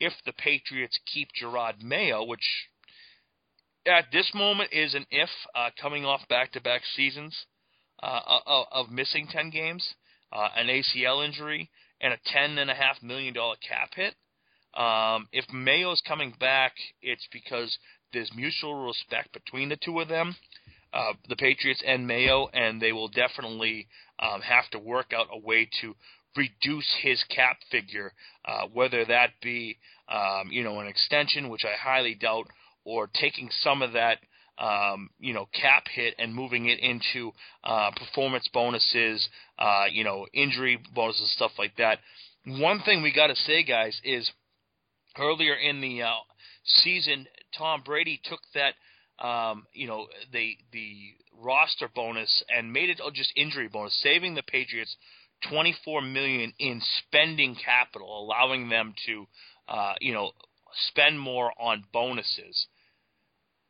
if 0.00 0.12
the 0.24 0.32
Patriots 0.32 0.98
keep 1.12 1.28
Gerard 1.32 1.82
Mayo, 1.82 2.24
which 2.24 2.44
at 3.86 4.06
this 4.12 4.30
moment 4.34 4.70
is 4.72 4.94
an 4.94 5.06
if, 5.10 5.30
uh, 5.54 5.70
coming 5.80 6.04
off 6.04 6.26
back-to-back 6.28 6.82
seasons 6.96 7.46
uh, 8.02 8.20
of, 8.46 8.66
of 8.72 8.90
missing 8.90 9.28
10 9.30 9.50
games, 9.50 9.94
uh, 10.32 10.48
an 10.56 10.66
ACL 10.66 11.24
injury, 11.24 11.70
and 12.00 12.12
a 12.12 12.18
$10.5 12.36 13.02
million 13.02 13.34
cap 13.34 13.90
hit. 13.94 14.14
Um, 14.74 15.28
if 15.32 15.44
Mayo's 15.52 16.02
coming 16.06 16.34
back, 16.40 16.72
it's 17.02 17.28
because 17.32 17.76
there's 18.12 18.30
mutual 18.34 18.86
respect 18.86 19.32
between 19.32 19.68
the 19.68 19.76
two 19.76 20.00
of 20.00 20.08
them, 20.08 20.34
uh, 20.92 21.12
the 21.28 21.36
Patriots 21.36 21.82
and 21.86 22.06
Mayo, 22.06 22.48
and 22.52 22.80
they 22.80 22.92
will 22.92 23.08
definitely 23.08 23.88
um, 24.18 24.40
have 24.42 24.68
to 24.70 24.78
work 24.78 25.12
out 25.14 25.26
a 25.32 25.38
way 25.38 25.68
to 25.80 25.94
reduce 26.36 26.88
his 27.02 27.22
cap 27.24 27.58
figure, 27.70 28.12
uh, 28.46 28.66
whether 28.72 29.04
that 29.04 29.30
be 29.42 29.78
um, 30.08 30.50
you 30.50 30.62
know 30.62 30.80
an 30.80 30.86
extension, 30.86 31.48
which 31.48 31.64
I 31.64 31.76
highly 31.76 32.14
doubt, 32.14 32.46
or 32.84 33.08
taking 33.12 33.48
some 33.62 33.82
of 33.82 33.92
that 33.92 34.18
um, 34.58 35.10
you 35.18 35.34
know 35.34 35.48
cap 35.52 35.84
hit 35.92 36.14
and 36.18 36.34
moving 36.34 36.66
it 36.66 36.78
into 36.78 37.32
uh, 37.64 37.90
performance 37.96 38.48
bonuses, 38.52 39.28
uh, 39.58 39.84
you 39.90 40.04
know 40.04 40.26
injury 40.32 40.78
bonuses, 40.94 41.32
stuff 41.34 41.52
like 41.58 41.76
that. 41.76 41.98
One 42.44 42.80
thing 42.80 43.02
we 43.02 43.12
got 43.12 43.28
to 43.28 43.36
say, 43.36 43.62
guys, 43.62 44.00
is 44.02 44.30
earlier 45.18 45.54
in 45.54 45.80
the 45.80 46.02
uh, 46.02 46.10
season, 46.64 47.26
Tom 47.56 47.82
Brady 47.84 48.20
took 48.24 48.40
that, 48.54 48.74
um, 49.22 49.66
you 49.72 49.86
know, 49.86 50.08
the 50.32 50.56
the 50.72 50.96
roster 51.40 51.88
bonus 51.94 52.44
and 52.54 52.72
made 52.72 52.90
it 52.90 53.00
just 53.14 53.32
injury 53.36 53.68
bonus, 53.68 53.98
saving 54.02 54.34
the 54.34 54.42
Patriots 54.42 54.94
24 55.48 56.02
million 56.02 56.52
in 56.58 56.80
spending 56.98 57.56
capital, 57.56 58.24
allowing 58.24 58.68
them 58.68 58.94
to, 59.06 59.26
uh, 59.68 59.94
you 60.00 60.12
know, 60.12 60.30
spend 60.88 61.18
more 61.18 61.52
on 61.60 61.84
bonuses. 61.92 62.66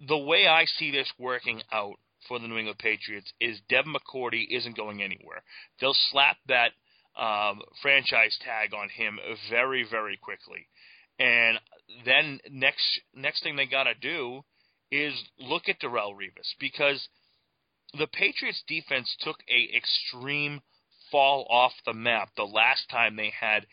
The 0.06 0.18
way 0.18 0.46
I 0.46 0.64
see 0.64 0.90
this 0.90 1.10
working 1.18 1.62
out 1.72 1.94
for 2.28 2.38
the 2.38 2.48
New 2.48 2.58
England 2.58 2.78
Patriots 2.78 3.32
is 3.40 3.60
Devin 3.68 3.94
McCourty 3.94 4.44
isn't 4.50 4.76
going 4.76 5.02
anywhere. 5.02 5.42
They'll 5.80 5.96
slap 6.10 6.36
that 6.48 6.72
um, 7.16 7.60
franchise 7.82 8.36
tag 8.44 8.74
on 8.74 8.88
him 8.88 9.18
very, 9.50 9.86
very 9.88 10.16
quickly. 10.16 10.66
And 11.18 11.58
then 12.04 12.40
next 12.50 13.00
next 13.14 13.42
thing 13.42 13.56
they 13.56 13.66
got 13.66 13.84
to 13.84 13.94
do 13.94 14.42
is 14.92 15.14
look 15.40 15.68
at 15.68 15.80
Darrelle 15.80 16.14
Revis 16.14 16.54
because 16.60 17.08
the 17.98 18.06
Patriots 18.06 18.62
defense 18.68 19.16
took 19.20 19.38
a 19.48 19.76
extreme 19.76 20.60
fall 21.10 21.46
off 21.50 21.72
the 21.84 21.94
map 21.94 22.28
the 22.36 22.44
last 22.44 22.88
time 22.90 23.16
they 23.16 23.32
had 23.38 23.66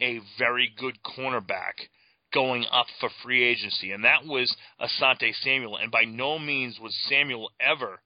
a 0.00 0.20
very 0.38 0.72
good 0.76 0.98
cornerback 1.02 1.88
going 2.32 2.66
up 2.70 2.86
for 3.00 3.08
free 3.22 3.42
agency, 3.42 3.92
and 3.92 4.04
that 4.04 4.26
was 4.26 4.54
Asante 4.80 5.34
Samuel. 5.42 5.78
And 5.78 5.90
by 5.90 6.04
no 6.04 6.38
means 6.38 6.78
was 6.78 6.94
Samuel 7.08 7.50
ever 7.60 8.00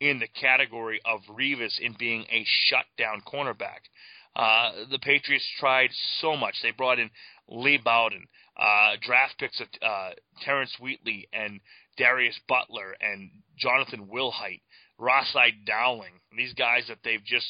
in 0.00 0.20
the 0.20 0.28
category 0.28 1.00
of 1.04 1.20
Revis 1.28 1.80
in 1.80 1.94
being 1.98 2.24
a 2.30 2.44
shutdown 2.66 3.22
cornerback. 3.26 3.80
Uh, 4.34 4.84
the 4.90 4.98
Patriots 4.98 5.46
tried 5.58 5.90
so 6.20 6.36
much. 6.36 6.54
They 6.62 6.70
brought 6.70 6.98
in 6.98 7.10
Leigh 7.48 7.78
Bodden, 7.78 8.26
uh, 8.56 8.96
draft 9.00 9.38
picks 9.38 9.60
of 9.60 9.66
uh, 9.82 10.10
Terrence 10.42 10.74
Wheatley 10.80 11.28
and 11.32 11.60
Darius 11.96 12.38
Butler 12.48 12.96
and 13.00 13.30
Jonathan 13.58 14.08
Wilhite, 14.12 14.62
Ras-I 14.98 15.50
Dowling. 15.66 16.20
These 16.36 16.54
guys 16.54 16.84
that 16.88 16.98
they've 17.04 17.24
just 17.24 17.46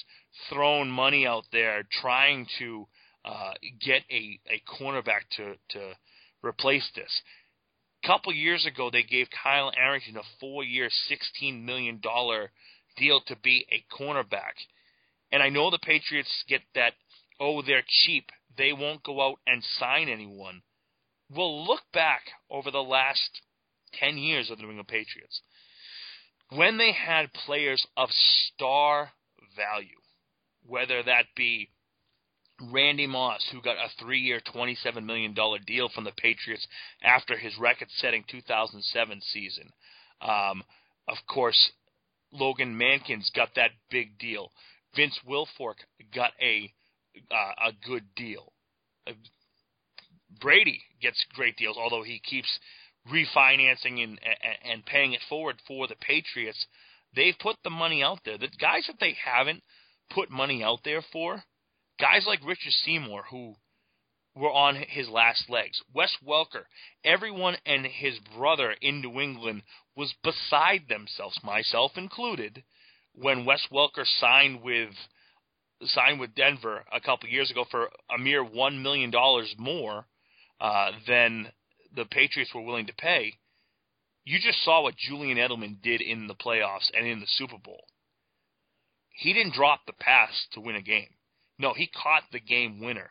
thrown 0.49 0.91
money 0.91 1.27
out 1.27 1.45
there 1.53 1.85
trying 2.01 2.47
to 2.59 2.87
uh, 3.25 3.53
get 3.81 4.03
a, 4.11 4.41
a 4.51 4.63
cornerback 4.69 5.23
to, 5.37 5.55
to 5.71 5.93
replace 6.43 6.89
this. 6.95 7.23
A 8.03 8.07
couple 8.07 8.33
years 8.33 8.67
ago, 8.67 8.91
they 8.91 9.05
gave 9.05 9.29
Kyle 9.43 9.71
Arrington 9.77 10.17
a 10.17 10.23
four-year, 10.41 10.89
$16 11.43 11.65
million 11.65 12.01
deal 12.97 13.21
to 13.27 13.37
be 13.37 13.67
a 13.71 13.85
cornerback. 13.95 14.55
And 15.31 15.43
I 15.43 15.49
know 15.49 15.71
the 15.71 15.79
Patriots 15.79 16.45
get 16.49 16.63
that, 16.75 16.95
oh, 17.39 17.63
they're 17.63 17.85
cheap. 18.05 18.31
They 18.59 18.73
won't 18.73 19.03
go 19.03 19.21
out 19.21 19.39
and 19.47 19.63
sign 19.79 20.09
anyone. 20.09 20.63
Well, 21.35 21.65
look 21.65 21.81
back 21.95 22.23
over 22.51 22.71
the 22.71 22.83
last 22.83 23.41
10 23.95 24.17
years 24.19 24.51
of 24.51 24.59
the 24.59 24.63
New 24.63 24.71
England 24.71 24.89
Patriots. 24.89 25.41
When 26.51 26.79
they 26.79 26.93
had 26.93 27.33
players 27.33 27.87
of 27.97 28.11
star 28.11 29.11
value, 29.57 29.97
whether 30.67 31.03
that 31.03 31.25
be 31.35 31.71
Randy 32.71 33.07
Moss, 33.07 33.45
who 33.51 33.61
got 33.63 33.77
a 33.77 33.89
three 33.99 34.21
year, 34.21 34.41
$27 34.55 35.05
million 35.05 35.35
deal 35.67 35.89
from 35.89 36.05
the 36.05 36.13
Patriots 36.13 36.67
after 37.03 37.37
his 37.37 37.57
record 37.59 37.89
setting 37.97 38.25
2007 38.31 39.21
season, 39.33 39.71
Um, 40.21 40.63
of 41.09 41.17
course, 41.29 41.73
Logan 42.33 42.79
Mankins 42.79 43.33
got 43.35 43.55
that 43.57 43.71
big 43.91 44.19
deal. 44.19 44.53
Vince 44.95 45.19
Wilfork 45.29 45.77
got 46.15 46.33
a 46.41 46.73
uh, 47.31 47.69
a 47.69 47.73
good 47.87 48.05
deal. 48.15 48.53
Uh, 49.07 49.13
Brady 50.41 50.81
gets 51.01 51.23
great 51.35 51.57
deals, 51.57 51.77
although 51.77 52.03
he 52.03 52.21
keeps 52.21 52.49
refinancing 53.11 54.03
and, 54.03 54.19
and 54.23 54.73
and 54.73 54.87
paying 54.87 55.13
it 55.13 55.21
forward 55.29 55.57
for 55.67 55.87
the 55.87 55.97
Patriots. 55.97 56.67
They've 57.15 57.39
put 57.39 57.57
the 57.63 57.71
money 57.71 58.03
out 58.03 58.21
there. 58.25 58.39
The 58.39 58.49
guys 58.61 58.85
that 58.87 58.97
they 59.01 59.17
haven't 59.23 59.63
put 60.11 60.31
money 60.31 60.63
out 60.63 60.81
there 60.85 61.03
for, 61.13 61.43
guys 62.01 62.25
like 62.27 62.47
Richard 62.47 62.73
Seymour, 62.85 63.25
who 63.31 63.55
were 64.35 64.53
on 64.53 64.77
his 64.89 65.09
last 65.09 65.51
legs. 65.51 65.83
Wes 65.95 66.17
Welker, 66.27 66.65
everyone 67.05 67.57
and 67.67 67.85
his 67.85 68.19
brother 68.37 68.75
in 68.81 69.01
New 69.01 69.21
England 69.21 69.63
was 69.95 70.15
beside 70.23 70.89
themselves, 70.89 71.39
myself 71.45 71.93
included, 71.97 72.63
when 73.15 73.45
Wes 73.45 73.67
Welker 73.71 74.07
signed 74.21 74.63
with 74.63 74.91
signed 75.85 76.21
with 76.21 76.35
Denver 76.35 76.85
a 76.93 77.01
couple 77.01 77.29
years 77.29 77.51
ago 77.51 77.65
for 77.71 77.91
a 78.15 78.19
mere 78.19 78.45
one 78.45 78.83
million 78.83 79.11
dollars 79.11 79.53
more 79.59 80.07
uh, 80.61 80.93
than 81.09 81.51
the 81.95 82.05
Patriots 82.05 82.53
were 82.55 82.63
willing 82.63 82.87
to 82.87 82.95
pay. 82.95 83.35
You 84.25 84.39
just 84.39 84.65
saw 84.65 84.83
what 84.83 84.97
Julian 84.97 85.39
Edelman 85.39 85.83
did 85.83 86.01
in 86.01 86.27
the 86.27 86.35
playoffs 86.35 86.91
and 86.95 87.07
in 87.07 87.21
the 87.21 87.27
Super 87.27 87.59
Bowl. 87.59 87.85
He 89.11 89.33
didn't 89.33 89.55
drop 89.55 89.81
the 89.87 89.93
pass 89.93 90.31
to 90.53 90.61
win 90.61 90.77
a 90.77 90.83
game. 90.83 91.09
No, 91.59 91.75
he 91.75 91.89
caught 91.89 92.25
the 92.33 92.41
game 92.41 92.81
winner 92.81 93.11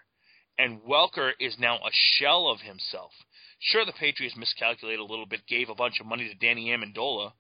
and 0.61 0.81
Welker 0.81 1.31
is 1.39 1.55
now 1.59 1.77
a 1.77 1.89
shell 1.91 2.47
of 2.47 2.61
himself. 2.61 3.11
Sure, 3.59 3.85
the 3.85 3.93
Patriots 3.93 4.35
miscalculated 4.37 4.99
a 4.99 5.03
little 5.03 5.25
bit, 5.25 5.47
gave 5.47 5.69
a 5.69 5.75
bunch 5.75 5.99
of 5.99 6.05
money 6.05 6.27
to 6.27 6.35
Danny 6.35 6.69
Amendola, 6.69 7.33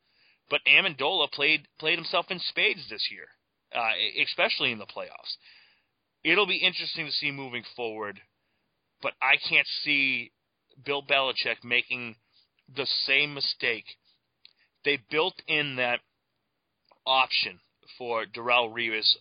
but 0.49 0.61
Amendola 0.67 1.31
played 1.31 1.67
played 1.79 1.97
himself 1.97 2.25
in 2.29 2.39
spades 2.39 2.81
this 2.89 3.09
year, 3.11 3.27
uh, 3.75 3.91
especially 4.23 4.71
in 4.71 4.79
the 4.79 4.85
playoffs. 4.85 5.37
It'll 6.23 6.47
be 6.47 6.57
interesting 6.57 7.05
to 7.05 7.11
see 7.11 7.31
moving 7.31 7.63
forward, 7.75 8.19
but 9.01 9.13
I 9.21 9.37
can't 9.49 9.67
see 9.83 10.31
Bill 10.85 11.03
Belichick 11.03 11.63
making 11.63 12.15
the 12.73 12.85
same 13.05 13.33
mistake. 13.33 13.85
They 14.83 14.97
built 15.09 15.41
in 15.47 15.75
that 15.75 15.99
option 17.05 17.59
for 17.97 18.25
Darrelle 18.25 18.73
Revis 18.73 19.15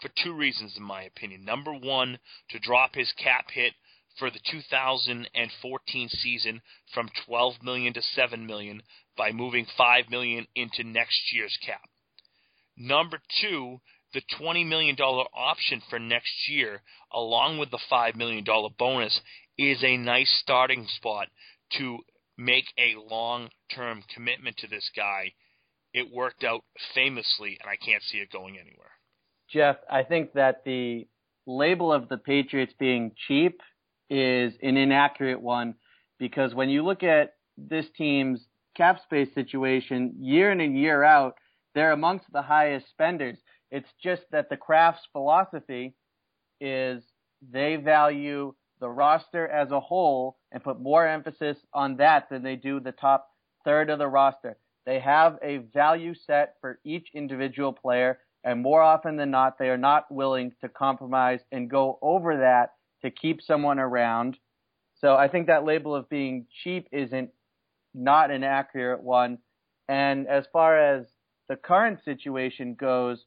for 0.00 0.10
two 0.22 0.34
reasons, 0.34 0.74
in 0.76 0.82
my 0.82 1.02
opinion. 1.02 1.44
Number 1.44 1.72
one, 1.72 2.18
to 2.50 2.58
drop 2.58 2.94
his 2.94 3.12
cap 3.12 3.50
hit 3.52 3.74
for 4.18 4.30
the 4.30 4.40
2014 4.50 6.08
season 6.08 6.62
from 6.92 7.08
12 7.26 7.54
million 7.62 7.92
to 7.94 8.02
7 8.02 8.46
million 8.46 8.82
by 9.16 9.32
moving 9.32 9.66
5 9.76 10.10
million 10.10 10.46
into 10.54 10.84
next 10.84 11.32
year's 11.32 11.56
cap. 11.64 11.88
Number 12.76 13.20
two, 13.40 13.80
the 14.12 14.22
$20 14.40 14.66
million 14.66 14.96
option 14.96 15.82
for 15.88 15.98
next 15.98 16.48
year, 16.48 16.82
along 17.12 17.58
with 17.58 17.70
the 17.70 17.80
$5 17.90 18.14
million 18.14 18.44
bonus, 18.78 19.20
is 19.58 19.82
a 19.82 19.96
nice 19.96 20.30
starting 20.42 20.86
spot 20.96 21.28
to 21.78 21.98
make 22.36 22.66
a 22.78 22.94
long 23.08 23.48
term 23.74 24.02
commitment 24.14 24.56
to 24.58 24.68
this 24.68 24.90
guy. 24.96 25.32
It 25.92 26.12
worked 26.12 26.42
out 26.42 26.64
famously, 26.94 27.58
and 27.60 27.70
I 27.70 27.76
can't 27.76 28.02
see 28.02 28.18
it 28.18 28.30
going 28.32 28.58
anywhere. 28.58 28.90
Jeff, 29.48 29.76
I 29.90 30.02
think 30.02 30.32
that 30.32 30.64
the 30.64 31.06
label 31.46 31.92
of 31.92 32.08
the 32.08 32.16
Patriots 32.16 32.74
being 32.78 33.12
cheap 33.28 33.60
is 34.10 34.54
an 34.62 34.76
inaccurate 34.76 35.40
one 35.40 35.74
because 36.18 36.54
when 36.54 36.68
you 36.68 36.84
look 36.84 37.02
at 37.02 37.34
this 37.56 37.86
team's 37.96 38.40
cap 38.76 39.00
space 39.04 39.28
situation 39.34 40.14
year 40.18 40.50
in 40.50 40.60
and 40.60 40.76
year 40.76 41.04
out, 41.04 41.34
they're 41.74 41.92
amongst 41.92 42.26
the 42.32 42.42
highest 42.42 42.88
spenders. 42.90 43.38
It's 43.70 43.88
just 44.02 44.22
that 44.32 44.48
the 44.48 44.56
Krafts 44.56 45.06
philosophy 45.12 45.94
is 46.60 47.02
they 47.52 47.76
value 47.76 48.54
the 48.80 48.88
roster 48.88 49.46
as 49.48 49.70
a 49.70 49.80
whole 49.80 50.36
and 50.52 50.62
put 50.62 50.80
more 50.80 51.06
emphasis 51.06 51.56
on 51.72 51.96
that 51.96 52.28
than 52.30 52.42
they 52.42 52.56
do 52.56 52.80
the 52.80 52.92
top 52.92 53.28
third 53.64 53.90
of 53.90 53.98
the 53.98 54.08
roster. 54.08 54.56
They 54.86 55.00
have 55.00 55.38
a 55.42 55.58
value 55.58 56.14
set 56.14 56.56
for 56.60 56.78
each 56.84 57.08
individual 57.14 57.72
player 57.72 58.18
and 58.44 58.60
more 58.60 58.82
often 58.82 59.16
than 59.16 59.30
not, 59.30 59.58
they 59.58 59.70
are 59.70 59.78
not 59.78 60.04
willing 60.10 60.52
to 60.60 60.68
compromise 60.68 61.40
and 61.50 61.70
go 61.70 61.98
over 62.02 62.36
that 62.38 62.74
to 63.02 63.10
keep 63.10 63.40
someone 63.40 63.78
around. 63.78 64.36
So 65.00 65.14
I 65.14 65.28
think 65.28 65.46
that 65.46 65.64
label 65.64 65.94
of 65.94 66.10
being 66.10 66.46
cheap 66.62 66.86
isn't 66.92 67.30
not 67.94 68.30
an 68.30 68.44
accurate 68.44 69.02
one. 69.02 69.38
And 69.88 70.28
as 70.28 70.44
far 70.52 70.78
as 70.78 71.06
the 71.48 71.56
current 71.56 72.00
situation 72.04 72.74
goes, 72.74 73.24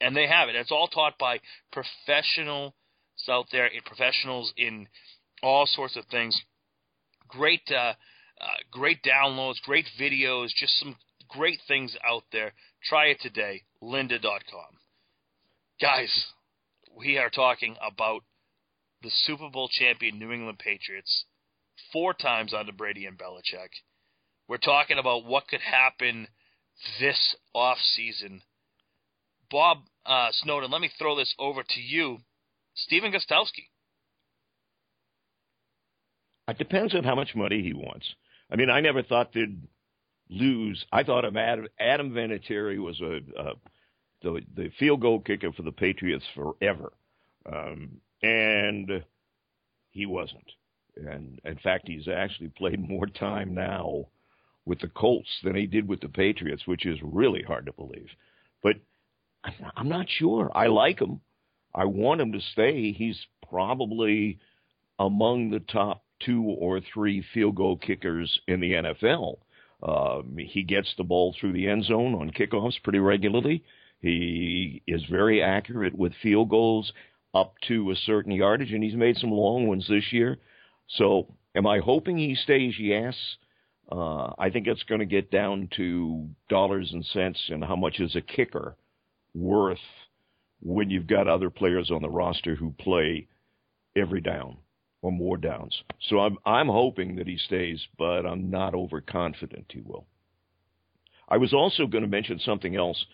And 0.00 0.16
they 0.16 0.26
have 0.26 0.48
it. 0.48 0.56
It's 0.56 0.72
all 0.72 0.88
taught 0.88 1.18
by 1.18 1.40
professionals 1.72 2.74
out 3.28 3.46
there, 3.52 3.68
professionals 3.86 4.52
in 4.56 4.88
all 5.42 5.66
sorts 5.66 5.96
of 5.96 6.04
things. 6.06 6.40
Great, 7.28 7.62
uh, 7.70 7.94
uh, 8.40 8.46
great 8.70 8.98
downloads, 9.02 9.60
great 9.62 9.86
videos, 10.00 10.48
just 10.56 10.78
some 10.78 10.96
great 11.28 11.60
things 11.68 11.96
out 12.04 12.24
there. 12.32 12.52
Try 12.82 13.06
it 13.06 13.20
today. 13.20 13.62
Lynda.com. 13.82 14.78
Guys, 15.80 16.26
we 16.96 17.18
are 17.18 17.30
talking 17.30 17.76
about 17.84 18.22
the 19.02 19.10
Super 19.10 19.48
Bowl 19.50 19.68
champion 19.68 20.18
New 20.18 20.32
England 20.32 20.58
Patriots 20.58 21.24
four 21.92 22.14
times 22.14 22.54
under 22.54 22.72
Brady 22.72 23.06
and 23.06 23.18
Belichick. 23.18 23.70
We're 24.48 24.58
talking 24.58 24.98
about 24.98 25.24
what 25.24 25.48
could 25.48 25.60
happen 25.60 26.28
this 27.00 27.36
off 27.54 27.78
season. 27.78 28.42
Bob 29.50 29.78
uh, 30.06 30.28
Snowdon, 30.32 30.70
let 30.70 30.80
me 30.80 30.90
throw 30.98 31.16
this 31.16 31.34
over 31.38 31.62
to 31.62 31.80
you, 31.80 32.18
Stephen 32.74 33.12
Gostkowski. 33.12 33.68
It 36.48 36.58
depends 36.58 36.94
on 36.94 37.04
how 37.04 37.14
much 37.14 37.34
money 37.34 37.62
he 37.62 37.72
wants. 37.72 38.06
I 38.50 38.56
mean, 38.56 38.68
I 38.68 38.80
never 38.80 39.02
thought 39.02 39.32
they'd 39.32 39.62
lose. 40.28 40.84
I 40.92 41.02
thought 41.02 41.24
of 41.24 41.36
Adam, 41.36 41.68
Adam 41.78 42.10
Vinatieri 42.10 42.78
was 42.78 43.00
a, 43.00 43.20
a 43.40 43.52
the 44.22 44.40
the 44.54 44.70
field 44.78 45.00
goal 45.00 45.20
kicker 45.20 45.52
for 45.52 45.62
the 45.62 45.72
Patriots 45.72 46.24
forever, 46.34 46.92
um, 47.50 48.00
and 48.22 49.04
he 49.90 50.06
wasn't. 50.06 50.50
And 50.96 51.40
in 51.44 51.56
fact, 51.56 51.88
he's 51.88 52.08
actually 52.08 52.48
played 52.48 52.80
more 52.86 53.06
time 53.06 53.54
now 53.54 54.06
with 54.64 54.80
the 54.80 54.88
Colts 54.88 55.28
than 55.42 55.56
he 55.56 55.66
did 55.66 55.88
with 55.88 56.00
the 56.00 56.08
Patriots, 56.08 56.66
which 56.66 56.86
is 56.86 56.98
really 57.02 57.42
hard 57.42 57.66
to 57.66 57.72
believe. 57.72 58.08
But 58.62 58.76
I'm 59.76 59.88
not 59.88 60.06
sure. 60.08 60.50
I 60.54 60.68
like 60.68 61.00
him. 61.00 61.20
I 61.74 61.86
want 61.86 62.20
him 62.20 62.32
to 62.32 62.40
stay. 62.52 62.92
He's 62.92 63.18
probably 63.48 64.38
among 64.98 65.50
the 65.50 65.60
top 65.60 66.04
two 66.20 66.42
or 66.42 66.80
three 66.92 67.24
field 67.34 67.56
goal 67.56 67.76
kickers 67.76 68.40
in 68.46 68.60
the 68.60 68.72
NFL. 68.72 69.38
Um, 69.82 70.36
he 70.38 70.62
gets 70.62 70.92
the 70.96 71.04
ball 71.04 71.34
through 71.40 71.54
the 71.54 71.68
end 71.68 71.84
zone 71.84 72.14
on 72.14 72.30
kickoffs 72.30 72.80
pretty 72.84 73.00
regularly. 73.00 73.64
He 74.00 74.82
is 74.86 75.02
very 75.10 75.42
accurate 75.42 75.96
with 75.96 76.12
field 76.22 76.50
goals 76.50 76.92
up 77.34 77.54
to 77.68 77.90
a 77.90 77.96
certain 77.96 78.32
yardage, 78.32 78.72
and 78.72 78.82
he's 78.82 78.94
made 78.94 79.16
some 79.16 79.30
long 79.30 79.66
ones 79.66 79.86
this 79.88 80.12
year. 80.12 80.38
So, 80.88 81.34
am 81.54 81.66
I 81.66 81.78
hoping 81.78 82.18
he 82.18 82.34
stays? 82.34 82.74
Yes. 82.78 83.14
Uh, 83.90 84.32
I 84.38 84.50
think 84.50 84.66
it's 84.66 84.82
going 84.84 85.00
to 85.00 85.06
get 85.06 85.30
down 85.30 85.68
to 85.76 86.28
dollars 86.48 86.90
and 86.92 87.04
cents 87.04 87.40
and 87.48 87.64
how 87.64 87.76
much 87.76 88.00
is 88.00 88.16
a 88.16 88.20
kicker 88.20 88.76
worth 89.34 89.78
when 90.60 90.90
you've 90.90 91.06
got 91.06 91.28
other 91.28 91.50
players 91.50 91.90
on 91.90 92.02
the 92.02 92.08
roster 92.08 92.54
who 92.54 92.72
play 92.78 93.26
every 93.96 94.20
down 94.20 94.56
or 95.02 95.10
more 95.12 95.36
downs. 95.36 95.76
So 96.08 96.20
I'm 96.20 96.38
I'm 96.46 96.68
hoping 96.68 97.16
that 97.16 97.26
he 97.26 97.36
stays, 97.36 97.84
but 97.98 98.24
I'm 98.24 98.50
not 98.50 98.74
overconfident 98.74 99.66
he 99.70 99.80
will. 99.80 100.06
I 101.28 101.36
was 101.38 101.52
also 101.52 101.86
going 101.86 102.02
to 102.04 102.08
mention 102.08 102.38
something 102.38 102.76
else. 102.76 103.04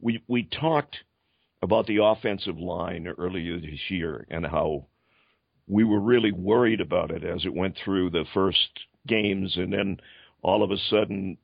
We 0.00 0.22
we 0.28 0.44
talked 0.44 0.96
about 1.62 1.86
the 1.86 2.02
offensive 2.02 2.58
line 2.58 3.06
earlier 3.06 3.60
this 3.60 3.80
year 3.88 4.26
and 4.30 4.46
how 4.46 4.86
we 5.72 5.84
were 5.84 6.00
really 6.00 6.32
worried 6.32 6.80
about 6.80 7.10
it 7.10 7.24
as 7.24 7.44
it 7.46 7.54
went 7.54 7.74
through 7.82 8.10
the 8.10 8.24
first 8.34 8.68
games 9.06 9.56
and 9.56 9.72
then 9.72 9.96
all 10.42 10.62
of 10.62 10.70
a 10.70 10.76
sudden 10.90 11.36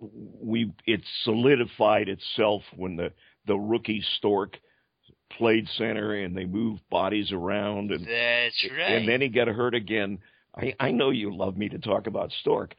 we 0.00 0.72
it 0.84 1.00
solidified 1.22 2.08
itself 2.08 2.62
when 2.76 2.96
the 2.96 3.12
the 3.46 3.56
rookie 3.56 4.04
Stork 4.18 4.58
played 5.38 5.68
center 5.78 6.14
and 6.14 6.36
they 6.36 6.44
moved 6.44 6.82
bodies 6.90 7.30
around 7.32 7.92
and 7.92 8.00
That's 8.00 8.66
right. 8.76 8.96
and 8.96 9.08
then 9.08 9.20
he 9.20 9.28
got 9.28 9.48
hurt 9.48 9.74
again. 9.74 10.18
I 10.56 10.74
I 10.80 10.90
know 10.90 11.10
you 11.10 11.34
love 11.34 11.56
me 11.56 11.68
to 11.68 11.78
talk 11.78 12.06
about 12.06 12.32
Stork, 12.40 12.74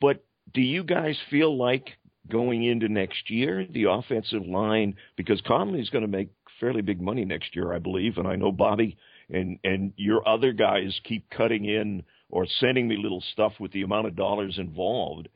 but 0.00 0.24
do 0.54 0.60
you 0.60 0.84
guys 0.84 1.18
feel 1.28 1.56
like 1.56 1.90
going 2.30 2.62
into 2.64 2.88
next 2.88 3.30
year 3.30 3.66
the 3.70 3.84
offensive 3.84 4.46
line 4.46 4.94
because 5.16 5.40
Conley's 5.42 5.90
going 5.90 6.02
to 6.02 6.08
make 6.08 6.28
fairly 6.60 6.82
big 6.82 7.00
money 7.00 7.24
next 7.24 7.54
year, 7.56 7.72
I 7.72 7.78
believe, 7.78 8.18
and 8.18 8.26
I 8.28 8.36
know 8.36 8.52
Bobby 8.52 8.96
and 9.30 9.58
and 9.64 9.92
your 9.96 10.26
other 10.26 10.52
guys 10.52 10.98
keep 11.04 11.28
cutting 11.30 11.64
in 11.64 12.02
or 12.30 12.46
sending 12.60 12.88
me 12.88 12.96
little 12.96 13.22
stuff 13.32 13.52
with 13.58 13.72
the 13.72 13.82
amount 13.82 14.06
of 14.06 14.16
dollars 14.16 14.58
involved. 14.58 15.28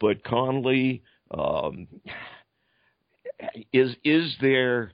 But 0.00 0.24
Conley, 0.24 1.02
um, 1.30 1.86
is 3.72 3.94
is 4.04 4.36
there 4.40 4.92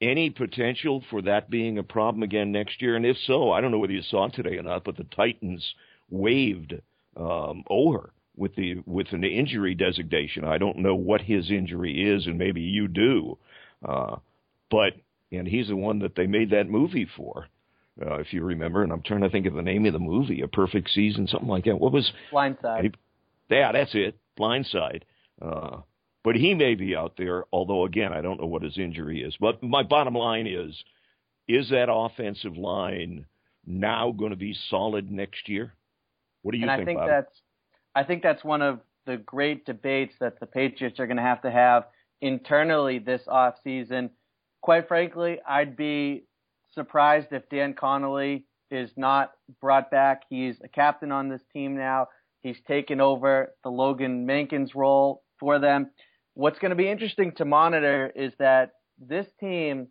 any 0.00 0.30
potential 0.30 1.02
for 1.10 1.22
that 1.22 1.50
being 1.50 1.78
a 1.78 1.82
problem 1.82 2.22
again 2.22 2.52
next 2.52 2.80
year? 2.80 2.96
And 2.96 3.04
if 3.04 3.16
so, 3.26 3.52
I 3.52 3.60
don't 3.60 3.70
know 3.70 3.78
whether 3.78 3.92
you 3.92 4.02
saw 4.02 4.26
it 4.26 4.34
today 4.34 4.56
or 4.56 4.62
not, 4.62 4.84
but 4.84 4.96
the 4.96 5.04
Titans 5.04 5.74
waived 6.10 6.74
um, 7.16 7.64
Oher 7.70 8.10
with 8.36 8.54
the 8.54 8.76
with 8.86 9.08
an 9.12 9.24
injury 9.24 9.74
designation. 9.74 10.44
I 10.44 10.58
don't 10.58 10.78
know 10.78 10.94
what 10.94 11.20
his 11.20 11.50
injury 11.50 12.08
is, 12.08 12.26
and 12.26 12.38
maybe 12.38 12.60
you 12.60 12.88
do, 12.88 13.36
uh, 13.86 14.16
but 14.70 14.94
and 15.32 15.46
he's 15.46 15.68
the 15.68 15.76
one 15.76 16.00
that 16.00 16.14
they 16.14 16.26
made 16.26 16.50
that 16.50 16.68
movie 16.68 17.08
for. 17.16 17.46
Uh, 18.00 18.18
if 18.20 18.32
you 18.32 18.44
remember, 18.44 18.82
and 18.82 18.92
I'm 18.92 19.02
trying 19.02 19.22
to 19.22 19.30
think 19.30 19.46
of 19.46 19.54
the 19.54 19.62
name 19.62 19.84
of 19.86 19.92
the 19.92 19.98
movie, 19.98 20.42
A 20.42 20.48
Perfect 20.48 20.90
Season, 20.90 21.26
something 21.26 21.48
like 21.48 21.64
that. 21.64 21.80
What 21.80 21.92
was 21.92 22.12
Blindside? 22.32 22.94
Yeah, 23.50 23.72
that's 23.72 23.94
it, 23.94 24.16
Blindside. 24.38 25.02
Uh, 25.42 25.78
but 26.22 26.36
he 26.36 26.54
may 26.54 26.74
be 26.74 26.94
out 26.94 27.14
there, 27.16 27.44
although 27.52 27.84
again, 27.86 28.12
I 28.12 28.20
don't 28.20 28.40
know 28.40 28.46
what 28.46 28.62
his 28.62 28.78
injury 28.78 29.22
is. 29.22 29.36
But 29.40 29.62
my 29.62 29.82
bottom 29.82 30.14
line 30.14 30.46
is, 30.46 30.80
is 31.48 31.70
that 31.70 31.90
offensive 31.90 32.56
line 32.56 33.26
now 33.66 34.12
going 34.12 34.30
to 34.30 34.36
be 34.36 34.54
solid 34.68 35.10
next 35.10 35.48
year? 35.48 35.72
What 36.42 36.52
do 36.52 36.58
you 36.58 36.66
think 36.66 36.70
about 36.70 36.78
and 36.78 36.86
think? 36.86 36.98
I 36.98 37.02
think 37.02 37.10
Bob? 37.10 37.24
that's 37.24 37.40
I 37.94 38.04
think 38.04 38.22
that's 38.22 38.44
one 38.44 38.62
of 38.62 38.80
the 39.06 39.16
great 39.16 39.64
debates 39.66 40.14
that 40.20 40.38
the 40.38 40.46
Patriots 40.46 41.00
are 41.00 41.06
going 41.06 41.16
to 41.16 41.22
have 41.22 41.42
to 41.42 41.50
have 41.50 41.84
internally 42.20 42.98
this 42.98 43.22
off 43.26 43.54
season. 43.64 44.10
Quite 44.60 44.88
frankly, 44.88 45.38
I'd 45.48 45.76
be 45.76 46.24
surprised 46.72 47.28
if 47.32 47.48
Dan 47.48 47.74
Connolly 47.74 48.44
is 48.70 48.90
not 48.96 49.32
brought 49.60 49.90
back. 49.90 50.22
He's 50.28 50.56
a 50.62 50.68
captain 50.68 51.12
on 51.12 51.28
this 51.28 51.42
team 51.52 51.76
now. 51.76 52.08
He's 52.42 52.60
taken 52.66 53.00
over 53.00 53.54
the 53.64 53.70
Logan 53.70 54.26
Mankins 54.26 54.74
role 54.74 55.22
for 55.40 55.58
them. 55.58 55.90
What's 56.34 56.58
going 56.58 56.70
to 56.70 56.76
be 56.76 56.88
interesting 56.88 57.32
to 57.36 57.44
monitor 57.44 58.12
is 58.14 58.32
that 58.38 58.72
this 58.98 59.26
team, 59.40 59.88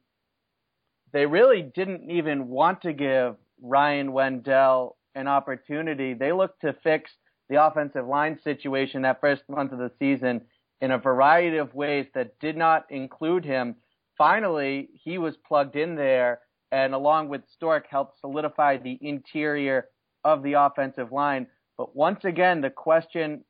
they 1.11 1.25
really 1.25 1.61
didn't 1.61 2.09
even 2.09 2.47
want 2.47 2.81
to 2.83 2.93
give 2.93 3.35
Ryan 3.61 4.11
Wendell 4.11 4.97
an 5.15 5.27
opportunity. 5.27 6.13
They 6.13 6.31
looked 6.31 6.61
to 6.61 6.75
fix 6.83 7.11
the 7.49 7.63
offensive 7.63 8.05
line 8.05 8.39
situation 8.43 9.01
that 9.01 9.21
first 9.21 9.43
month 9.49 9.71
of 9.71 9.79
the 9.79 9.91
season 9.99 10.41
in 10.81 10.91
a 10.91 10.97
variety 10.97 11.57
of 11.57 11.73
ways 11.73 12.05
that 12.13 12.39
did 12.39 12.55
not 12.55 12.85
include 12.91 13.43
him. 13.43 13.75
Finally, 14.17 14.89
he 14.93 15.17
was 15.17 15.35
plugged 15.47 15.75
in 15.75 15.95
there 15.95 16.39
and 16.71 16.93
along 16.93 17.29
with 17.29 17.41
Stork 17.53 17.85
helped 17.89 18.19
solidify 18.19 18.77
the 18.77 18.97
interior 19.01 19.87
of 20.23 20.43
the 20.43 20.53
offensive 20.53 21.11
line. 21.11 21.47
But 21.77 21.95
once 21.95 22.25
again, 22.25 22.61
the 22.61 22.69
question 22.69 23.43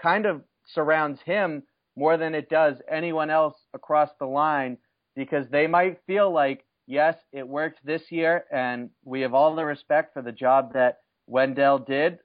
kind 0.00 0.26
of 0.26 0.42
surrounds 0.66 1.20
him 1.24 1.62
more 1.96 2.16
than 2.16 2.34
it 2.34 2.48
does 2.48 2.76
anyone 2.90 3.30
else 3.30 3.56
across 3.74 4.10
the 4.18 4.26
line 4.26 4.76
because 5.16 5.46
they 5.50 5.66
might 5.66 6.00
feel 6.06 6.30
like, 6.32 6.64
yes, 6.86 7.16
it 7.32 7.46
worked 7.46 7.78
this 7.84 8.02
year 8.10 8.44
and 8.52 8.90
we 9.04 9.20
have 9.20 9.34
all 9.34 9.54
the 9.54 9.64
respect 9.64 10.14
for 10.14 10.22
the 10.22 10.32
job 10.32 10.72
that 10.74 10.98
Wendell 11.26 11.78
did, 11.78 12.18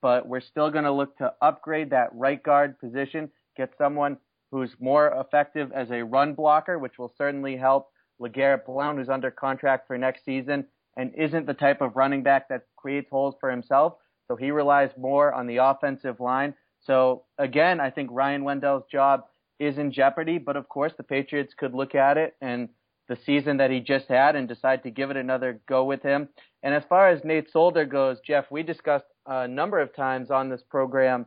but 0.00 0.26
we're 0.26 0.40
still 0.40 0.70
going 0.70 0.84
to 0.84 0.92
look 0.92 1.16
to 1.18 1.32
upgrade 1.42 1.90
that 1.90 2.10
right 2.14 2.42
guard 2.42 2.78
position, 2.78 3.30
get 3.56 3.70
someone 3.76 4.16
who's 4.52 4.76
more 4.78 5.08
effective 5.18 5.72
as 5.72 5.90
a 5.90 6.04
run 6.04 6.34
blocker, 6.34 6.78
which 6.78 6.98
will 6.98 7.12
certainly 7.18 7.56
help 7.56 7.90
LeGarrette 8.20 8.66
Blount, 8.66 8.98
who's 8.98 9.08
under 9.08 9.30
contract 9.30 9.86
for 9.88 9.98
next 9.98 10.24
season 10.24 10.66
and 10.96 11.12
isn't 11.16 11.46
the 11.46 11.54
type 11.54 11.80
of 11.80 11.96
running 11.96 12.22
back 12.22 12.48
that 12.48 12.66
creates 12.76 13.08
holes 13.10 13.34
for 13.40 13.50
himself. 13.50 13.94
So 14.28 14.36
he 14.36 14.50
relies 14.50 14.90
more 14.96 15.32
on 15.32 15.46
the 15.46 15.56
offensive 15.56 16.20
line. 16.20 16.54
So 16.80 17.24
again, 17.38 17.80
I 17.80 17.90
think 17.90 18.10
Ryan 18.12 18.44
Wendell's 18.44 18.84
job 18.92 19.24
is 19.58 19.78
in 19.78 19.90
jeopardy, 19.90 20.38
but 20.38 20.56
of 20.56 20.68
course 20.68 20.92
the 20.96 21.02
Patriots 21.02 21.54
could 21.56 21.74
look 21.74 21.94
at 21.94 22.18
it 22.18 22.36
and 22.40 22.68
the 23.08 23.16
season 23.24 23.56
that 23.56 23.70
he 23.70 23.80
just 23.80 24.06
had 24.08 24.36
and 24.36 24.46
decide 24.46 24.82
to 24.82 24.90
give 24.90 25.10
it 25.10 25.16
another 25.16 25.60
go 25.66 25.84
with 25.84 26.02
him. 26.02 26.28
And 26.62 26.74
as 26.74 26.84
far 26.88 27.08
as 27.08 27.24
Nate 27.24 27.50
Solder 27.50 27.84
goes, 27.84 28.20
Jeff, 28.20 28.50
we 28.50 28.62
discussed 28.62 29.06
a 29.26 29.48
number 29.48 29.80
of 29.80 29.94
times 29.94 30.30
on 30.30 30.48
this 30.48 30.62
program, 30.62 31.26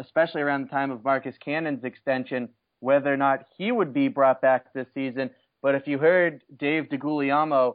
especially 0.00 0.40
around 0.40 0.62
the 0.62 0.70
time 0.70 0.90
of 0.90 1.04
Marcus 1.04 1.36
Cannon's 1.44 1.84
extension, 1.84 2.48
whether 2.80 3.12
or 3.12 3.16
not 3.16 3.44
he 3.56 3.70
would 3.70 3.92
be 3.92 4.08
brought 4.08 4.40
back 4.40 4.72
this 4.72 4.86
season. 4.94 5.30
But 5.62 5.74
if 5.74 5.86
you 5.86 5.98
heard 5.98 6.42
Dave 6.58 6.84
DeGuglielmo 6.90 7.74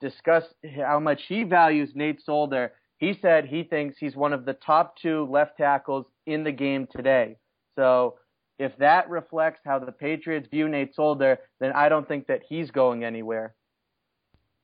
discuss 0.00 0.44
how 0.84 1.00
much 1.00 1.22
he 1.28 1.42
values 1.42 1.90
Nate 1.94 2.22
Solder, 2.24 2.72
he 2.98 3.18
said 3.20 3.46
he 3.46 3.64
thinks 3.64 3.96
he's 3.98 4.16
one 4.16 4.32
of 4.32 4.44
the 4.44 4.54
top 4.54 4.96
two 4.96 5.26
left 5.30 5.56
tackles 5.58 6.06
in 6.26 6.44
the 6.44 6.52
game 6.52 6.86
today. 6.94 7.36
So 7.74 8.18
if 8.58 8.76
that 8.78 9.10
reflects 9.10 9.60
how 9.64 9.78
the 9.78 9.92
Patriots 9.92 10.48
view 10.50 10.68
Nate 10.68 10.94
Solder, 10.94 11.38
then 11.60 11.72
I 11.72 11.88
don't 11.88 12.08
think 12.08 12.28
that 12.28 12.42
he's 12.48 12.70
going 12.70 13.04
anywhere. 13.04 13.54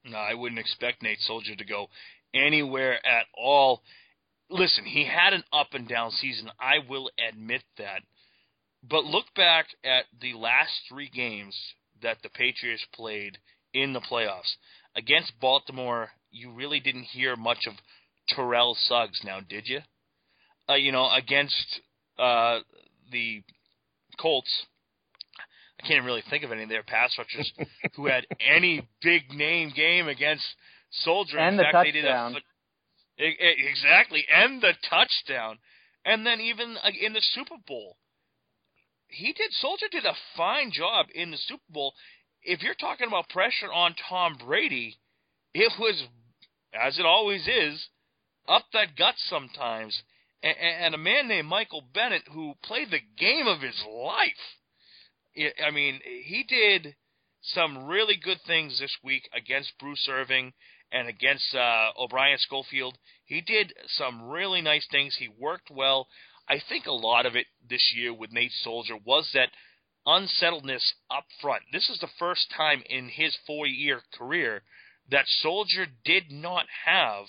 No, 0.04 0.18
I 0.18 0.34
wouldn't 0.34 0.58
expect 0.58 1.02
Nate 1.02 1.20
Solder 1.20 1.54
to 1.56 1.64
go 1.64 1.88
anywhere 2.34 2.94
at 3.06 3.26
all. 3.36 3.82
Listen, 4.52 4.84
he 4.84 5.04
had 5.04 5.32
an 5.32 5.44
up 5.52 5.68
and 5.72 5.88
down 5.88 6.10
season. 6.10 6.50
I 6.60 6.78
will 6.88 7.10
admit 7.28 7.62
that. 7.78 8.02
But 8.88 9.04
look 9.04 9.26
back 9.34 9.66
at 9.84 10.04
the 10.20 10.34
last 10.34 10.72
three 10.88 11.08
games 11.08 11.56
that 12.02 12.18
the 12.22 12.28
Patriots 12.28 12.84
played 12.94 13.38
in 13.72 13.92
the 13.92 14.00
playoffs. 14.00 14.56
Against 14.96 15.32
Baltimore, 15.40 16.10
you 16.30 16.50
really 16.52 16.80
didn't 16.80 17.04
hear 17.04 17.36
much 17.36 17.66
of 17.66 17.74
Terrell 18.28 18.76
Suggs 18.78 19.20
now, 19.24 19.40
did 19.40 19.68
you? 19.68 19.80
Uh, 20.68 20.74
you 20.74 20.92
know, 20.92 21.08
against 21.10 21.80
uh, 22.18 22.58
the 23.10 23.42
Colts, 24.20 24.50
I 25.82 25.86
can't 25.86 26.04
really 26.04 26.22
think 26.28 26.44
of 26.44 26.52
any 26.52 26.64
of 26.64 26.68
their 26.68 26.82
pass 26.82 27.16
rushers 27.18 27.52
who 27.96 28.06
had 28.06 28.26
any 28.40 28.86
big 29.02 29.30
name 29.32 29.72
game 29.74 30.08
against 30.08 30.44
Solder. 30.90 31.38
And 31.38 31.54
In 31.54 31.56
the 31.56 31.62
fact, 31.64 31.86
touchdown. 31.86 32.32
they 32.32 32.38
did 32.38 32.44
a 32.44 32.51
E- 33.18 33.24
e- 33.24 33.66
exactly, 33.68 34.24
and 34.32 34.62
the 34.62 34.74
touchdown, 34.88 35.58
and 36.04 36.26
then 36.26 36.40
even 36.40 36.76
uh, 36.82 36.90
in 37.00 37.12
the 37.12 37.20
Super 37.20 37.56
Bowl, 37.66 37.96
he 39.08 39.32
did. 39.32 39.52
Solder 39.52 39.88
did 39.90 40.06
a 40.06 40.16
fine 40.36 40.72
job 40.72 41.06
in 41.14 41.30
the 41.30 41.36
Super 41.36 41.70
Bowl. 41.70 41.94
If 42.42 42.62
you're 42.62 42.74
talking 42.74 43.06
about 43.06 43.28
pressure 43.28 43.72
on 43.72 43.94
Tom 44.08 44.36
Brady, 44.44 44.98
it 45.54 45.72
was, 45.78 46.02
as 46.74 46.98
it 46.98 47.06
always 47.06 47.46
is, 47.46 47.88
up 48.48 48.64
that 48.72 48.96
gut 48.96 49.14
sometimes. 49.18 50.02
And, 50.42 50.56
and 50.56 50.94
a 50.94 50.98
man 50.98 51.28
named 51.28 51.46
Michael 51.46 51.84
Bennett, 51.94 52.22
who 52.32 52.54
played 52.64 52.90
the 52.90 53.00
game 53.16 53.46
of 53.46 53.60
his 53.60 53.80
life. 53.86 54.32
I 55.64 55.70
mean, 55.70 56.00
he 56.24 56.44
did 56.48 56.96
some 57.42 57.86
really 57.86 58.16
good 58.16 58.40
things 58.46 58.78
this 58.78 58.96
week 59.04 59.28
against 59.34 59.78
Bruce 59.78 60.08
Irvin 60.10 60.52
and 60.92 61.08
against 61.08 61.54
uh, 61.54 61.90
O'Brien 61.98 62.38
Schofield. 62.38 62.96
He 63.24 63.40
did 63.40 63.72
some 63.86 64.28
really 64.28 64.60
nice 64.60 64.86
things. 64.90 65.16
He 65.18 65.28
worked 65.28 65.70
well. 65.70 66.06
I 66.48 66.60
think 66.68 66.86
a 66.86 66.92
lot 66.92 67.26
of 67.26 67.34
it 67.34 67.46
this 67.68 67.92
year 67.96 68.12
with 68.12 68.32
Nate 68.32 68.52
Solder 68.62 68.96
was 69.04 69.30
that 69.34 69.48
unsettledness 70.04 70.94
up 71.10 71.24
front. 71.40 71.62
This 71.72 71.88
is 71.88 71.98
the 72.00 72.08
first 72.18 72.52
time 72.56 72.82
in 72.88 73.08
his 73.08 73.36
four 73.46 73.66
year 73.66 74.02
career 74.16 74.62
that 75.10 75.24
Solder 75.26 75.86
did 76.04 76.30
not 76.30 76.66
have 76.84 77.24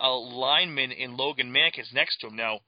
a 0.00 0.10
lineman 0.10 0.90
in 0.90 1.16
Logan 1.16 1.52
Mankins 1.52 1.92
next 1.92 2.18
to 2.20 2.26
him. 2.28 2.36
Now, 2.36 2.60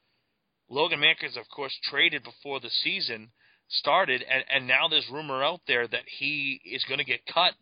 Logan 0.68 1.00
Mankins, 1.00 1.38
of 1.38 1.48
course, 1.48 1.76
traded 1.82 2.22
before 2.22 2.60
the 2.60 2.70
season 2.70 3.30
started, 3.68 4.22
and, 4.22 4.44
and 4.48 4.66
now 4.66 4.88
there's 4.88 5.08
rumor 5.10 5.42
out 5.42 5.60
there 5.66 5.86
that 5.86 6.04
he 6.18 6.60
is 6.64 6.84
going 6.84 6.98
to 6.98 7.04
get 7.04 7.26
cut 7.32 7.54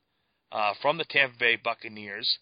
uh, 0.52 0.74
from 0.80 0.98
the 0.98 1.04
Tampa 1.04 1.36
Bay 1.38 1.56
Buccaneers 1.56 2.38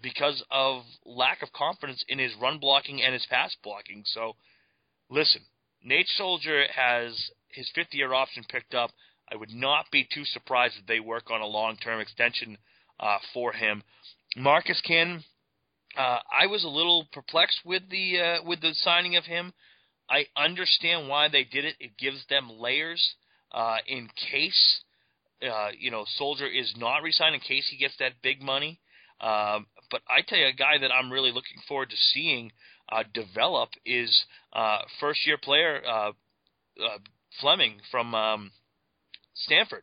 because 0.00 0.42
of 0.50 0.82
lack 1.04 1.42
of 1.42 1.52
confidence 1.52 2.04
in 2.08 2.18
his 2.18 2.32
run 2.40 2.58
blocking 2.58 3.02
and 3.02 3.12
his 3.12 3.26
pass 3.26 3.54
blocking. 3.62 4.02
So, 4.06 4.36
listen, 5.10 5.42
Nate 5.82 6.08
Solder 6.08 6.66
has 6.74 7.30
his 7.48 7.70
fifth 7.74 7.92
year 7.92 8.12
option 8.12 8.44
picked 8.48 8.74
up. 8.74 8.90
I 9.30 9.36
would 9.36 9.52
not 9.52 9.86
be 9.90 10.06
too 10.12 10.24
surprised 10.24 10.74
if 10.78 10.86
they 10.86 11.00
work 11.00 11.30
on 11.30 11.40
a 11.40 11.46
long 11.46 11.76
term 11.76 12.00
extension 12.00 12.58
uh, 13.00 13.18
for 13.32 13.52
him. 13.52 13.82
Marcus 14.36 14.80
Kin, 14.80 15.22
uh, 15.96 16.18
I 16.32 16.46
was 16.46 16.64
a 16.64 16.68
little 16.68 17.06
perplexed 17.12 17.60
with 17.64 17.82
the 17.90 18.20
uh, 18.20 18.44
with 18.44 18.60
the 18.60 18.74
signing 18.74 19.16
of 19.16 19.24
him. 19.24 19.52
I 20.08 20.26
understand 20.36 21.08
why 21.08 21.28
they 21.28 21.44
did 21.44 21.64
it. 21.64 21.76
It 21.80 21.96
gives 21.96 22.26
them 22.28 22.50
layers 22.50 23.14
uh, 23.52 23.78
in 23.86 24.08
case 24.30 24.82
uh, 25.42 25.70
you 25.78 25.90
know 25.90 26.04
Solder 26.16 26.46
is 26.46 26.74
not 26.76 27.02
resigned 27.02 27.34
in 27.34 27.40
case 27.40 27.68
he 27.70 27.76
gets 27.76 27.94
that 27.98 28.22
big 28.22 28.42
money. 28.42 28.80
Um, 29.20 29.66
but 29.90 30.02
I 30.08 30.22
tell 30.26 30.38
you, 30.38 30.46
a 30.46 30.52
guy 30.52 30.78
that 30.80 30.90
I'm 30.90 31.12
really 31.12 31.30
looking 31.30 31.58
forward 31.68 31.90
to 31.90 31.96
seeing 31.96 32.50
uh, 32.90 33.04
develop 33.14 33.70
is 33.86 34.24
uh, 34.52 34.78
first 35.00 35.26
year 35.26 35.38
player 35.38 35.80
uh, 35.86 36.12
uh, 36.82 36.98
Fleming 37.40 37.76
from 37.90 38.14
um, 38.14 38.50
Stanford. 39.34 39.82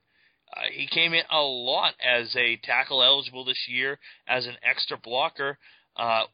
Uh, 0.55 0.61
he 0.71 0.87
came 0.87 1.13
in 1.13 1.23
a 1.31 1.39
lot 1.39 1.93
as 2.03 2.35
a 2.35 2.57
tackle 2.63 3.03
eligible 3.03 3.45
this 3.45 3.67
year 3.67 3.97
as 4.27 4.45
an 4.45 4.55
extra 4.67 4.97
blocker. 4.97 5.57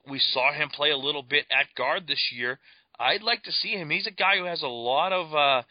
We 0.09 0.19
saw 0.19 0.53
him 0.53 0.69
play 0.69 0.91
a 0.91 0.97
little 0.97 1.23
bit 1.23 1.45
at 1.51 1.75
guard 1.77 2.07
this 2.07 2.31
year. 2.31 2.59
I'd 2.99 3.23
like 3.23 3.43
to 3.43 3.51
see 3.51 3.71
him. 3.71 3.89
He's 3.89 4.07
a 4.07 4.11
guy 4.11 4.37
who 4.37 4.45
has 4.45 4.63
a 4.63 4.67
lot 4.67 5.11
of 5.11 5.65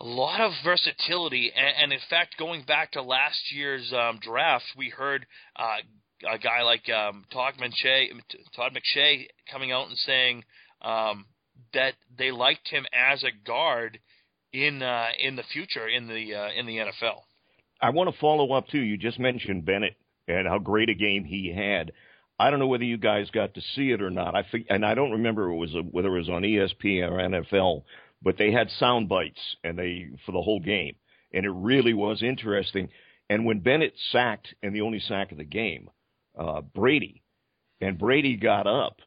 a 0.00 0.04
lot 0.04 0.40
of 0.40 0.52
versatility, 0.64 1.52
and, 1.54 1.84
and 1.84 1.92
in 1.92 2.00
fact, 2.10 2.36
going 2.38 2.62
back 2.62 2.92
to 2.92 3.02
last 3.02 3.52
year's 3.52 3.92
um, 3.92 4.18
draft, 4.20 4.64
we 4.76 4.88
heard 4.88 5.26
uh, 5.56 6.32
a 6.32 6.38
guy 6.38 6.62
like 6.62 6.88
um, 6.88 7.24
Todd 7.32 7.54
McShay, 7.60 8.08
Todd 8.56 8.72
McShay 8.76 9.26
coming 9.50 9.72
out 9.72 9.88
and 9.88 9.96
saying 9.98 10.44
um, 10.82 11.26
that 11.74 11.94
they 12.16 12.30
liked 12.30 12.68
him 12.68 12.84
as 12.92 13.22
a 13.22 13.46
guard 13.46 13.98
in 14.52 14.82
uh, 14.82 15.08
in 15.18 15.36
the 15.36 15.44
future 15.52 15.88
in 15.88 16.08
the 16.08 16.34
uh, 16.34 16.48
in 16.56 16.66
the 16.66 16.76
NFL. 16.78 17.20
I 17.80 17.90
want 17.90 18.12
to 18.12 18.20
follow 18.20 18.52
up 18.52 18.68
too. 18.68 18.80
You 18.80 18.96
just 18.96 19.18
mentioned 19.18 19.64
Bennett 19.64 19.96
and 20.28 20.46
how 20.46 20.58
great 20.58 20.88
a 20.88 20.94
game 20.94 21.24
he 21.24 21.52
had. 21.54 21.92
I 22.38 22.50
don't 22.50 22.58
know 22.58 22.66
whether 22.66 22.84
you 22.84 22.96
guys 22.96 23.30
got 23.30 23.54
to 23.54 23.60
see 23.74 23.90
it 23.90 24.02
or 24.02 24.10
not. 24.10 24.34
I 24.34 24.44
and 24.68 24.84
I 24.84 24.94
don't 24.94 25.12
remember 25.12 25.50
it 25.50 25.56
was 25.56 25.74
a, 25.74 25.80
whether 25.82 26.08
it 26.08 26.18
was 26.18 26.28
on 26.28 26.42
ESPN 26.42 27.10
or 27.10 27.18
NFL, 27.18 27.82
but 28.22 28.36
they 28.38 28.52
had 28.52 28.70
sound 28.78 29.08
bites 29.08 29.40
and 29.64 29.78
they 29.78 30.08
for 30.24 30.32
the 30.32 30.42
whole 30.42 30.60
game, 30.60 30.94
and 31.32 31.44
it 31.44 31.50
really 31.50 31.94
was 31.94 32.22
interesting. 32.22 32.88
And 33.28 33.44
when 33.46 33.60
Bennett 33.60 33.94
sacked, 34.10 34.54
and 34.62 34.74
the 34.74 34.82
only 34.82 35.00
sack 35.00 35.32
of 35.32 35.38
the 35.38 35.44
game, 35.44 35.88
uh, 36.38 36.60
Brady, 36.60 37.22
and 37.80 37.98
Brady 37.98 38.36
got 38.36 38.66
up, 38.66 39.00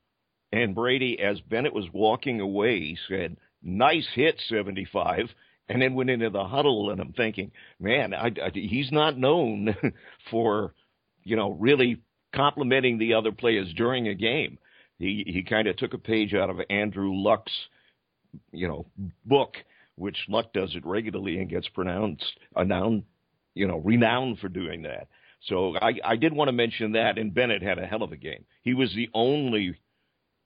and 0.52 0.76
Brady, 0.76 1.20
as 1.20 1.40
Bennett 1.42 1.74
was 1.74 1.86
walking 1.94 2.40
away, 2.40 2.98
said, 3.08 3.38
"Nice 3.62 4.08
hit, 4.14 4.40
75." 4.48 5.30
And 5.68 5.82
then 5.82 5.96
went 5.96 6.12
into 6.12 6.30
the 6.30 6.44
huddle, 6.44 6.92
and 6.92 7.02
I'm 7.02 7.14
thinking, 7.14 7.52
man, 7.80 8.14
I, 8.14 8.28
I, 8.28 8.52
he's 8.54 8.92
not 8.92 9.18
known 9.18 9.76
for, 10.30 10.76
you 11.24 11.36
know, 11.36 11.54
really 11.54 12.04
complimenting 12.36 13.00
the 13.00 13.16
other 13.16 13.32
players 13.32 13.74
during 13.76 14.08
a 14.08 14.14
game. 14.14 14.60
He 15.00 15.24
he 15.26 15.44
kind 15.44 15.68
of 15.68 15.76
took 15.78 15.94
a 15.94 15.98
page 15.98 16.34
out 16.34 16.50
of 16.50 16.60
Andrew 16.70 17.12
Luck's, 17.14 17.52
you 18.52 18.68
know, 18.68 18.86
book, 19.26 19.56
which 19.96 20.18
Luck 20.28 20.54
does 20.54 20.76
it 20.76 20.86
regularly 20.86 21.40
and 21.40 21.50
gets 21.50 21.68
pronounced 21.70 22.26
renowned, 22.56 23.04
you 23.54 23.68
know, 23.68 23.78
renowned 23.78 24.40
for 24.40 24.50
doing 24.50 24.84
that. 24.84 25.08
So 25.48 25.76
I 25.76 25.94
I 26.04 26.16
did 26.16 26.34
want 26.34 26.48
to 26.50 26.54
mention 26.54 26.94
that, 26.94 27.18
and 27.18 27.34
Bennett 27.34 27.62
had 27.62 27.78
a 27.80 27.86
hell 27.86 28.04
of 28.04 28.12
a 28.12 28.18
game. 28.18 28.46
He 28.64 28.74
was 28.74 28.94
the 28.94 29.10
only, 29.14 29.76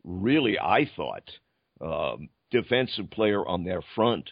really, 0.04 0.60
I 0.60 0.90
thought, 0.96 1.30
um, 1.82 2.30
defensive 2.52 3.10
player 3.10 3.46
on 3.46 3.64
their 3.64 3.82
front 3.96 4.30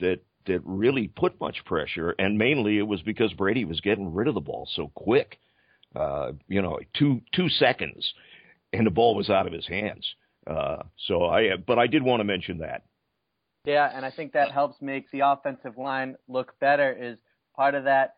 that 0.00 0.20
that 0.46 0.60
really 0.64 1.08
put 1.08 1.40
much 1.40 1.64
pressure, 1.64 2.14
and 2.18 2.38
mainly 2.38 2.78
it 2.78 2.86
was 2.86 3.02
because 3.02 3.32
Brady 3.34 3.64
was 3.64 3.80
getting 3.80 4.12
rid 4.12 4.28
of 4.28 4.34
the 4.34 4.40
ball 4.40 4.68
so 4.74 4.90
quick. 4.94 5.38
Uh, 5.94 6.32
you 6.48 6.62
know, 6.62 6.78
two 6.96 7.20
two 7.34 7.48
seconds, 7.48 8.12
and 8.72 8.86
the 8.86 8.90
ball 8.90 9.14
was 9.14 9.30
out 9.30 9.46
of 9.46 9.52
his 9.52 9.66
hands. 9.66 10.06
Uh, 10.46 10.82
so 11.06 11.24
I, 11.24 11.56
but 11.56 11.78
I 11.78 11.86
did 11.86 12.02
want 12.02 12.20
to 12.20 12.24
mention 12.24 12.58
that. 12.58 12.84
Yeah, 13.64 13.90
and 13.94 14.04
I 14.06 14.10
think 14.10 14.32
that 14.32 14.52
helps 14.52 14.80
make 14.80 15.10
the 15.10 15.20
offensive 15.20 15.76
line 15.76 16.16
look 16.28 16.58
better. 16.60 16.92
Is 16.92 17.18
part 17.54 17.74
of 17.74 17.84
that 17.84 18.14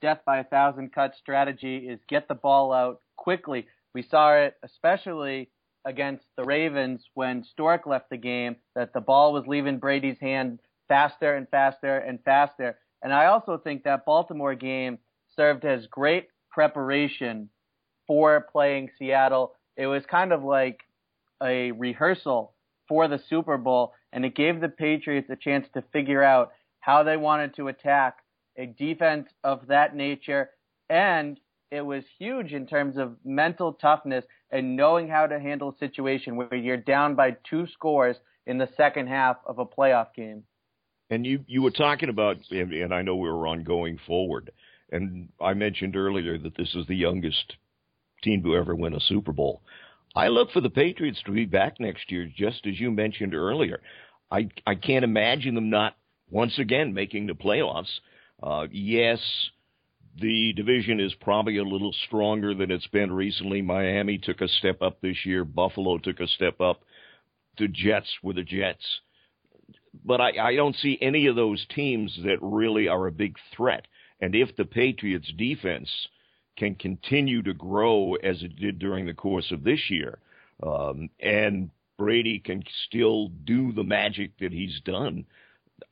death 0.00 0.20
by 0.24 0.38
a 0.38 0.44
thousand 0.44 0.92
cut 0.92 1.14
strategy 1.16 1.88
is 1.88 2.00
get 2.08 2.28
the 2.28 2.34
ball 2.34 2.72
out 2.72 3.00
quickly. 3.16 3.66
We 3.94 4.02
saw 4.02 4.34
it 4.34 4.54
especially 4.62 5.50
against 5.84 6.24
the 6.36 6.44
Ravens 6.44 7.04
when 7.14 7.44
Stork 7.44 7.86
left 7.86 8.10
the 8.10 8.16
game 8.16 8.56
that 8.74 8.92
the 8.92 9.00
ball 9.00 9.32
was 9.32 9.46
leaving 9.46 9.78
Brady's 9.78 10.18
hand 10.20 10.60
faster 10.88 11.34
and 11.34 11.48
faster 11.48 11.98
and 11.98 12.18
faster. 12.24 12.78
And 13.02 13.12
I 13.12 13.26
also 13.26 13.58
think 13.58 13.84
that 13.84 14.04
Baltimore 14.04 14.54
game 14.54 14.98
served 15.34 15.64
as 15.64 15.86
great 15.86 16.28
preparation 16.50 17.50
for 18.06 18.46
playing 18.52 18.90
Seattle. 18.98 19.54
It 19.76 19.86
was 19.86 20.04
kind 20.06 20.32
of 20.32 20.42
like 20.42 20.80
a 21.42 21.72
rehearsal 21.72 22.54
for 22.88 23.08
the 23.08 23.20
Super 23.28 23.58
Bowl, 23.58 23.92
and 24.16 24.24
it 24.24 24.34
gave 24.34 24.62
the 24.62 24.68
Patriots 24.70 25.28
a 25.28 25.36
chance 25.36 25.66
to 25.74 25.84
figure 25.92 26.22
out 26.22 26.52
how 26.80 27.02
they 27.02 27.18
wanted 27.18 27.54
to 27.54 27.68
attack 27.68 28.16
a 28.56 28.64
defense 28.64 29.28
of 29.44 29.66
that 29.66 29.94
nature. 29.94 30.48
And 30.88 31.38
it 31.70 31.82
was 31.82 32.02
huge 32.18 32.54
in 32.54 32.66
terms 32.66 32.96
of 32.96 33.16
mental 33.26 33.74
toughness 33.74 34.24
and 34.50 34.74
knowing 34.74 35.06
how 35.06 35.26
to 35.26 35.38
handle 35.38 35.68
a 35.68 35.78
situation 35.78 36.34
where 36.34 36.54
you're 36.54 36.78
down 36.78 37.14
by 37.14 37.36
two 37.48 37.66
scores 37.66 38.16
in 38.46 38.56
the 38.56 38.70
second 38.74 39.08
half 39.08 39.36
of 39.44 39.58
a 39.58 39.66
playoff 39.66 40.14
game. 40.14 40.44
And 41.10 41.26
you 41.26 41.44
you 41.46 41.60
were 41.60 41.70
talking 41.70 42.08
about, 42.08 42.38
and, 42.50 42.94
I 42.94 43.02
know 43.02 43.16
we 43.16 43.28
were 43.28 43.46
on 43.46 43.64
going 43.64 43.98
forward, 44.06 44.50
and 44.90 45.28
I 45.42 45.52
mentioned 45.52 45.94
earlier 45.94 46.38
that 46.38 46.56
this 46.56 46.74
is 46.74 46.86
the 46.86 46.96
youngest 46.96 47.56
team 48.22 48.42
to 48.44 48.56
ever 48.56 48.74
win 48.74 48.94
a 48.94 49.00
Super 49.00 49.32
Bowl. 49.32 49.60
I 50.16 50.28
look 50.28 50.50
for 50.50 50.62
the 50.62 50.70
Patriots 50.70 51.20
to 51.26 51.32
be 51.32 51.44
back 51.44 51.78
next 51.78 52.10
year, 52.10 52.26
just 52.34 52.66
as 52.66 52.80
you 52.80 52.90
mentioned 52.90 53.34
earlier. 53.34 53.82
I 54.30 54.48
I 54.66 54.74
can't 54.74 55.04
imagine 55.04 55.54
them 55.54 55.70
not 55.70 55.96
once 56.30 56.58
again 56.58 56.94
making 56.94 57.26
the 57.26 57.34
playoffs. 57.34 58.00
Uh, 58.42 58.66
yes, 58.70 59.20
the 60.20 60.52
division 60.54 61.00
is 61.00 61.14
probably 61.20 61.58
a 61.58 61.64
little 61.64 61.94
stronger 62.06 62.54
than 62.54 62.70
it's 62.70 62.86
been 62.88 63.12
recently. 63.12 63.62
Miami 63.62 64.18
took 64.18 64.40
a 64.40 64.48
step 64.48 64.82
up 64.82 65.00
this 65.00 65.24
year. 65.24 65.44
Buffalo 65.44 65.98
took 65.98 66.20
a 66.20 66.26
step 66.28 66.60
up. 66.60 66.82
The 67.58 67.68
Jets 67.68 68.10
were 68.22 68.32
the 68.32 68.42
Jets. 68.42 68.84
But 70.04 70.20
I, 70.20 70.32
I 70.38 70.56
don't 70.56 70.76
see 70.76 70.98
any 71.00 71.26
of 71.26 71.36
those 71.36 71.66
teams 71.74 72.18
that 72.24 72.38
really 72.40 72.88
are 72.88 73.06
a 73.06 73.12
big 73.12 73.36
threat. 73.56 73.86
And 74.20 74.34
if 74.34 74.54
the 74.56 74.64
Patriots 74.64 75.30
defense 75.36 75.90
can 76.56 76.74
continue 76.74 77.42
to 77.42 77.54
grow 77.54 78.14
as 78.14 78.42
it 78.42 78.56
did 78.56 78.78
during 78.78 79.06
the 79.06 79.14
course 79.14 79.50
of 79.52 79.64
this 79.64 79.90
year, 79.90 80.18
um, 80.62 81.10
and 81.20 81.70
Brady 81.98 82.38
can 82.38 82.62
still 82.86 83.28
do 83.28 83.72
the 83.72 83.84
magic 83.84 84.38
that 84.38 84.52
he's 84.52 84.80
done, 84.84 85.26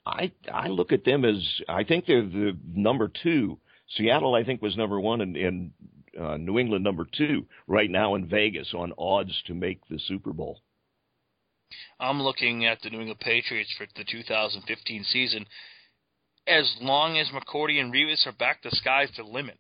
I 0.07 0.33
I 0.53 0.69
look 0.69 0.93
at 0.93 1.05
them 1.05 1.25
as 1.25 1.43
I 1.69 1.85
think 1.85 2.07
they're 2.07 2.23
the 2.23 2.57
number 2.75 3.11
two. 3.23 3.59
Seattle, 3.97 4.35
I 4.35 4.45
think, 4.45 4.63
was 4.63 4.77
number 4.77 4.99
one, 4.99 5.21
and, 5.21 5.37
and 5.37 5.71
uh, 6.19 6.37
New 6.37 6.59
England 6.59 6.85
number 6.85 7.07
two 7.17 7.47
right 7.67 7.91
now 7.91 8.15
in 8.15 8.27
Vegas 8.27 8.73
on 8.75 8.93
odds 8.99 9.43
to 9.47 9.55
make 9.55 9.87
the 9.89 9.99
Super 9.99 10.33
Bowl. 10.33 10.61
I'm 11.99 12.23
looking 12.23 12.65
at 12.67 12.81
the 12.83 12.91
New 12.91 13.01
England 13.01 13.21
Patriots 13.21 13.75
for 13.77 13.87
the 13.97 14.05
2015 14.05 15.05
season. 15.05 15.47
As 16.47 16.77
long 16.81 17.19
as 17.19 17.29
McCourty 17.29 17.81
and 17.81 17.93
Revis 17.93 18.27
are 18.27 18.33
back, 18.33 18.63
the 18.63 18.71
sky's 18.71 19.11
the 19.17 19.23
limit. 19.23 19.59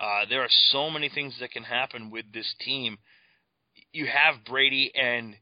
Uh, 0.00 0.24
there 0.28 0.40
are 0.40 0.48
so 0.70 0.90
many 0.90 1.08
things 1.08 1.36
that 1.40 1.50
can 1.50 1.62
happen 1.62 2.10
with 2.10 2.24
this 2.32 2.54
team. 2.60 2.98
You 3.92 4.06
have 4.06 4.44
Brady, 4.44 4.90
and 4.94 5.36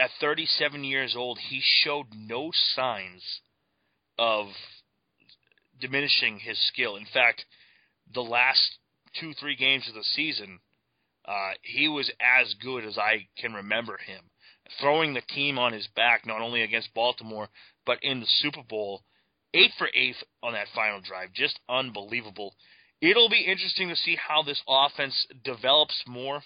at 0.00 0.10
37 0.20 0.82
years 0.84 1.14
old, 1.16 1.38
he 1.38 1.60
showed 1.62 2.06
no 2.14 2.50
signs 2.74 3.40
of 4.18 4.46
diminishing 5.80 6.38
his 6.38 6.58
skill. 6.68 6.96
In 6.96 7.06
fact, 7.12 7.44
the 8.12 8.22
last 8.22 8.78
two, 9.18 9.32
three 9.34 9.56
games 9.56 9.88
of 9.88 9.94
the 9.94 10.04
season, 10.04 10.60
uh, 11.26 11.52
he 11.62 11.88
was 11.88 12.10
as 12.20 12.54
good 12.54 12.84
as 12.84 12.98
I 12.98 13.28
can 13.38 13.52
remember 13.52 13.98
him. 13.98 14.22
Throwing 14.80 15.14
the 15.14 15.20
team 15.20 15.58
on 15.58 15.72
his 15.72 15.88
back, 15.96 16.26
not 16.26 16.40
only 16.40 16.62
against 16.62 16.94
Baltimore, 16.94 17.48
but 17.84 17.98
in 18.02 18.20
the 18.20 18.26
Super 18.26 18.62
Bowl. 18.62 19.02
Eight 19.52 19.72
for 19.78 19.88
eight 19.94 20.16
on 20.42 20.52
that 20.52 20.68
final 20.74 21.00
drive. 21.00 21.32
Just 21.32 21.58
unbelievable. 21.68 22.54
It'll 23.00 23.28
be 23.28 23.46
interesting 23.46 23.88
to 23.88 23.96
see 23.96 24.16
how 24.16 24.42
this 24.42 24.62
offense 24.68 25.26
develops 25.44 26.00
more. 26.06 26.42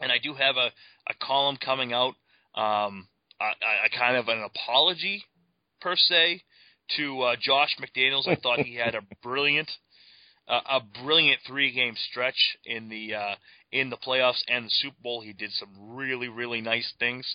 And 0.00 0.12
I 0.12 0.18
do 0.22 0.34
have 0.34 0.56
a, 0.56 0.72
a 1.08 1.14
column 1.22 1.56
coming 1.56 1.94
out, 1.94 2.14
um, 2.56 3.08
a, 3.40 3.86
a 3.86 3.98
kind 3.98 4.16
of 4.16 4.28
an 4.28 4.42
apology, 4.42 5.24
per 5.80 5.96
se, 5.96 6.42
to 6.96 7.20
uh, 7.22 7.36
Josh 7.40 7.76
McDaniels. 7.80 8.28
I 8.28 8.36
thought 8.36 8.60
he 8.60 8.76
had 8.76 8.94
a 8.94 9.02
brilliant, 9.22 9.70
uh, 10.48 10.60
a 10.70 10.80
brilliant 11.04 11.40
three 11.46 11.72
game 11.72 11.94
stretch 12.10 12.56
in 12.64 12.88
the 12.88 13.14
uh, 13.14 13.34
in 13.72 13.90
the 13.90 13.96
playoffs 13.96 14.42
and 14.48 14.66
the 14.66 14.70
Super 14.70 14.96
Bowl. 15.02 15.20
He 15.20 15.32
did 15.32 15.52
some 15.52 15.96
really 15.96 16.28
really 16.28 16.60
nice 16.60 16.92
things, 16.98 17.26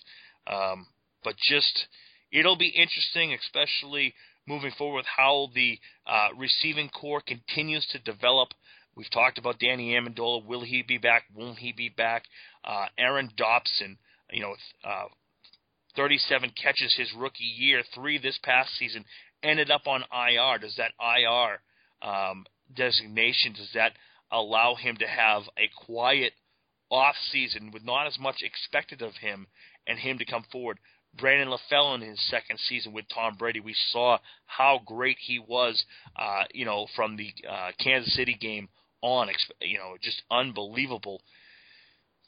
um, 0.47 0.87
but 1.23 1.35
just 1.37 1.87
it'll 2.31 2.57
be 2.57 2.69
interesting, 2.69 3.33
especially 3.33 4.13
moving 4.47 4.71
forward 4.77 4.97
with 4.97 5.05
how 5.05 5.49
the 5.53 5.79
uh, 6.07 6.29
receiving 6.37 6.89
corps 6.89 7.21
continues 7.21 7.85
to 7.91 7.99
develop. 7.99 8.49
We've 8.95 9.09
talked 9.09 9.37
about 9.37 9.59
Danny 9.59 9.93
Amendola. 9.93 10.45
Will 10.45 10.63
he 10.63 10.81
be 10.81 10.97
back? 10.97 11.23
Won't 11.33 11.59
he 11.59 11.71
be 11.71 11.89
back? 11.89 12.23
Uh, 12.63 12.87
Aaron 12.97 13.29
Dobson, 13.37 13.97
you 14.31 14.41
know, 14.41 14.55
uh, 14.83 15.07
37 15.95 16.51
catches 16.61 16.95
his 16.97 17.11
rookie 17.15 17.43
year, 17.43 17.83
three 17.93 18.17
this 18.17 18.39
past 18.43 18.69
season, 18.77 19.05
ended 19.43 19.71
up 19.71 19.87
on 19.87 20.03
IR. 20.11 20.59
Does 20.59 20.75
that 20.77 20.91
IR 20.99 21.59
um, 22.01 22.45
designation 22.75 23.53
does 23.53 23.69
that 23.73 23.93
allow 24.31 24.75
him 24.75 24.95
to 24.97 25.07
have 25.07 25.43
a 25.57 25.69
quiet 25.85 26.33
off 26.89 27.15
season 27.31 27.71
with 27.71 27.83
not 27.83 28.07
as 28.07 28.17
much 28.19 28.41
expected 28.41 29.01
of 29.01 29.13
him 29.15 29.47
and 29.87 29.99
him 29.99 30.17
to 30.17 30.25
come 30.25 30.45
forward? 30.51 30.79
Brandon 31.17 31.49
LaFell 31.49 31.95
in 31.95 32.01
his 32.01 32.21
second 32.29 32.57
season 32.59 32.93
with 32.93 33.05
Tom 33.13 33.35
Brady, 33.35 33.59
we 33.59 33.75
saw 33.91 34.17
how 34.45 34.81
great 34.85 35.17
he 35.19 35.39
was, 35.39 35.83
uh, 36.15 36.43
you 36.53 36.63
know, 36.63 36.87
from 36.95 37.17
the 37.17 37.33
uh, 37.49 37.71
Kansas 37.83 38.15
City 38.15 38.37
game 38.39 38.69
on, 39.01 39.27
you 39.61 39.77
know, 39.77 39.97
just 40.01 40.21
unbelievable. 40.31 41.21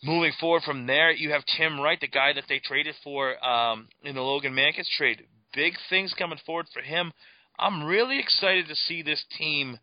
Moving 0.04 0.34
forward 0.40 0.64
from 0.64 0.86
there, 0.86 1.12
you 1.12 1.32
have 1.32 1.44
Tim 1.58 1.80
Wright, 1.80 2.00
the 2.00 2.08
guy 2.08 2.34
that 2.34 2.44
they 2.50 2.60
traded 2.60 2.96
for 3.04 3.44
um, 3.44 3.88
in 4.04 4.16
the 4.16 4.22
Logan 4.22 4.54
Mankins 4.54 4.88
trade 4.98 5.24
big 5.54 5.74
things 5.90 6.14
coming 6.18 6.40
forward 6.46 6.68
for 6.74 6.82
him. 6.82 7.12
I'm 7.58 7.84
really 7.84 8.20
excited 8.20 8.68
to 8.68 8.76
see 8.76 9.02
this 9.02 9.24
team 9.38 9.80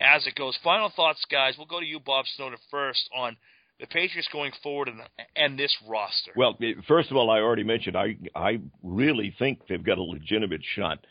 as 0.00 0.26
it 0.26 0.34
goes. 0.34 0.58
Final 0.62 0.92
thoughts, 0.94 1.24
guys. 1.30 1.54
We'll 1.56 1.66
go 1.66 1.80
to 1.80 1.86
you, 1.86 1.98
Bob 2.00 2.26
Snowdon, 2.36 2.58
first 2.70 3.08
on 3.14 3.36
the 3.80 3.86
Patriots 3.86 4.28
going 4.32 4.52
forward 4.62 4.88
and, 4.88 5.00
and 5.36 5.58
this 5.58 5.74
roster. 5.88 6.32
Well, 6.36 6.58
first 6.86 7.10
of 7.10 7.16
all, 7.16 7.30
I 7.30 7.38
already 7.38 7.64
mentioned 7.64 7.96
I 7.96 8.16
I 8.34 8.60
really 8.82 9.34
think 9.38 9.60
they've 9.68 9.82
got 9.82 9.98
a 9.98 10.02
legitimate 10.02 10.60
shot 10.76 11.04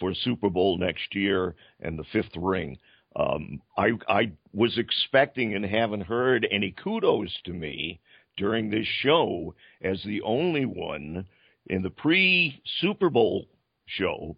for 0.00 0.12
Super 0.14 0.50
Bowl 0.50 0.76
next 0.76 1.14
year 1.14 1.54
and 1.80 1.98
the 1.98 2.04
fifth 2.12 2.36
ring. 2.36 2.78
Um, 3.18 3.62
I 3.78 3.92
I 4.08 4.32
was 4.52 4.76
expecting 4.76 5.54
and 5.54 5.64
haven't 5.64 6.02
heard 6.02 6.46
any 6.50 6.72
kudos 6.72 7.32
to 7.44 7.52
me 7.52 8.00
during 8.36 8.68
this 8.68 8.86
show 8.86 9.54
as 9.80 10.02
the 10.04 10.20
only 10.20 10.66
one 10.66 11.26
in 11.66 11.82
the 11.82 11.90
pre 11.90 12.60
Super 12.80 13.08
Bowl 13.08 13.46
show 13.86 14.36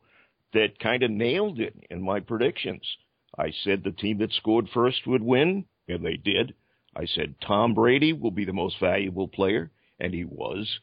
that 0.52 0.78
kind 0.78 1.02
of 1.02 1.10
nailed 1.10 1.58
it 1.58 1.74
in 1.90 2.00
my 2.00 2.20
predictions. 2.20 2.82
I 3.36 3.52
said 3.64 3.82
the 3.82 3.90
team 3.90 4.18
that 4.18 4.32
scored 4.32 4.68
first 4.72 5.06
would 5.06 5.22
win, 5.22 5.64
and 5.88 6.04
they 6.04 6.16
did. 6.16 6.54
I 6.94 7.06
said 7.06 7.34
Tom 7.40 7.74
Brady 7.74 8.12
will 8.12 8.30
be 8.30 8.44
the 8.44 8.52
most 8.52 8.78
valuable 8.78 9.28
player, 9.28 9.70
and 9.98 10.14
he 10.14 10.24
was. 10.24 10.78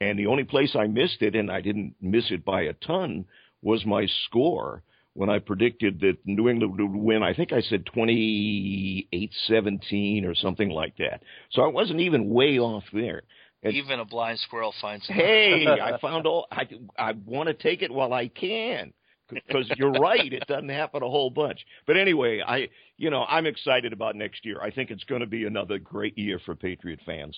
And 0.00 0.18
the 0.18 0.26
only 0.26 0.44
place 0.44 0.74
I 0.76 0.88
missed 0.88 1.22
it, 1.22 1.34
and 1.36 1.50
I 1.50 1.60
didn't 1.60 1.94
miss 2.00 2.30
it 2.30 2.44
by 2.44 2.62
a 2.62 2.74
ton, 2.74 3.24
was 3.62 3.86
my 3.86 4.06
score 4.26 4.82
when 5.16 5.30
I 5.30 5.38
predicted 5.38 6.00
that 6.00 6.18
New 6.26 6.48
England 6.48 6.78
would 6.78 6.94
win. 6.94 7.22
I 7.22 7.32
think 7.32 7.52
I 7.52 7.62
said 7.62 7.86
28 7.86 9.34
17 9.46 10.24
or 10.26 10.34
something 10.34 10.68
like 10.68 10.96
that. 10.98 11.22
So 11.50 11.62
I 11.62 11.68
wasn't 11.68 12.00
even 12.00 12.28
way 12.28 12.58
off 12.58 12.84
there. 12.92 13.22
Even 13.64 13.98
a 13.98 14.04
blind 14.04 14.38
squirrel 14.38 14.74
finds. 14.80 15.08
Hey, 15.08 15.66
I 15.66 15.98
found 16.00 16.26
all. 16.26 16.46
I 16.52 16.68
I 16.98 17.12
want 17.24 17.48
to 17.48 17.54
take 17.54 17.82
it 17.82 17.90
while 17.90 18.12
I 18.12 18.28
can 18.28 18.92
because 19.28 19.68
you're 19.76 19.90
right. 19.90 20.32
It 20.32 20.46
doesn't 20.46 20.68
happen 20.68 21.02
a 21.02 21.08
whole 21.08 21.30
bunch. 21.30 21.64
But 21.86 21.96
anyway, 21.96 22.42
I 22.46 22.68
you 22.96 23.10
know 23.10 23.24
I'm 23.24 23.46
excited 23.46 23.92
about 23.92 24.14
next 24.14 24.44
year. 24.44 24.60
I 24.60 24.70
think 24.70 24.90
it's 24.90 25.04
going 25.04 25.22
to 25.22 25.26
be 25.26 25.46
another 25.46 25.78
great 25.78 26.16
year 26.16 26.38
for 26.44 26.54
Patriot 26.54 27.00
fans. 27.04 27.36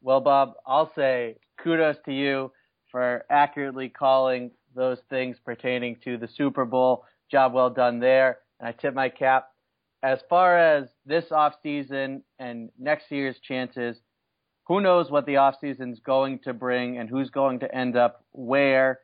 Well, 0.00 0.20
Bob, 0.20 0.54
I'll 0.66 0.92
say 0.94 1.36
kudos 1.62 1.96
to 2.06 2.12
you 2.12 2.52
for 2.90 3.26
accurately 3.28 3.88
calling 3.88 4.52
those 4.78 4.98
things 5.10 5.36
pertaining 5.44 5.96
to 6.04 6.16
the 6.16 6.28
Super 6.28 6.64
Bowl. 6.64 7.04
Job 7.30 7.52
well 7.52 7.68
done 7.68 7.98
there. 7.98 8.38
And 8.58 8.68
I 8.68 8.72
tip 8.72 8.94
my 8.94 9.08
cap. 9.08 9.48
As 10.02 10.20
far 10.30 10.56
as 10.56 10.88
this 11.04 11.32
off 11.32 11.54
season 11.62 12.22
and 12.38 12.70
next 12.78 13.10
year's 13.10 13.38
chances, 13.40 13.98
who 14.66 14.80
knows 14.80 15.10
what 15.10 15.26
the 15.26 15.34
offseason 15.34 15.92
is 15.92 16.00
going 16.00 16.38
to 16.40 16.54
bring 16.54 16.98
and 16.98 17.08
who's 17.08 17.30
going 17.30 17.58
to 17.60 17.74
end 17.74 17.96
up 17.96 18.24
where. 18.32 19.00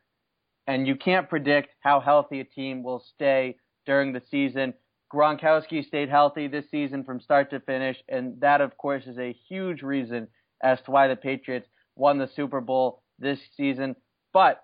And 0.67 0.87
you 0.87 0.95
can't 0.95 1.29
predict 1.29 1.75
how 1.81 2.01
healthy 2.01 2.41
a 2.41 2.45
team 2.45 2.83
will 2.83 3.05
stay 3.15 3.57
during 3.85 4.13
the 4.13 4.23
season. 4.31 4.75
Gronkowski 5.13 5.85
stayed 5.85 6.09
healthy 6.09 6.49
this 6.49 6.71
season 6.71 7.05
from 7.05 7.21
start 7.21 7.51
to 7.51 7.61
finish, 7.61 8.03
and 8.09 8.41
that, 8.41 8.61
of 8.61 8.77
course, 8.77 9.07
is 9.07 9.19
a 9.19 9.37
huge 9.49 9.83
reason 9.83 10.29
as 10.63 10.81
to 10.83 10.91
why 10.91 11.09
the 11.09 11.17
Patriots 11.17 11.69
won 11.97 12.19
the 12.19 12.29
Super 12.35 12.61
Bowl 12.61 13.03
this 13.19 13.39
season. 13.57 13.95
But 14.33 14.63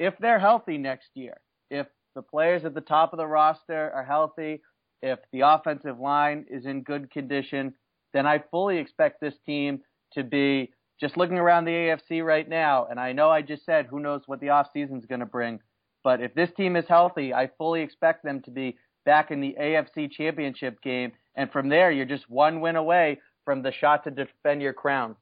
if 0.00 0.14
they're 0.18 0.40
healthy 0.40 0.78
next 0.78 1.10
year, 1.14 1.36
if 1.70 1.86
the 2.16 2.22
players 2.22 2.64
at 2.64 2.74
the 2.74 2.80
top 2.80 3.12
of 3.12 3.18
the 3.18 3.26
roster 3.26 3.92
are 3.94 4.04
healthy, 4.04 4.62
if 5.02 5.18
the 5.30 5.42
offensive 5.42 6.00
line 6.00 6.46
is 6.50 6.64
in 6.64 6.82
good 6.82 7.10
condition, 7.10 7.74
then 8.14 8.26
I 8.26 8.42
fully 8.50 8.78
expect 8.78 9.20
this 9.20 9.34
team 9.44 9.80
to 10.14 10.24
be 10.24 10.72
just 11.00 11.16
looking 11.16 11.38
around 11.38 11.66
the 11.66 11.70
AFC 11.70 12.24
right 12.24 12.48
now, 12.48 12.86
and 12.90 12.98
I 12.98 13.12
know 13.12 13.30
I 13.30 13.42
just 13.42 13.64
said 13.64 13.86
who 13.86 14.00
knows 14.00 14.22
what 14.26 14.40
the 14.40 14.48
offseason 14.48 14.98
is 14.98 15.06
going 15.06 15.20
to 15.20 15.26
bring, 15.26 15.60
but 16.02 16.20
if 16.20 16.34
this 16.34 16.50
team 16.56 16.76
is 16.76 16.86
healthy, 16.88 17.32
I 17.32 17.50
fully 17.58 17.82
expect 17.82 18.24
them 18.24 18.40
to 18.42 18.50
be 18.50 18.76
back 19.04 19.30
in 19.30 19.40
the 19.40 19.54
AFC 19.60 20.10
championship 20.10 20.80
game, 20.82 21.12
and 21.36 21.52
from 21.52 21.68
there, 21.68 21.90
you're 21.90 22.06
just 22.06 22.28
one 22.28 22.60
win 22.60 22.76
away 22.76 23.20
from 23.44 23.62
the 23.62 23.72
shot 23.72 24.04
to 24.04 24.10
defend 24.10 24.62
your 24.62 24.72
crown. 24.72 25.14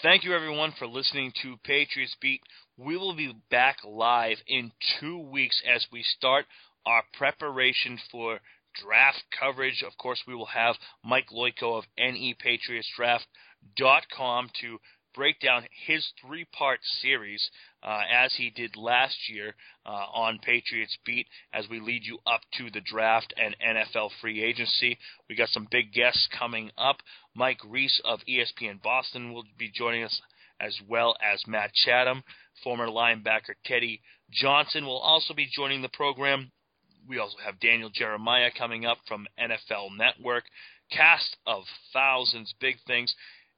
Thank 0.00 0.22
you, 0.22 0.32
everyone, 0.32 0.72
for 0.78 0.86
listening 0.86 1.32
to 1.42 1.56
Patriots 1.64 2.14
Beat. 2.20 2.40
We 2.76 2.96
will 2.96 3.16
be 3.16 3.34
back 3.50 3.78
live 3.84 4.36
in 4.46 4.70
two 5.00 5.18
weeks 5.18 5.60
as 5.68 5.84
we 5.90 6.04
start 6.04 6.44
our 6.86 7.02
preparation 7.14 7.98
for 8.08 8.38
draft 8.80 9.24
coverage. 9.36 9.82
Of 9.84 9.98
course, 9.98 10.22
we 10.24 10.36
will 10.36 10.46
have 10.46 10.76
Mike 11.04 11.30
Loyko 11.32 11.78
of 11.78 11.84
NE 11.98 12.36
Patriots 12.38 12.88
Draft 12.94 13.26
com 14.16 14.48
to 14.60 14.78
break 15.16 15.40
down 15.40 15.66
his 15.88 16.06
three 16.24 16.46
part 16.56 16.78
series 17.02 17.50
uh, 17.82 18.00
as 18.12 18.34
he 18.36 18.50
did 18.50 18.76
last 18.76 19.16
year 19.28 19.54
uh, 19.86 20.06
on 20.12 20.38
Patriots 20.42 20.96
Beat 21.04 21.26
as 21.52 21.68
we 21.68 21.80
lead 21.80 22.02
you 22.04 22.18
up 22.26 22.40
to 22.58 22.70
the 22.70 22.80
draft 22.80 23.32
and 23.36 23.56
NFL 23.64 24.10
free 24.20 24.42
agency. 24.42 24.98
We 25.28 25.36
got 25.36 25.48
some 25.48 25.68
big 25.70 25.92
guests 25.92 26.28
coming 26.36 26.70
up. 26.76 26.96
Mike 27.34 27.60
Reiss 27.64 28.00
of 28.04 28.20
ESPN 28.28 28.82
Boston 28.82 29.32
will 29.32 29.44
be 29.58 29.70
joining 29.72 30.04
us, 30.04 30.20
as 30.60 30.76
well 30.88 31.16
as 31.24 31.46
Matt 31.46 31.72
Chatham. 31.72 32.22
Former 32.64 32.88
linebacker 32.88 33.54
Teddy 33.64 34.00
Johnson 34.30 34.84
will 34.84 34.98
also 34.98 35.32
be 35.34 35.48
joining 35.54 35.82
the 35.82 35.88
program. 35.88 36.50
We 37.08 37.18
also 37.18 37.38
have 37.44 37.60
Daniel 37.60 37.90
Jeremiah 37.92 38.50
coming 38.56 38.84
up 38.84 38.98
from 39.06 39.26
NFL 39.40 39.96
Network. 39.96 40.44
Cast 40.90 41.36
of 41.46 41.64
thousands, 41.92 42.54
big 42.60 42.76
things. 42.86 43.14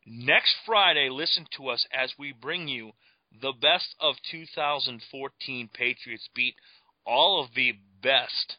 Next 0.07 0.55
Friday, 0.67 1.09
listen 1.11 1.47
to 1.57 1.69
us 1.69 1.87
as 1.93 2.13
we 2.19 2.33
bring 2.33 2.69
you 2.69 2.93
the 3.41 3.53
best 3.53 3.95
of 4.01 4.17
2014 4.31 5.71
Patriots 5.73 6.29
beat, 6.35 6.55
all 7.07 7.43
of 7.43 7.55
the 7.55 7.73
best 8.03 8.57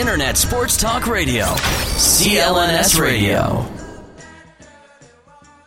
Internet 0.00 0.38
Sports 0.38 0.78
Talk 0.78 1.06
Radio. 1.06 1.44
CLNS 1.44 2.98
Radio. 2.98 3.79